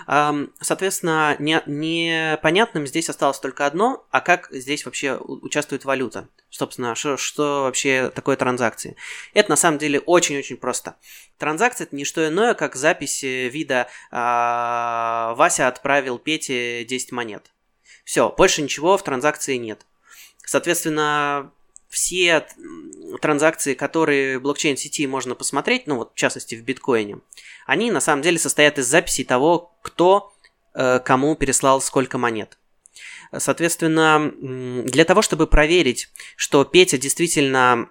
Соответственно, 0.06 1.36
не, 1.38 1.62
непонятным 1.66 2.86
здесь 2.86 3.08
осталось 3.08 3.38
только 3.38 3.66
одно, 3.66 4.06
а 4.10 4.20
как 4.20 4.48
здесь 4.50 4.84
вообще 4.84 5.16
участвует 5.16 5.84
валюта. 5.84 6.28
Собственно, 6.50 6.94
что, 6.94 7.16
что 7.16 7.62
вообще 7.64 8.10
такое 8.14 8.36
транзакции? 8.36 8.96
Это 9.32 9.50
на 9.50 9.56
самом 9.56 9.78
деле 9.78 9.98
очень-очень 10.00 10.56
просто. 10.56 10.96
Транзакция 11.38 11.86
это 11.86 11.96
не 11.96 12.04
что 12.04 12.26
иное, 12.28 12.54
как 12.54 12.76
запись 12.76 13.22
вида 13.22 13.88
а, 14.10 15.34
Вася 15.36 15.68
отправил 15.68 16.18
Пете 16.18 16.84
10 16.84 17.12
монет. 17.12 17.50
Все, 18.04 18.28
больше 18.30 18.62
ничего 18.62 18.96
в 18.96 19.02
транзакции 19.02 19.56
нет. 19.56 19.86
Соответственно, 20.44 21.50
все 21.88 22.46
транзакции, 23.22 23.74
которые 23.74 24.38
в 24.38 24.42
блокчейн-сети 24.42 25.06
можно 25.06 25.34
посмотреть, 25.34 25.86
ну 25.86 25.96
вот 25.96 26.12
в 26.12 26.16
частности 26.16 26.54
в 26.54 26.62
биткоине, 26.62 27.18
они 27.66 27.90
на 27.90 28.00
самом 28.00 28.22
деле 28.22 28.38
состоят 28.38 28.78
из 28.78 28.86
записей 28.86 29.24
того, 29.24 29.74
кто 29.82 30.32
э, 30.74 31.00
кому 31.00 31.34
переслал 31.36 31.80
сколько 31.80 32.18
монет. 32.18 32.58
Соответственно, 33.36 34.32
для 34.84 35.04
того, 35.04 35.22
чтобы 35.22 35.46
проверить, 35.46 36.08
что 36.36 36.64
Петя 36.64 36.98
действительно 36.98 37.88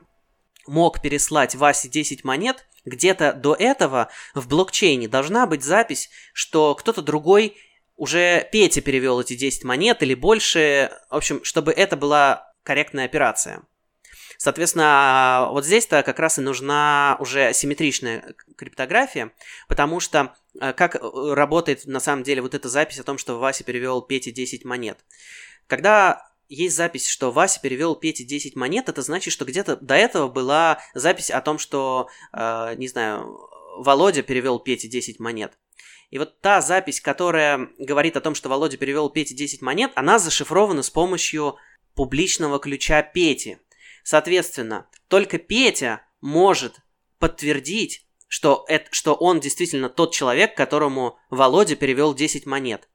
мог 0.67 1.01
переслать 1.01 1.55
Васе 1.55 1.89
10 1.89 2.23
монет, 2.23 2.65
где-то 2.85 3.33
до 3.33 3.53
этого 3.53 4.09
в 4.33 4.47
блокчейне 4.47 5.07
должна 5.07 5.45
быть 5.45 5.63
запись, 5.63 6.09
что 6.33 6.75
кто-то 6.75 7.01
другой 7.01 7.57
уже 7.95 8.47
Петя 8.51 8.81
перевел 8.81 9.21
эти 9.21 9.35
10 9.35 9.63
монет 9.63 10.01
или 10.03 10.15
больше, 10.15 10.91
в 11.09 11.15
общем, 11.15 11.43
чтобы 11.43 11.71
это 11.71 11.95
была 11.95 12.51
корректная 12.63 13.05
операция. 13.05 13.63
Соответственно, 14.43 15.47
вот 15.51 15.65
здесь-то 15.65 16.03
как 16.03 16.19
раз 16.19 16.37
и 16.37 16.41
нужна 16.41 17.15
уже 17.21 17.45
асимметричная 17.45 18.35
криптография, 18.57 19.31
потому 19.69 20.01
что 20.01 20.35
э, 20.59 20.73
как 20.73 20.95
э, 20.95 20.99
работает 21.33 21.85
на 21.85 22.01
самом 22.01 22.23
деле 22.23 22.41
вот 22.41 22.53
эта 22.53 22.67
запись 22.67 22.99
о 22.99 23.05
том, 23.05 23.17
что 23.17 23.39
Вася 23.39 23.63
перевел 23.63 24.01
Пете 24.01 24.33
10 24.33 24.65
монет. 24.65 24.99
Когда 25.67 26.29
есть 26.49 26.75
запись, 26.75 27.07
что 27.07 27.31
Вася 27.31 27.61
перевел 27.61 27.95
Пете 27.95 28.25
10 28.25 28.57
монет, 28.57 28.89
это 28.89 29.01
значит, 29.01 29.31
что 29.31 29.45
где-то 29.45 29.77
до 29.77 29.95
этого 29.95 30.27
была 30.27 30.81
запись 30.93 31.31
о 31.31 31.39
том, 31.39 31.57
что, 31.57 32.09
э, 32.33 32.75
не 32.75 32.89
знаю, 32.89 33.39
Володя 33.77 34.23
перевел 34.23 34.59
Пете 34.59 34.89
10 34.89 35.21
монет. 35.21 35.57
И 36.09 36.17
вот 36.17 36.41
та 36.41 36.59
запись, 36.59 36.99
которая 36.99 37.69
говорит 37.79 38.17
о 38.17 38.21
том, 38.21 38.35
что 38.35 38.49
Володя 38.49 38.75
перевел 38.75 39.09
Пете 39.09 39.35
10 39.35 39.61
монет, 39.61 39.93
она 39.95 40.19
зашифрована 40.19 40.83
с 40.83 40.89
помощью 40.89 41.55
публичного 41.95 42.59
ключа 42.59 43.01
Пети. 43.03 43.59
Соответственно, 44.03 44.87
только 45.07 45.37
Петя 45.37 46.01
может 46.21 46.81
подтвердить, 47.19 48.05
что, 48.27 48.65
это, 48.67 48.87
что 48.91 49.13
он 49.13 49.39
действительно 49.39 49.89
тот 49.89 50.13
человек, 50.13 50.55
которому 50.55 51.17
Володя 51.29 51.75
перевел 51.75 52.13
10 52.13 52.45
монет. 52.45 52.89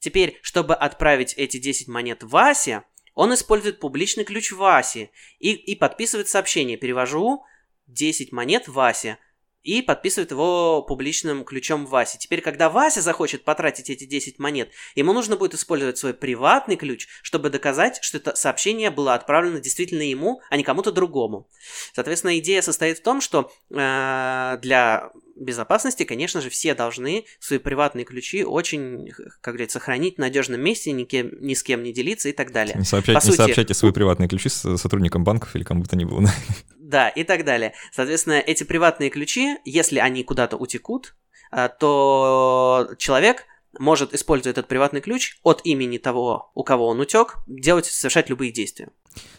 Теперь, 0.00 0.38
чтобы 0.42 0.74
отправить 0.74 1.34
эти 1.34 1.58
10 1.58 1.88
монет 1.88 2.22
Васе, 2.22 2.82
он 3.14 3.34
использует 3.34 3.80
публичный 3.80 4.24
ключ 4.24 4.52
Васи 4.52 5.10
и, 5.38 5.52
и 5.52 5.74
подписывает 5.74 6.28
сообщение 6.28 6.76
«Перевожу 6.76 7.44
10 7.86 8.32
монет 8.32 8.66
Васе», 8.66 9.18
и 9.62 9.82
подписывает 9.82 10.30
его 10.30 10.82
публичным 10.82 11.44
ключом 11.44 11.86
Васи. 11.86 12.18
Теперь, 12.18 12.40
когда 12.40 12.70
Вася 12.70 13.02
захочет 13.02 13.44
потратить 13.44 13.90
эти 13.90 14.04
10 14.04 14.38
монет, 14.38 14.70
ему 14.94 15.12
нужно 15.12 15.36
будет 15.36 15.54
использовать 15.54 15.98
свой 15.98 16.14
приватный 16.14 16.76
ключ, 16.76 17.08
чтобы 17.22 17.50
доказать, 17.50 17.98
что 18.02 18.18
это 18.18 18.34
сообщение 18.34 18.90
было 18.90 19.14
отправлено 19.14 19.60
действительно 19.60 20.02
ему, 20.02 20.40
а 20.50 20.56
не 20.56 20.62
кому-то 20.62 20.92
другому. 20.92 21.48
Соответственно, 21.94 22.38
идея 22.38 22.62
состоит 22.62 22.98
в 22.98 23.02
том, 23.02 23.20
что 23.20 23.52
э, 23.70 24.58
для 24.62 25.10
безопасности, 25.36 26.04
конечно 26.04 26.40
же, 26.40 26.50
все 26.50 26.74
должны 26.74 27.24
свои 27.38 27.58
приватные 27.58 28.04
ключи 28.04 28.44
очень, 28.44 29.10
как 29.40 29.54
говорится, 29.54 29.80
хранить 29.80 30.16
в 30.16 30.18
надежном 30.18 30.60
месте, 30.60 30.92
ни, 30.92 31.04
кем, 31.04 31.30
ни 31.40 31.54
с 31.54 31.62
кем 31.62 31.82
не 31.82 31.92
делиться 31.92 32.28
и 32.28 32.32
так 32.32 32.52
далее. 32.52 32.76
Не, 32.76 32.84
сообщать, 32.84 33.14
По 33.14 33.20
не 33.20 33.26
сути, 33.26 33.36
сообщайте 33.36 33.74
свои 33.74 33.92
приватные 33.92 34.28
ключи 34.28 34.48
с 34.48 34.76
сотрудникам 34.76 35.24
банков 35.24 35.54
или 35.56 35.64
кому 35.64 35.82
бы 35.82 35.88
то 35.88 35.96
ни 35.96 36.04
было. 36.04 36.28
Да, 36.90 37.08
и 37.08 37.22
так 37.22 37.44
далее. 37.44 37.72
Соответственно, 37.92 38.34
эти 38.34 38.64
приватные 38.64 39.10
ключи, 39.10 39.58
если 39.64 40.00
они 40.00 40.24
куда-то 40.24 40.56
утекут, 40.56 41.14
э, 41.52 41.68
то 41.78 42.90
человек 42.98 43.44
может, 43.78 44.12
используя 44.12 44.50
этот 44.50 44.66
приватный 44.66 45.00
ключ 45.00 45.38
от 45.44 45.60
имени 45.62 45.98
того, 45.98 46.50
у 46.56 46.64
кого 46.64 46.88
он 46.88 46.98
утек, 46.98 47.36
делать, 47.46 47.86
совершать 47.86 48.28
любые 48.28 48.50
действия. 48.50 48.88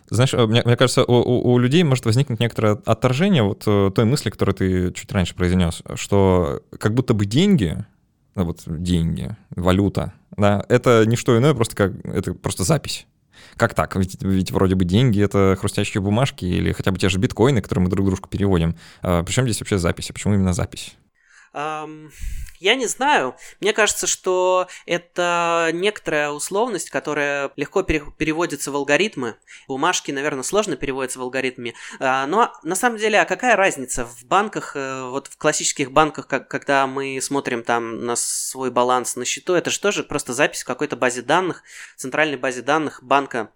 Знаешь, 0.10 0.34
э, 0.34 0.45
мне, 0.45 0.62
мне 0.64 0.78
кажется, 0.78 1.04
у, 1.04 1.14
у, 1.14 1.52
у 1.52 1.58
людей 1.58 1.84
может 1.84 2.06
возникнуть 2.06 2.39
некоторое 2.39 2.82
отторжение 2.86 3.43
вот 3.43 3.64
э, 3.68 3.91
той 3.93 4.06
мысли, 4.06 4.30
которую 4.30 4.56
ты 4.56 4.93
чуть 4.93 5.12
раньше 5.12 5.36
произнес, 5.36 5.84
что 5.95 6.64
как 6.80 6.93
будто 6.93 7.14
бы 7.14 7.26
деньги, 7.26 7.86
вот 8.36 8.62
деньги, 8.66 9.36
валюта, 9.49 10.14
да, 10.38 10.64
это 10.70 11.04
не 11.06 11.18
что 11.18 11.38
иное, 11.38 11.54
просто 11.54 11.76
как 11.76 12.06
это 12.06 12.34
просто 12.34 12.64
запись. 12.64 13.08
Как 13.58 13.74
так? 13.74 13.96
Ведь, 13.96 14.22
ведь 14.22 14.52
вроде 14.52 14.76
бы 14.76 14.86
деньги— 14.86 15.22
это 15.24 15.58
хрустящие 15.60 16.02
бумажки 16.02 16.46
или 16.46 16.72
хотя 16.72 16.92
бы 16.92 16.98
те 16.98 17.10
же 17.10 17.20
биткоины, 17.20 17.62
которые 17.62 17.84
мы 17.84 17.89
друг 17.89 18.06
дружку 18.06 18.30
переводим. 18.30 18.76
А, 19.02 19.24
причем 19.24 19.44
здесь 19.44 19.60
вообще 19.60 19.78
запись? 19.78 20.10
А 20.10 20.14
почему 20.14 20.34
именно 20.34 20.54
запись? 20.54 20.96
Um, 21.54 22.12
я 22.60 22.76
не 22.76 22.86
знаю. 22.86 23.36
Мне 23.60 23.74
кажется, 23.74 24.08
что 24.08 24.68
это 24.86 25.72
некоторая 25.74 26.30
условность, 26.30 26.89
которая 26.89 27.52
легко 27.56 27.82
пере- 27.84 28.06
переводится 28.18 28.72
в 28.72 28.76
алгоритмы. 28.76 29.36
Бумажки, 29.68 30.12
наверное, 30.12 30.43
сложно 30.43 30.76
переводятся 30.76 31.20
в 31.20 31.24
алгоритме. 31.24 31.74
Uh, 31.99 32.26
но 32.28 32.54
на 32.64 32.76
самом 32.76 32.97
деле, 32.97 33.20
а 33.20 33.26
какая 33.26 33.56
разница 33.56 34.06
в 34.06 34.24
банках, 34.26 34.76
uh, 34.76 35.10
вот 35.10 35.28
в 35.28 35.38
классических 35.38 35.91
банках, 35.91 36.28
как, 36.28 36.47
когда 36.47 36.88
мы 36.88 37.20
смотрим 37.22 37.64
там 37.64 38.06
на 38.06 38.16
свой 38.16 38.72
баланс 38.72 39.16
на 39.16 39.26
счету, 39.26 39.54
это 39.54 39.70
же 39.70 39.80
тоже 39.80 40.04
просто 40.04 40.34
запись 40.34 40.62
в 40.62 40.66
какой-то 40.66 40.95
базе 40.95 41.22
данных, 41.22 41.64
центральной 41.97 42.38
базе 42.38 42.62
данных 42.62 43.04
банка 43.04 43.52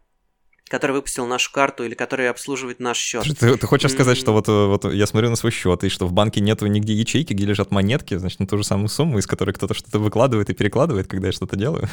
который 0.70 0.94
выпустил 0.94 1.28
нашу 1.28 1.52
карту 1.52 1.84
или 1.84 1.94
который 1.94 2.30
обслуживает 2.30 2.80
наш 2.80 2.98
счет. 2.98 3.24
Ты, 3.40 3.56
ты 3.58 3.68
хочешь 3.68 3.92
сказать, 3.92 4.18
что 4.18 4.32
вот, 4.32 4.48
вот 4.48 4.92
я 4.94 5.06
смотрю 5.06 5.30
на 5.30 5.36
свой 5.36 5.52
счет, 5.52 5.84
и 5.84 5.90
что 5.90 6.08
в 6.08 6.14
банке 6.14 6.42
нету 6.42 6.66
нигде 6.66 6.94
ячейки, 6.94 7.34
где 7.34 7.46
лежат 7.46 7.72
монетки, 7.72 8.16
значит, 8.18 8.40
на 8.40 8.48
ту 8.48 8.58
же 8.58 8.64
самую 8.64 8.88
сумму, 8.88 9.20
из 9.20 9.28
которой 9.28 9.52
кто-то 9.52 9.74
что-то 9.74 10.00
выкладывает 10.00 10.50
и 10.50 10.54
перекладывает, 10.54 11.08
когда 11.08 11.28
я 11.28 11.34
что-то 11.34 11.56
делаю? 11.56 11.88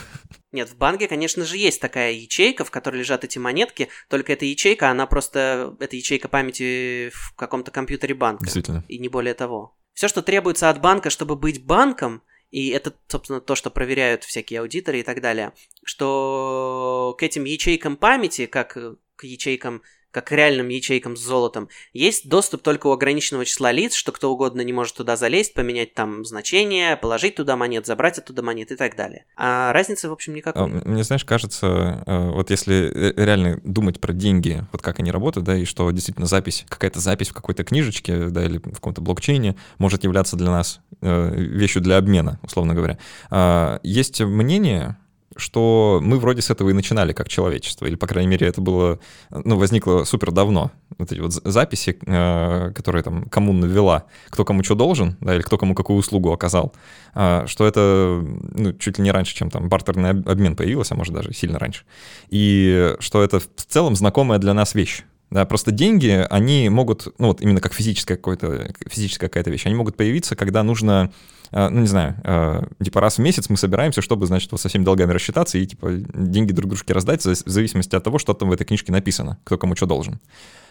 Нет, 0.53 0.71
в 0.71 0.77
банке, 0.77 1.07
конечно 1.07 1.45
же, 1.45 1.57
есть 1.57 1.81
такая 1.81 2.13
ячейка, 2.13 2.65
в 2.65 2.71
которой 2.71 2.99
лежат 2.99 3.25
эти 3.25 3.39
монетки, 3.39 3.89
только 4.09 4.33
эта 4.33 4.47
ячейка, 4.47 4.91
она 4.91 5.07
просто, 5.07 5.75
это 5.79 5.97
ячейка 5.97 6.29
памяти 6.29 7.11
в 7.13 7.35
каком-то 7.37 7.71
компьютере 7.71 8.15
банка. 8.15 8.45
Действительно. 8.45 8.85
И 8.89 8.99
не 8.99 9.09
более 9.09 9.35
того. 9.35 9.77
Все, 9.93 10.09
что 10.09 10.23
требуется 10.23 10.71
от 10.71 10.81
банка, 10.81 11.11
чтобы 11.11 11.37
быть 11.37 11.65
банком, 11.65 12.23
и 12.53 12.69
это, 12.69 12.95
собственно, 13.09 13.41
то, 13.41 13.57
что 13.57 13.71
проверяют 13.71 14.25
всякие 14.25 14.61
аудиторы 14.61 15.01
и 15.01 15.03
так 15.03 15.21
далее, 15.23 15.53
что 15.85 17.17
к 17.19 17.23
этим 17.23 17.45
ячейкам 17.45 17.97
памяти, 17.97 18.47
как 18.47 18.77
к 19.17 19.25
ячейкам 19.25 19.83
как 20.13 20.27
к 20.27 20.33
реальным 20.33 20.69
ячейкам 20.69 21.17
с 21.17 21.21
золотом, 21.21 21.69
есть 21.93 22.29
доступ 22.29 22.63
только 22.63 22.87
у 22.87 22.93
ограниченного 22.93 23.45
числа 23.45 23.73
лиц, 23.73 23.95
что 23.95 24.13
кто 24.13 24.31
угодно 24.31 24.61
не 24.61 24.73
может 24.73 24.95
туда 24.95 25.17
залезть, 25.17 25.55
поменять 25.55 25.95
там 25.95 26.25
значение, 26.25 26.97
положить 26.97 27.35
туда 27.35 27.57
монет, 27.57 27.87
забрать 27.87 28.19
оттуда 28.19 28.43
монет 28.43 28.71
и 28.71 28.77
так 28.77 28.95
далее. 28.95 29.25
А 29.37 29.73
разницы, 29.73 30.09
в 30.09 30.13
общем, 30.13 30.35
никакой. 30.35 30.63
А, 30.63 30.67
мне, 30.67 31.03
знаешь, 31.03 31.25
кажется, 31.25 32.05
э, 32.07 32.31
вот 32.31 32.51
если 32.51 33.13
реально 33.17 33.61
думать 33.65 34.01
про 34.01 34.13
деньги, 34.13 34.65
вот 34.71 34.83
как 34.83 35.01
они 35.01 35.11
работают, 35.11 35.47
да, 35.47 35.57
и 35.57 35.65
что 35.65 35.91
действительно 35.91 36.27
запись, 36.27 36.65
какая-то 36.69 37.01
запись 37.01 37.31
в 37.31 37.35
какой-то 37.35 37.65
книжечке, 37.65 38.27
да, 38.29 38.45
или 38.45 38.59
в 38.59 38.75
каком-то 38.75 39.01
блокчейне 39.01 39.57
может 39.79 40.05
являться 40.05 40.37
для 40.37 40.51
нас 40.51 40.81
э, 41.01 41.35
вещью 41.35 41.83
для 41.83 41.97
обмена, 41.97 42.39
условно 42.43 42.75
говоря. 42.75 42.99
А, 43.31 43.81
есть 43.83 44.21
мнение, 44.21 44.97
что 45.37 46.01
мы 46.03 46.19
вроде 46.19 46.43
с 46.43 46.51
этого 46.51 46.71
и 46.71 46.73
начинали 46.73 47.13
как 47.13 47.29
человечество, 47.29 47.87
или, 47.87 47.95
по 47.95 48.07
крайней 48.07 48.31
мере, 48.31 48.47
это 48.47 48.61
было, 48.61 48.99
ну, 49.31 49.57
возникло 49.57 50.05
супер 50.05 50.33
давно. 50.33 50.71
Вот 50.99 51.13
эти 51.13 51.21
вот 51.21 51.33
записи, 51.33 51.99
э, 52.05 52.73
которые 52.75 53.03
там 53.03 53.25
коммуна 53.25 53.67
ввела, 53.67 54.05
кто 54.31 54.45
кому 54.45 54.63
что 54.63 54.75
должен, 54.75 55.17
да, 55.21 55.35
или 55.35 55.43
кто 55.43 55.59
кому 55.59 55.75
какую 55.75 55.99
услугу 55.99 56.33
оказал, 56.33 56.75
э, 57.15 57.45
что 57.47 57.67
это, 57.67 58.25
ну, 58.55 58.73
чуть 58.75 58.99
ли 58.99 59.05
не 59.05 59.11
раньше, 59.11 59.35
чем 59.35 59.51
там 59.51 59.69
бартерный 59.69 60.11
обмен 60.11 60.57
появился, 60.57 60.95
а 60.95 60.97
может 60.97 61.15
даже 61.15 61.33
сильно 61.33 61.59
раньше. 61.59 61.85
И 62.29 62.95
что 63.01 63.23
это 63.23 63.41
в 63.41 63.47
целом 63.67 63.97
знакомая 63.97 64.39
для 64.39 64.55
нас 64.55 64.75
вещь. 64.75 65.05
Да, 65.33 65.47
просто 65.47 65.71
деньги, 65.71 66.27
они 66.29 66.69
могут, 66.69 67.09
ну 67.19 67.29
вот 67.29 67.41
именно 67.41 67.63
как 67.63 67.73
физическая, 67.73 68.19
какая-то, 68.19 68.75
физическая 68.87 69.31
какая-то 69.31 69.51
вещь, 69.51 69.65
они 69.65 69.75
могут 69.75 69.97
появиться, 69.97 70.37
когда 70.37 70.63
нужно 70.63 71.11
ну, 71.53 71.81
не 71.81 71.87
знаю, 71.87 72.17
а, 72.25 72.67
типа 72.83 73.01
раз 73.01 73.19
в 73.19 73.21
месяц 73.21 73.49
мы 73.49 73.57
собираемся, 73.57 74.01
чтобы, 74.01 74.27
значит, 74.27 74.51
вот 74.53 74.61
со 74.61 74.69
всеми 74.69 74.85
долгами 74.85 75.13
рассчитаться 75.13 75.59
и, 75.59 75.67
типа, 75.67 75.91
деньги 76.15 76.53
друг 76.53 76.71
дружке 76.71 76.95
раздать 76.95 77.25
в 77.25 77.35
зависимости 77.35 77.95
от 77.95 78.03
того, 78.03 78.19
что 78.19 78.33
там 78.33 78.49
в 78.49 78.53
этой 78.53 78.65
книжке 78.65 78.91
написано, 78.91 79.39
кто 79.45 79.59
кому 79.59 79.77
что 79.77 79.87
должен. 79.87 80.19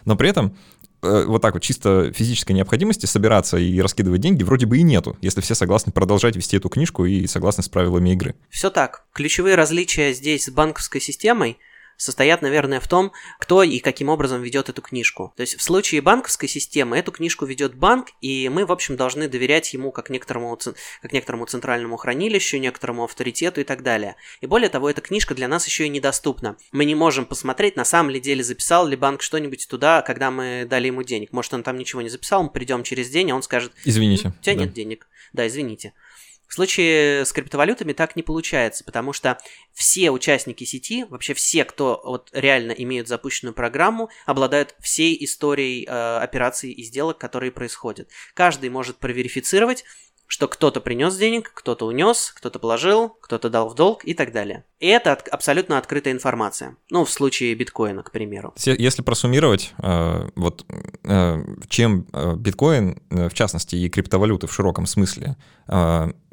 Но 0.05 0.15
при 0.15 0.29
этом 0.29 0.55
э, 1.03 1.25
вот 1.27 1.41
так 1.41 1.53
вот 1.53 1.61
чисто 1.61 2.11
физической 2.13 2.53
необходимости 2.53 3.05
собираться 3.05 3.57
и 3.57 3.79
раскидывать 3.79 4.21
деньги 4.21 4.41
вроде 4.43 4.65
бы 4.65 4.79
и 4.79 4.81
нету, 4.81 5.17
если 5.21 5.41
все 5.41 5.53
согласны 5.53 5.91
продолжать 5.91 6.35
вести 6.35 6.57
эту 6.57 6.69
книжку 6.69 7.05
и 7.05 7.27
согласны 7.27 7.61
с 7.61 7.69
правилами 7.69 8.11
игры. 8.11 8.33
Все 8.49 8.71
так. 8.71 9.05
Ключевые 9.13 9.55
различия 9.55 10.13
здесь 10.13 10.45
с 10.45 10.49
банковской 10.49 10.99
системой– 10.99 11.57
состоят, 12.01 12.41
наверное, 12.41 12.79
в 12.79 12.87
том, 12.87 13.11
кто 13.39 13.61
и 13.63 13.79
каким 13.79 14.09
образом 14.09 14.41
ведет 14.41 14.69
эту 14.69 14.81
книжку. 14.81 15.33
То 15.37 15.41
есть 15.41 15.55
в 15.55 15.61
случае 15.61 16.01
банковской 16.01 16.49
системы 16.49 16.97
эту 16.97 17.11
книжку 17.11 17.45
ведет 17.45 17.75
банк, 17.75 18.07
и 18.21 18.49
мы, 18.49 18.65
в 18.65 18.71
общем, 18.71 18.95
должны 18.95 19.27
доверять 19.27 19.73
ему 19.73 19.91
как 19.91 20.09
некоторому, 20.09 20.57
как 21.01 21.13
некоторому 21.13 21.45
центральному 21.45 21.97
хранилищу, 21.97 22.57
некоторому 22.57 23.03
авторитету 23.03 23.61
и 23.61 23.63
так 23.63 23.83
далее. 23.83 24.15
И 24.41 24.47
более 24.47 24.69
того, 24.69 24.89
эта 24.89 25.01
книжка 25.01 25.35
для 25.35 25.47
нас 25.47 25.67
еще 25.67 25.85
и 25.85 25.89
недоступна. 25.89 26.57
Мы 26.71 26.85
не 26.85 26.95
можем 26.95 27.25
посмотреть, 27.25 27.75
на 27.75 27.85
самом 27.85 28.09
ли 28.09 28.19
деле 28.19 28.43
записал 28.43 28.87
ли 28.87 28.95
банк 28.95 29.21
что-нибудь 29.21 29.67
туда, 29.67 30.01
когда 30.01 30.31
мы 30.31 30.65
дали 30.67 30.87
ему 30.87 31.03
денег. 31.03 31.31
Может, 31.31 31.53
он 31.53 31.63
там 31.63 31.77
ничего 31.77 32.01
не 32.01 32.09
записал, 32.09 32.43
мы 32.43 32.49
придем 32.49 32.83
через 32.83 33.09
день, 33.09 33.31
а 33.31 33.35
он 33.35 33.43
скажет... 33.43 33.71
Извините. 33.85 34.33
У 34.39 34.43
тебя 34.43 34.55
да. 34.55 34.61
нет 34.61 34.73
денег. 34.73 35.07
Да, 35.33 35.47
извините. 35.47 35.93
В 36.51 36.53
случае 36.53 37.23
с 37.23 37.31
криптовалютами 37.31 37.93
так 37.93 38.17
не 38.17 38.23
получается, 38.23 38.83
потому 38.83 39.13
что 39.13 39.37
все 39.71 40.11
участники 40.11 40.65
сети, 40.65 41.05
вообще 41.05 41.33
все, 41.33 41.63
кто 41.63 42.01
вот 42.03 42.27
реально 42.33 42.73
имеют 42.73 43.07
запущенную 43.07 43.53
программу, 43.53 44.09
обладают 44.25 44.75
всей 44.81 45.15
историей 45.23 45.85
э, 45.87 46.17
операций 46.17 46.73
и 46.73 46.83
сделок, 46.83 47.17
которые 47.17 47.53
происходят. 47.53 48.09
Каждый 48.33 48.69
может 48.69 48.97
проверифицировать, 48.97 49.85
что 50.27 50.49
кто-то 50.49 50.81
принес 50.81 51.15
денег, 51.15 51.53
кто-то 51.53 51.85
унес, 51.85 52.33
кто-то 52.35 52.59
положил, 52.59 53.07
кто-то 53.07 53.49
дал 53.49 53.69
в 53.69 53.75
долг 53.75 54.03
и 54.03 54.13
так 54.13 54.33
далее. 54.33 54.65
И 54.79 54.87
это 54.87 55.13
от, 55.13 55.29
абсолютно 55.29 55.77
открытая 55.77 56.13
информация. 56.13 56.75
Ну, 56.89 57.05
в 57.05 57.09
случае 57.09 57.55
биткоина, 57.55 58.03
к 58.03 58.11
примеру. 58.11 58.53
Если 58.57 59.01
просуммировать, 59.03 59.73
э, 59.81 60.29
вот 60.35 60.65
э, 61.05 61.37
чем 61.69 62.07
э, 62.11 62.35
биткоин, 62.35 63.01
в 63.09 63.33
частности, 63.33 63.77
и 63.77 63.87
криптовалюты 63.87 64.47
в 64.47 64.53
широком 64.53 64.85
смысле, 64.85 65.37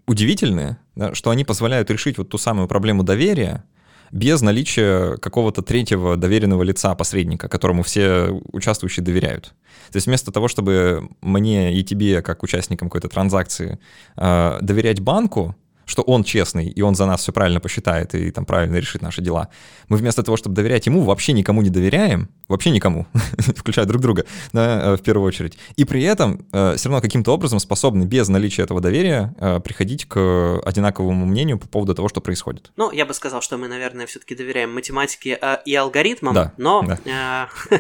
удивительные, 0.09 0.79
да, 0.97 1.15
что 1.15 1.31
они 1.31 1.45
позволяют 1.45 1.91
решить 1.91 2.19
вот 2.19 2.29
ту 2.29 2.39
самую 2.39 2.67
проблему 2.67 3.03
доверия 3.03 3.65
без 4.11 4.41
наличия 4.41 5.17
какого-то 5.19 5.63
третьего 5.63 6.17
доверенного 6.17 6.63
лица, 6.63 6.95
посредника, 6.95 7.49
которому 7.49 7.83
все 7.83 8.31
участвующие 8.53 9.05
доверяют. 9.05 9.55
То 9.93 9.97
есть 9.97 10.07
вместо 10.07 10.33
того, 10.33 10.49
чтобы 10.49 11.09
мне 11.21 11.79
и 11.79 11.85
тебе, 11.85 12.23
как 12.23 12.43
участникам 12.43 12.89
какой-то 12.89 13.09
транзакции, 13.09 13.79
э, 14.17 14.59
доверять 14.63 15.01
банку, 15.01 15.55
что 15.89 16.03
он 16.03 16.23
честный, 16.23 16.69
и 16.69 16.83
он 16.83 16.95
за 16.95 17.07
нас 17.07 17.23
все 17.23 17.33
правильно 17.33 17.61
посчитает 17.61 18.15
и 18.15 18.31
там 18.31 18.45
правильно 18.45 18.77
решит 18.77 19.03
наши 19.03 19.23
дела. 19.23 19.49
Мы 19.89 19.97
вместо 19.97 20.23
того, 20.23 20.37
чтобы 20.37 20.55
доверять 20.55 20.87
ему, 20.87 21.03
вообще 21.03 21.33
никому 21.33 21.63
не 21.63 21.71
доверяем, 21.71 22.29
вообще 22.47 22.71
никому, 22.71 23.07
включая 23.57 23.87
друг 23.87 24.03
друга, 24.03 24.27
да, 24.53 24.93
э, 24.93 24.97
в 24.97 25.03
первую 25.03 25.27
очередь. 25.27 25.59
И 25.77 25.85
при 25.85 26.03
этом 26.03 26.47
э, 26.53 26.75
все 26.77 26.89
равно 26.89 27.01
каким-то 27.01 27.33
образом 27.33 27.59
способны 27.59 28.05
без 28.05 28.29
наличия 28.29 28.63
этого 28.63 28.81
доверия 28.81 29.35
э, 29.41 29.61
приходить 29.61 30.05
к 30.05 30.61
одинаковому 30.65 31.25
мнению 31.25 31.59
по 31.59 31.67
поводу 31.67 31.95
того, 31.95 32.09
что 32.09 32.21
происходит. 32.21 32.71
Ну, 32.77 32.93
я 32.93 33.07
бы 33.07 33.15
сказал, 33.15 33.41
что 33.41 33.57
мы, 33.57 33.69
наверное, 33.69 34.07
все-таки 34.07 34.35
доверяем 34.35 34.75
математике 34.75 35.39
э, 35.41 35.57
и 35.65 35.75
алгоритмам, 35.75 36.35
да, 36.35 36.53
но 36.59 36.85
да. 37.05 37.49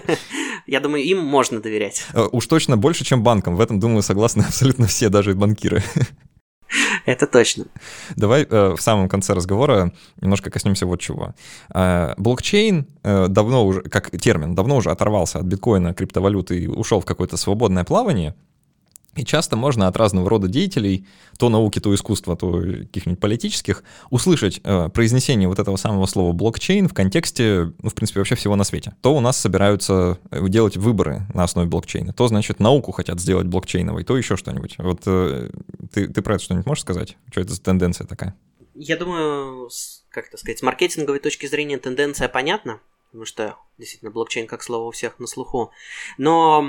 Я 0.66 0.80
думаю, 0.80 1.04
им 1.04 1.18
можно 1.18 1.60
доверять. 1.60 2.06
Уж 2.14 2.46
точно 2.46 2.76
больше, 2.76 3.04
чем 3.04 3.22
банкам. 3.22 3.56
В 3.56 3.60
этом, 3.60 3.80
думаю, 3.80 4.02
согласны 4.02 4.42
абсолютно 4.48 4.86
все, 4.86 5.08
даже 5.08 5.34
банкиры. 5.34 5.82
Это 7.06 7.26
точно. 7.26 7.64
Давай 8.16 8.46
э, 8.48 8.74
в 8.76 8.80
самом 8.80 9.08
конце 9.08 9.34
разговора 9.34 9.92
немножко 10.20 10.50
коснемся 10.50 10.86
вот 10.86 11.00
чего. 11.00 11.34
Э, 11.74 12.14
блокчейн 12.16 12.86
э, 13.02 13.28
давно 13.28 13.66
уже, 13.66 13.82
как 13.82 14.10
термин, 14.10 14.54
давно 14.54 14.76
уже 14.76 14.90
оторвался 14.90 15.38
от 15.38 15.44
биткоина, 15.44 15.94
криптовалюты 15.94 16.58
и 16.58 16.66
ушел 16.66 17.00
в 17.00 17.04
какое-то 17.04 17.36
свободное 17.36 17.84
плавание. 17.84 18.34
И 19.18 19.24
часто 19.24 19.56
можно 19.56 19.88
от 19.88 19.96
разного 19.96 20.30
рода 20.30 20.46
деятелей, 20.46 21.04
то 21.38 21.48
науки, 21.48 21.80
то 21.80 21.92
искусства, 21.92 22.36
то 22.36 22.52
каких-нибудь 22.52 23.18
политических, 23.18 23.82
услышать 24.10 24.60
э, 24.62 24.88
произнесение 24.90 25.48
вот 25.48 25.58
этого 25.58 25.76
самого 25.76 26.06
слова 26.06 26.32
блокчейн 26.32 26.88
в 26.88 26.94
контексте, 26.94 27.72
ну, 27.82 27.90
в 27.90 27.94
принципе, 27.94 28.20
вообще 28.20 28.36
всего 28.36 28.54
на 28.54 28.62
свете. 28.62 28.94
То 29.02 29.16
у 29.16 29.20
нас 29.20 29.36
собираются 29.36 30.18
э, 30.30 30.48
делать 30.48 30.76
выборы 30.76 31.22
на 31.34 31.42
основе 31.42 31.68
блокчейна, 31.68 32.12
то, 32.12 32.28
значит, 32.28 32.60
науку 32.60 32.92
хотят 32.92 33.18
сделать 33.18 33.48
блокчейновой, 33.48 34.04
то 34.04 34.16
еще 34.16 34.36
что-нибудь. 34.36 34.76
Вот 34.78 35.00
э, 35.06 35.50
ты, 35.92 36.06
ты 36.06 36.22
про 36.22 36.36
это 36.36 36.44
что-нибудь 36.44 36.66
можешь 36.66 36.82
сказать? 36.82 37.16
Что 37.32 37.40
это 37.40 37.54
за 37.54 37.60
тенденция 37.60 38.06
такая? 38.06 38.36
Я 38.76 38.96
думаю, 38.96 39.68
как 40.10 40.28
это 40.28 40.36
сказать, 40.36 40.60
с 40.60 40.62
маркетинговой 40.62 41.18
точки 41.18 41.46
зрения 41.46 41.78
тенденция 41.78 42.28
понятна 42.28 42.78
потому 43.08 43.24
что 43.24 43.56
действительно 43.78 44.10
блокчейн 44.10 44.46
как 44.46 44.62
слово 44.62 44.88
у 44.88 44.90
всех 44.90 45.18
на 45.18 45.26
слуху. 45.26 45.70
Но 46.18 46.64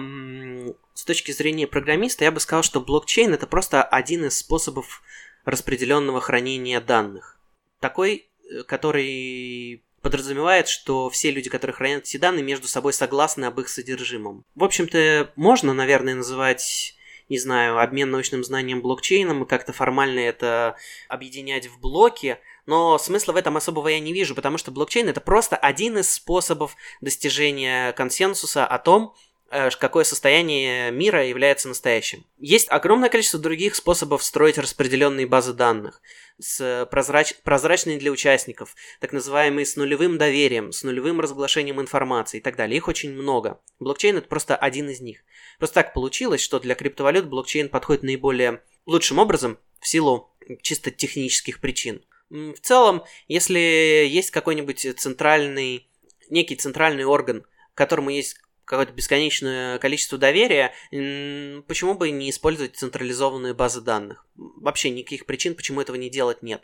с 0.93 1.03
точки 1.03 1.31
зрения 1.31 1.67
программиста 1.67 2.23
я 2.23 2.31
бы 2.31 2.39
сказал, 2.39 2.63
что 2.63 2.81
блокчейн 2.81 3.33
это 3.33 3.45
просто 3.45 3.83
один 3.83 4.25
из 4.25 4.37
способов 4.37 5.01
распределенного 5.45 6.21
хранения 6.21 6.79
данных. 6.79 7.39
Такой, 7.79 8.29
э, 8.49 8.63
который 8.63 9.83
подразумевает, 10.01 10.67
что 10.67 11.09
все 11.09 11.31
люди, 11.31 11.49
которые 11.49 11.75
хранят 11.75 12.03
эти 12.03 12.17
данные, 12.17 12.43
между 12.43 12.67
собой 12.67 12.93
согласны 12.93 13.45
об 13.45 13.59
их 13.59 13.67
содержимом. 13.67 14.45
В 14.55 14.63
общем-то, 14.63 15.33
можно, 15.35 15.73
наверное, 15.73 16.15
называть 16.15 16.95
не 17.29 17.37
знаю, 17.37 17.79
обмен 17.79 18.09
научным 18.09 18.43
знанием 18.43 18.81
блокчейном 18.81 19.43
и 19.43 19.47
как-то 19.47 19.71
формально 19.71 20.19
это 20.19 20.75
объединять 21.07 21.67
в 21.67 21.79
блоки, 21.79 22.39
но 22.69 22.99
смысла 22.99 23.31
в 23.31 23.35
этом 23.35 23.57
особого 23.57 23.87
я 23.87 23.99
не 23.99 24.13
вижу, 24.13 24.35
потому 24.35 24.59
что 24.59 24.69
блокчейн 24.69 25.09
это 25.09 25.21
просто 25.21 25.55
один 25.55 25.97
из 25.97 26.13
способов 26.13 26.75
достижения 27.01 27.93
консенсуса 27.93 28.63
о 28.63 28.77
том, 28.77 29.15
э, 29.49 29.71
какое 29.71 30.03
состояние 30.03 30.91
мира 30.91 31.25
является 31.25 31.67
настоящим. 31.67 32.27
Есть 32.37 32.69
огромное 32.69 33.09
количество 33.09 33.39
других 33.39 33.73
способов 33.73 34.23
строить 34.23 34.59
распределенные 34.59 35.25
базы 35.25 35.53
данных, 35.53 35.99
с 36.37 36.87
прозрач... 36.91 37.33
прозрачные 37.43 37.97
для 37.97 38.11
участников, 38.11 38.75
так 38.99 39.13
называемые 39.13 39.65
с 39.65 39.75
нулевым 39.75 40.19
доверием, 40.19 40.71
с 40.71 40.83
нулевым 40.83 41.21
разглашением 41.21 41.81
информации 41.81 42.37
и 42.37 42.41
так 42.41 42.55
далее. 42.55 42.77
Их 42.77 42.87
очень 42.87 43.11
много. 43.11 43.59
Блокчейн 43.79 44.17
это 44.17 44.27
просто 44.27 44.55
один 44.55 44.89
из 44.89 45.01
них. 45.01 45.23
Просто 45.57 45.73
так 45.73 45.95
получилось, 45.95 46.41
что 46.41 46.59
для 46.59 46.75
криптовалют 46.75 47.25
блокчейн 47.25 47.67
подходит 47.67 48.03
наиболее 48.03 48.61
лучшим 48.85 49.17
образом 49.17 49.57
в 49.79 49.87
силу 49.87 50.29
чисто 50.61 50.91
технических 50.91 51.61
причин. 51.61 52.03
В 52.29 52.59
целом, 52.61 53.03
если 53.27 53.59
есть 54.07 54.31
какой-нибудь 54.31 54.85
центральный, 54.97 55.89
некий 56.29 56.55
центральный 56.55 57.05
орган, 57.05 57.45
которому 57.73 58.11
есть 58.11 58.37
какое-то 58.65 58.93
бесконечное 58.93 59.79
количество 59.79 60.19
доверия, 60.19 60.73
почему 60.91 61.95
бы 61.95 62.11
не 62.11 62.29
использовать 62.29 62.77
централизованные 62.77 63.55
базы 63.55 63.81
данных? 63.81 64.27
Вообще 64.35 64.91
никаких 64.91 65.25
причин, 65.25 65.55
почему 65.55 65.81
этого 65.81 65.95
не 65.95 66.09
делать, 66.09 66.43
нет. 66.43 66.61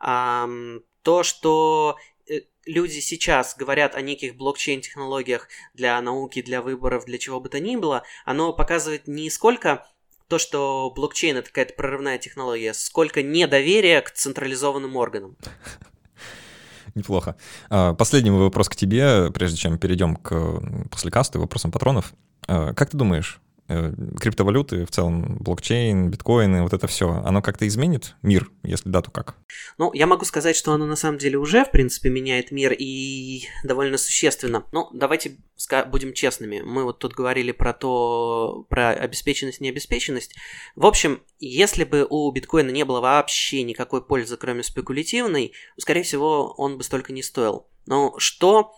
То, 0.00 1.22
что 1.22 1.96
э, 2.26 2.40
люди 2.64 3.00
сейчас 3.00 3.54
говорят 3.56 3.94
о 3.94 4.00
неких 4.00 4.36
блокчейн-технологиях 4.36 5.48
для 5.74 6.00
науки, 6.00 6.40
для 6.40 6.62
выборов, 6.62 7.04
для 7.04 7.18
чего 7.18 7.40
бы 7.40 7.50
то 7.50 7.60
ни 7.60 7.76
было, 7.76 8.04
оно 8.24 8.54
показывает 8.54 9.06
не 9.06 9.28
сколько 9.28 9.86
то, 10.28 10.38
что 10.38 10.92
блокчейн 10.94 11.36
это 11.36 11.48
какая-то 11.48 11.74
прорывная 11.74 12.18
технология, 12.18 12.74
сколько 12.74 13.22
недоверия 13.22 14.00
к 14.00 14.10
централизованным 14.10 14.96
органам. 14.96 15.36
Неплохо. 16.94 17.36
А, 17.70 17.94
последний 17.94 18.30
вопрос 18.30 18.68
к 18.68 18.76
тебе, 18.76 19.30
прежде 19.32 19.58
чем 19.58 19.78
перейдем 19.78 20.16
к 20.16 20.60
после 20.90 21.10
каста 21.10 21.38
и 21.38 21.40
вопросам 21.40 21.72
патронов. 21.72 22.14
А, 22.46 22.72
как 22.72 22.90
ты 22.90 22.96
думаешь, 22.96 23.40
криптовалюты, 23.66 24.84
в 24.84 24.90
целом 24.90 25.38
блокчейн, 25.38 26.10
биткоины, 26.10 26.62
вот 26.62 26.72
это 26.72 26.86
все, 26.86 27.22
оно 27.24 27.42
как-то 27.42 27.66
изменит 27.66 28.16
мир? 28.22 28.50
Если 28.62 28.88
да, 28.88 29.00
то 29.00 29.10
как? 29.10 29.36
Ну, 29.78 29.92
я 29.94 30.06
могу 30.06 30.24
сказать, 30.24 30.56
что 30.56 30.72
оно 30.72 30.86
на 30.86 30.96
самом 30.96 31.18
деле 31.18 31.38
уже, 31.38 31.64
в 31.64 31.70
принципе, 31.70 32.10
меняет 32.10 32.50
мир 32.50 32.74
и 32.78 33.44
довольно 33.62 33.96
существенно. 33.96 34.64
Ну, 34.72 34.88
давайте 34.92 35.38
будем 35.86 36.12
честными. 36.12 36.60
Мы 36.60 36.84
вот 36.84 36.98
тут 36.98 37.14
говорили 37.14 37.52
про 37.52 37.72
то, 37.72 38.66
про 38.68 38.90
обеспеченность, 38.90 39.60
необеспеченность. 39.60 40.34
В 40.76 40.84
общем, 40.84 41.22
если 41.38 41.84
бы 41.84 42.06
у 42.08 42.30
биткоина 42.30 42.70
не 42.70 42.84
было 42.84 43.00
вообще 43.00 43.62
никакой 43.62 44.04
пользы, 44.04 44.36
кроме 44.36 44.62
спекулятивной, 44.62 45.52
скорее 45.78 46.02
всего, 46.02 46.54
он 46.56 46.76
бы 46.76 46.84
столько 46.84 47.12
не 47.12 47.22
стоил. 47.22 47.66
Но 47.86 48.14
что 48.18 48.72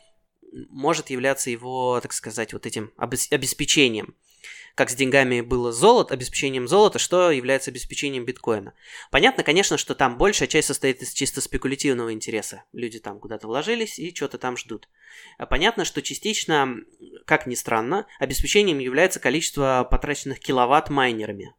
может 0.69 1.11
являться 1.11 1.51
его, 1.51 2.01
так 2.01 2.13
сказать, 2.13 2.53
вот 2.53 2.67
этим 2.67 2.93
обеспечением? 2.97 4.15
как 4.77 4.91
с 4.91 4.95
деньгами 4.95 5.41
было 5.41 5.73
золото, 5.73 6.13
обеспечением 6.13 6.69
золота, 6.69 6.99
что 6.99 7.31
является 7.31 7.71
обеспечением 7.71 8.27
биткоина. 8.27 8.75
Понятно, 9.11 9.43
конечно, 9.43 9.79
что 9.79 9.95
там 9.95 10.19
большая 10.19 10.49
часть 10.49 10.69
состоит 10.69 11.01
из 11.01 11.15
чисто 11.15 11.41
спекулятивного 11.41 12.13
интереса. 12.13 12.63
Люди 12.75 12.99
там 12.99 13.19
куда-то 13.19 13.47
вложились 13.47 13.99
и 13.99 14.15
что-то 14.15 14.37
там 14.37 14.59
ждут. 14.59 14.91
А 15.39 15.47
понятно, 15.47 15.87
что 15.87 16.03
частично, 16.03 16.77
как 17.25 17.47
ни 17.47 17.55
странно, 17.55 18.07
обеспечением 18.19 18.79
является 18.79 19.19
количество 19.19 19.89
потраченных 19.91 20.41
киловатт 20.41 20.91
майнерами. 20.91 21.55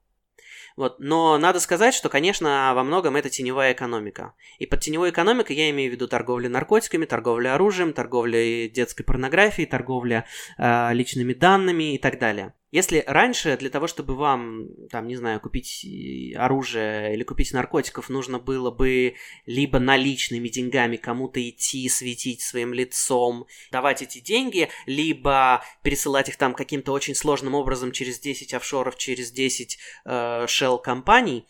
Вот. 0.77 0.99
Но 0.99 1.37
надо 1.39 1.59
сказать, 1.59 1.95
что, 1.95 2.07
конечно, 2.07 2.71
во 2.75 2.83
многом 2.83 3.15
это 3.15 3.29
теневая 3.29 3.73
экономика. 3.73 4.33
И 4.59 4.67
под 4.67 4.79
теневой 4.79 5.09
экономикой 5.09 5.55
я 5.55 5.71
имею 5.71 5.89
в 5.89 5.93
виду 5.93 6.07
торговлю 6.07 6.49
наркотиками, 6.49 7.05
торговлю 7.05 7.53
оружием, 7.53 7.93
торговлю 7.93 8.69
детской 8.69 9.03
порнографией, 9.03 9.67
торговля 9.67 10.25
э, 10.57 10.93
личными 10.93 11.33
данными 11.33 11.95
и 11.95 11.97
так 11.97 12.19
далее. 12.19 12.53
Если 12.77 13.03
раньше 13.07 13.57
для 13.57 13.71
того, 13.71 13.87
чтобы 13.87 14.13
вам, 14.13 14.67
там, 14.91 15.07
не 15.07 15.15
знаю, 15.15 15.39
купить 15.39 15.83
э, 15.83 16.37
оружие 16.37 17.15
или 17.15 17.23
купить 17.23 17.51
наркотиков, 17.51 18.07
нужно 18.07 18.37
было 18.37 18.69
бы 18.69 19.15
либо 19.47 19.79
наличными 19.79 20.47
деньгами 20.47 20.97
кому-то 20.97 21.39
идти, 21.49 21.89
светить 21.89 22.41
своим 22.41 22.75
лицом, 22.75 23.47
давать 23.71 24.03
эти 24.03 24.19
деньги, 24.19 24.69
либо 24.85 25.63
пересылать 25.81 26.29
их 26.29 26.35
там 26.35 26.53
каким-то 26.53 26.91
очень 26.91 27.15
сложным 27.15 27.55
образом 27.55 27.91
через 27.91 28.19
10 28.19 28.53
офшоров, 28.53 28.95
через 28.95 29.31
10 29.31 29.79
э, 30.05 30.45
shell-компаний, 30.45 31.47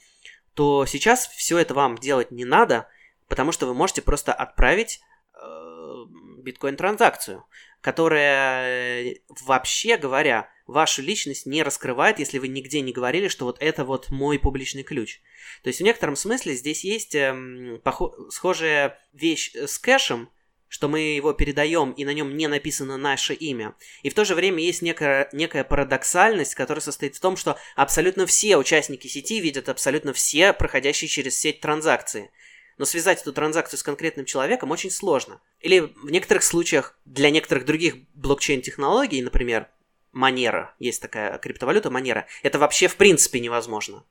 то 0.53 0.85
сейчас 0.85 1.27
все 1.27 1.57
это 1.57 1.73
вам 1.73 1.97
делать 1.97 2.31
не 2.31 2.45
надо, 2.45 2.87
потому 3.27 3.51
что 3.51 3.65
вы 3.65 3.73
можете 3.73 4.01
просто 4.01 4.31
отправить 4.31 5.01
э, 5.33 6.05
биткоин-транзакцию, 6.43 7.43
которая, 7.81 9.11
э, 9.11 9.15
вообще 9.41 9.97
говоря, 9.97 10.49
вашу 10.67 11.01
личность 11.01 11.45
не 11.45 11.63
раскрывает, 11.63 12.19
если 12.19 12.37
вы 12.37 12.49
нигде 12.49 12.81
не 12.81 12.91
говорили, 12.91 13.29
что 13.29 13.45
вот 13.45 13.57
это 13.59 13.85
вот 13.85 14.09
мой 14.09 14.37
публичный 14.37 14.83
ключ. 14.83 15.21
То 15.63 15.69
есть 15.69 15.79
в 15.79 15.83
некотором 15.83 16.15
смысле 16.15 16.53
здесь 16.53 16.83
есть 16.83 17.15
эм, 17.15 17.81
похо- 17.83 18.29
схожая 18.29 18.99
вещь 19.13 19.55
с 19.55 19.79
кэшем, 19.79 20.29
что 20.67 20.89
мы 20.89 20.99
его 20.99 21.31
передаем, 21.33 21.91
и 21.91 22.03
на 22.03 22.13
нем 22.13 22.35
не 22.35 22.47
написано 22.47 22.97
наше 22.97 23.33
имя. 23.33 23.75
И 24.03 24.09
в 24.09 24.13
то 24.13 24.25
же 24.25 24.35
время 24.35 24.61
есть 24.61 24.81
некая, 24.81 25.29
некая 25.31 25.63
парадоксальность, 25.63 26.55
которая 26.55 26.81
состоит 26.81 27.15
в 27.15 27.21
том, 27.21 27.37
что 27.37 27.57
абсолютно 27.75 28.25
все 28.25 28.57
участники 28.57 29.07
сети 29.07 29.39
видят 29.39 29.69
абсолютно 29.69 30.11
все 30.11 30.51
проходящие 30.51 31.07
через 31.07 31.39
сеть 31.39 31.61
транзакции. 31.61 32.31
Но 32.77 32.85
связать 32.85 33.21
эту 33.21 33.33
транзакцию 33.33 33.79
с 33.79 33.83
конкретным 33.83 34.25
человеком 34.25 34.69
очень 34.69 34.91
сложно. 34.91 35.41
Или 35.61 35.79
в 35.79 36.11
некоторых 36.11 36.43
случаях 36.43 36.99
для 37.05 37.31
некоторых 37.31 37.65
других 37.65 37.95
блокчейн-технологий, 38.13 39.21
например, 39.21 39.69
Манера, 40.17 40.73
есть 40.79 40.99
такая 40.99 41.37
криптовалюта 41.37 41.91
Манера, 41.91 42.25
это 42.41 42.57
вообще 42.57 42.87
в 42.87 42.95
принципе 42.95 43.39
невозможно. 43.39 44.03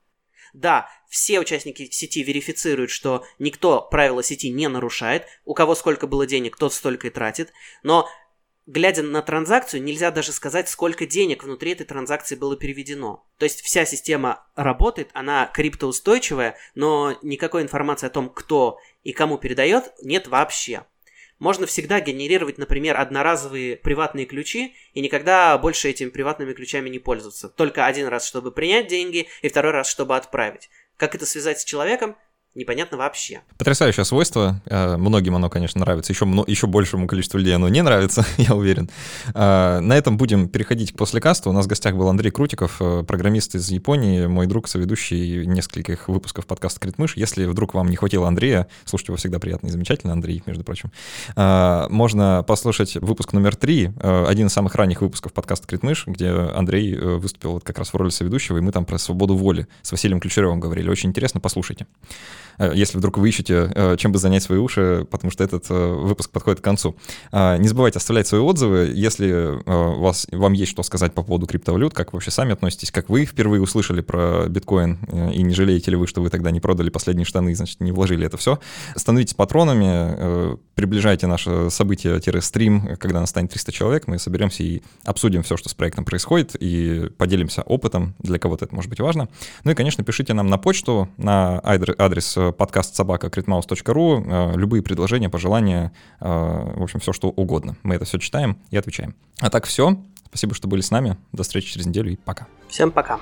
Да, 0.54 0.88
все 1.08 1.40
участники 1.40 1.90
сети 1.90 2.22
верифицируют, 2.22 2.90
что 2.90 3.26
никто 3.40 3.82
правила 3.82 4.22
сети 4.22 4.48
не 4.48 4.68
нарушает, 4.68 5.26
у 5.44 5.52
кого 5.52 5.74
сколько 5.74 6.06
было 6.06 6.24
денег, 6.24 6.56
тот 6.56 6.72
столько 6.72 7.08
и 7.08 7.10
тратит, 7.10 7.52
но 7.82 8.08
глядя 8.66 9.02
на 9.02 9.20
транзакцию, 9.20 9.82
нельзя 9.82 10.12
даже 10.12 10.30
сказать, 10.30 10.68
сколько 10.68 11.06
денег 11.06 11.42
внутри 11.42 11.72
этой 11.72 11.84
транзакции 11.84 12.36
было 12.36 12.56
переведено. 12.56 13.26
То 13.36 13.44
есть 13.44 13.60
вся 13.62 13.84
система 13.84 14.46
работает, 14.54 15.10
она 15.12 15.50
криптоустойчивая, 15.52 16.56
но 16.76 17.18
никакой 17.22 17.62
информации 17.62 18.06
о 18.06 18.10
том, 18.10 18.30
кто 18.30 18.78
и 19.02 19.12
кому 19.12 19.38
передает, 19.38 19.92
нет 20.02 20.28
вообще 20.28 20.86
можно 21.38 21.66
всегда 21.66 22.00
генерировать, 22.00 22.58
например, 22.58 22.98
одноразовые 22.98 23.76
приватные 23.76 24.26
ключи 24.26 24.74
и 24.94 25.00
никогда 25.00 25.56
больше 25.58 25.90
этими 25.90 26.08
приватными 26.08 26.52
ключами 26.52 26.88
не 26.88 26.98
пользоваться. 26.98 27.48
Только 27.48 27.86
один 27.86 28.08
раз, 28.08 28.26
чтобы 28.26 28.52
принять 28.52 28.88
деньги, 28.88 29.28
и 29.42 29.48
второй 29.48 29.72
раз, 29.72 29.88
чтобы 29.88 30.16
отправить. 30.16 30.70
Как 30.96 31.14
это 31.14 31.26
связать 31.26 31.60
с 31.60 31.64
человеком? 31.64 32.16
Непонятно 32.56 32.96
вообще. 32.96 33.42
Потрясающее 33.58 34.04
свойство. 34.04 34.60
Э, 34.66 34.96
многим 34.96 35.36
оно, 35.36 35.48
конечно, 35.50 35.80
нравится. 35.80 36.12
Еще, 36.12 36.24
еще 36.46 36.66
большему 36.66 37.06
количеству 37.06 37.38
людей 37.38 37.54
оно 37.54 37.68
не 37.68 37.82
нравится, 37.82 38.24
я 38.38 38.54
уверен. 38.54 38.90
Э, 39.34 39.80
на 39.80 39.96
этом 39.96 40.16
будем 40.16 40.48
переходить 40.48 40.92
к 40.92 40.96
послекасту. 40.96 41.50
У 41.50 41.52
нас 41.52 41.66
в 41.66 41.68
гостях 41.68 41.94
был 41.94 42.08
Андрей 42.08 42.30
Крутиков, 42.30 42.76
э, 42.80 43.04
программист 43.06 43.54
из 43.54 43.68
Японии, 43.68 44.26
мой 44.26 44.46
друг, 44.46 44.68
соведущий 44.68 45.46
нескольких 45.46 46.08
выпусков 46.08 46.46
подкаста 46.46 46.80
«Критмыш». 46.80 47.16
Если 47.16 47.44
вдруг 47.44 47.74
вам 47.74 47.88
не 47.88 47.96
хватило 47.96 48.26
Андрея, 48.26 48.66
слушать 48.84 49.08
его 49.08 49.16
всегда 49.16 49.38
приятно 49.38 49.68
и 49.68 49.70
замечательно, 49.70 50.12
Андрей, 50.12 50.42
между 50.46 50.64
прочим, 50.64 50.90
можно 51.36 52.44
послушать 52.46 52.96
выпуск 52.96 53.32
номер 53.32 53.56
три, 53.56 53.90
один 54.00 54.46
из 54.46 54.52
самых 54.52 54.74
ранних 54.74 55.02
выпусков 55.02 55.32
подкаста 55.32 55.66
«Критмыш», 55.66 56.06
где 56.06 56.30
Андрей 56.30 56.96
выступил 56.96 57.52
вот 57.52 57.64
как 57.64 57.78
раз 57.78 57.92
в 57.92 57.96
роли 57.96 58.10
соведущего, 58.10 58.58
и 58.58 58.60
мы 58.60 58.72
там 58.72 58.84
про 58.84 58.98
свободу 58.98 59.36
воли 59.36 59.66
с 59.82 59.92
Василием 59.92 60.20
Ключеревым 60.20 60.60
говорили. 60.60 60.88
Очень 60.88 61.10
интересно, 61.10 61.40
послушайте. 61.40 61.86
Э, 62.58 62.72
если 62.74 62.98
вдруг 62.98 63.18
вы 63.18 63.28
ищете, 63.28 63.70
э, 63.74 63.96
чем 63.98 64.12
бы 64.12 64.18
занять 64.18 64.42
свои 64.42 64.58
уши, 64.58 65.06
потому 65.10 65.30
что 65.30 65.44
этот 65.44 65.66
э, 65.70 65.74
выпуск 65.74 66.30
подходит 66.30 66.60
к 66.60 66.64
концу. 66.64 66.96
А, 67.32 67.56
не 67.56 67.68
забывайте 67.68 67.98
оставлять 67.98 68.26
свои 68.26 68.40
отзывы, 68.40 68.92
если 68.94 69.62
вас, 69.66 70.26
вам 70.30 70.52
есть 70.52 70.70
что 70.70 70.82
сказать 70.82 71.14
по 71.14 71.22
поводу 71.22 71.46
криптовалют, 71.46 71.94
как 71.94 72.12
вы 72.12 72.16
вообще 72.16 72.30
сами 72.30 72.52
относитесь, 72.52 72.90
как 72.90 73.08
вы 73.08 73.24
впервые 73.24 73.60
услышали 73.60 74.00
про 74.00 74.46
биткоин, 74.48 74.98
и 75.32 75.42
не 75.42 75.54
жалеете 75.54 75.90
ли 75.90 75.96
вы, 75.96 76.06
что 76.06 76.20
вы 76.20 76.30
тогда 76.30 76.50
не 76.50 76.60
продали 76.60 76.90
последние 76.90 77.24
штаны, 77.24 77.54
значит, 77.54 77.80
не 77.80 77.92
вложили 77.92 78.26
это 78.26 78.36
все. 78.36 78.58
Становитесь 78.94 79.34
патронами, 79.34 80.58
приближайте 80.74 81.26
наше 81.26 81.70
событие-стрим, 81.70 82.96
когда 82.98 83.20
нас 83.20 83.30
станет 83.30 83.50
300 83.50 83.72
человек, 83.72 84.06
мы 84.06 84.18
соберемся 84.18 84.62
и 84.62 84.82
обсудим 85.04 85.42
все, 85.42 85.56
что 85.56 85.68
с 85.68 85.74
проектом 85.74 86.04
происходит, 86.04 86.56
и 86.58 87.10
поделимся 87.16 87.62
опытом, 87.62 88.14
для 88.18 88.38
кого-то 88.38 88.64
это 88.64 88.74
может 88.74 88.90
быть 88.90 89.00
важно. 89.00 89.28
Ну 89.64 89.70
и, 89.70 89.74
конечно, 89.74 90.04
пишите 90.04 90.34
нам 90.34 90.48
на 90.48 90.58
почту, 90.58 91.08
на 91.16 91.60
адрес 91.62 92.36
подкаст 92.52 92.94
собака 92.94 93.30
критмаус.ру, 93.30 94.24
э, 94.26 94.52
любые 94.56 94.82
предложения, 94.82 95.28
пожелания, 95.28 95.92
э, 96.20 96.26
в 96.26 96.82
общем, 96.82 97.00
все 97.00 97.12
что 97.12 97.28
угодно. 97.28 97.76
Мы 97.82 97.94
это 97.94 98.04
все 98.04 98.18
читаем 98.18 98.58
и 98.70 98.76
отвечаем. 98.76 99.14
А 99.40 99.50
так 99.50 99.66
все. 99.66 99.96
Спасибо, 100.26 100.54
что 100.54 100.68
были 100.68 100.80
с 100.80 100.90
нами. 100.90 101.16
До 101.32 101.42
встречи 101.42 101.72
через 101.72 101.86
неделю 101.86 102.12
и 102.12 102.16
пока. 102.16 102.46
Всем 102.68 102.90
пока. 102.90 103.20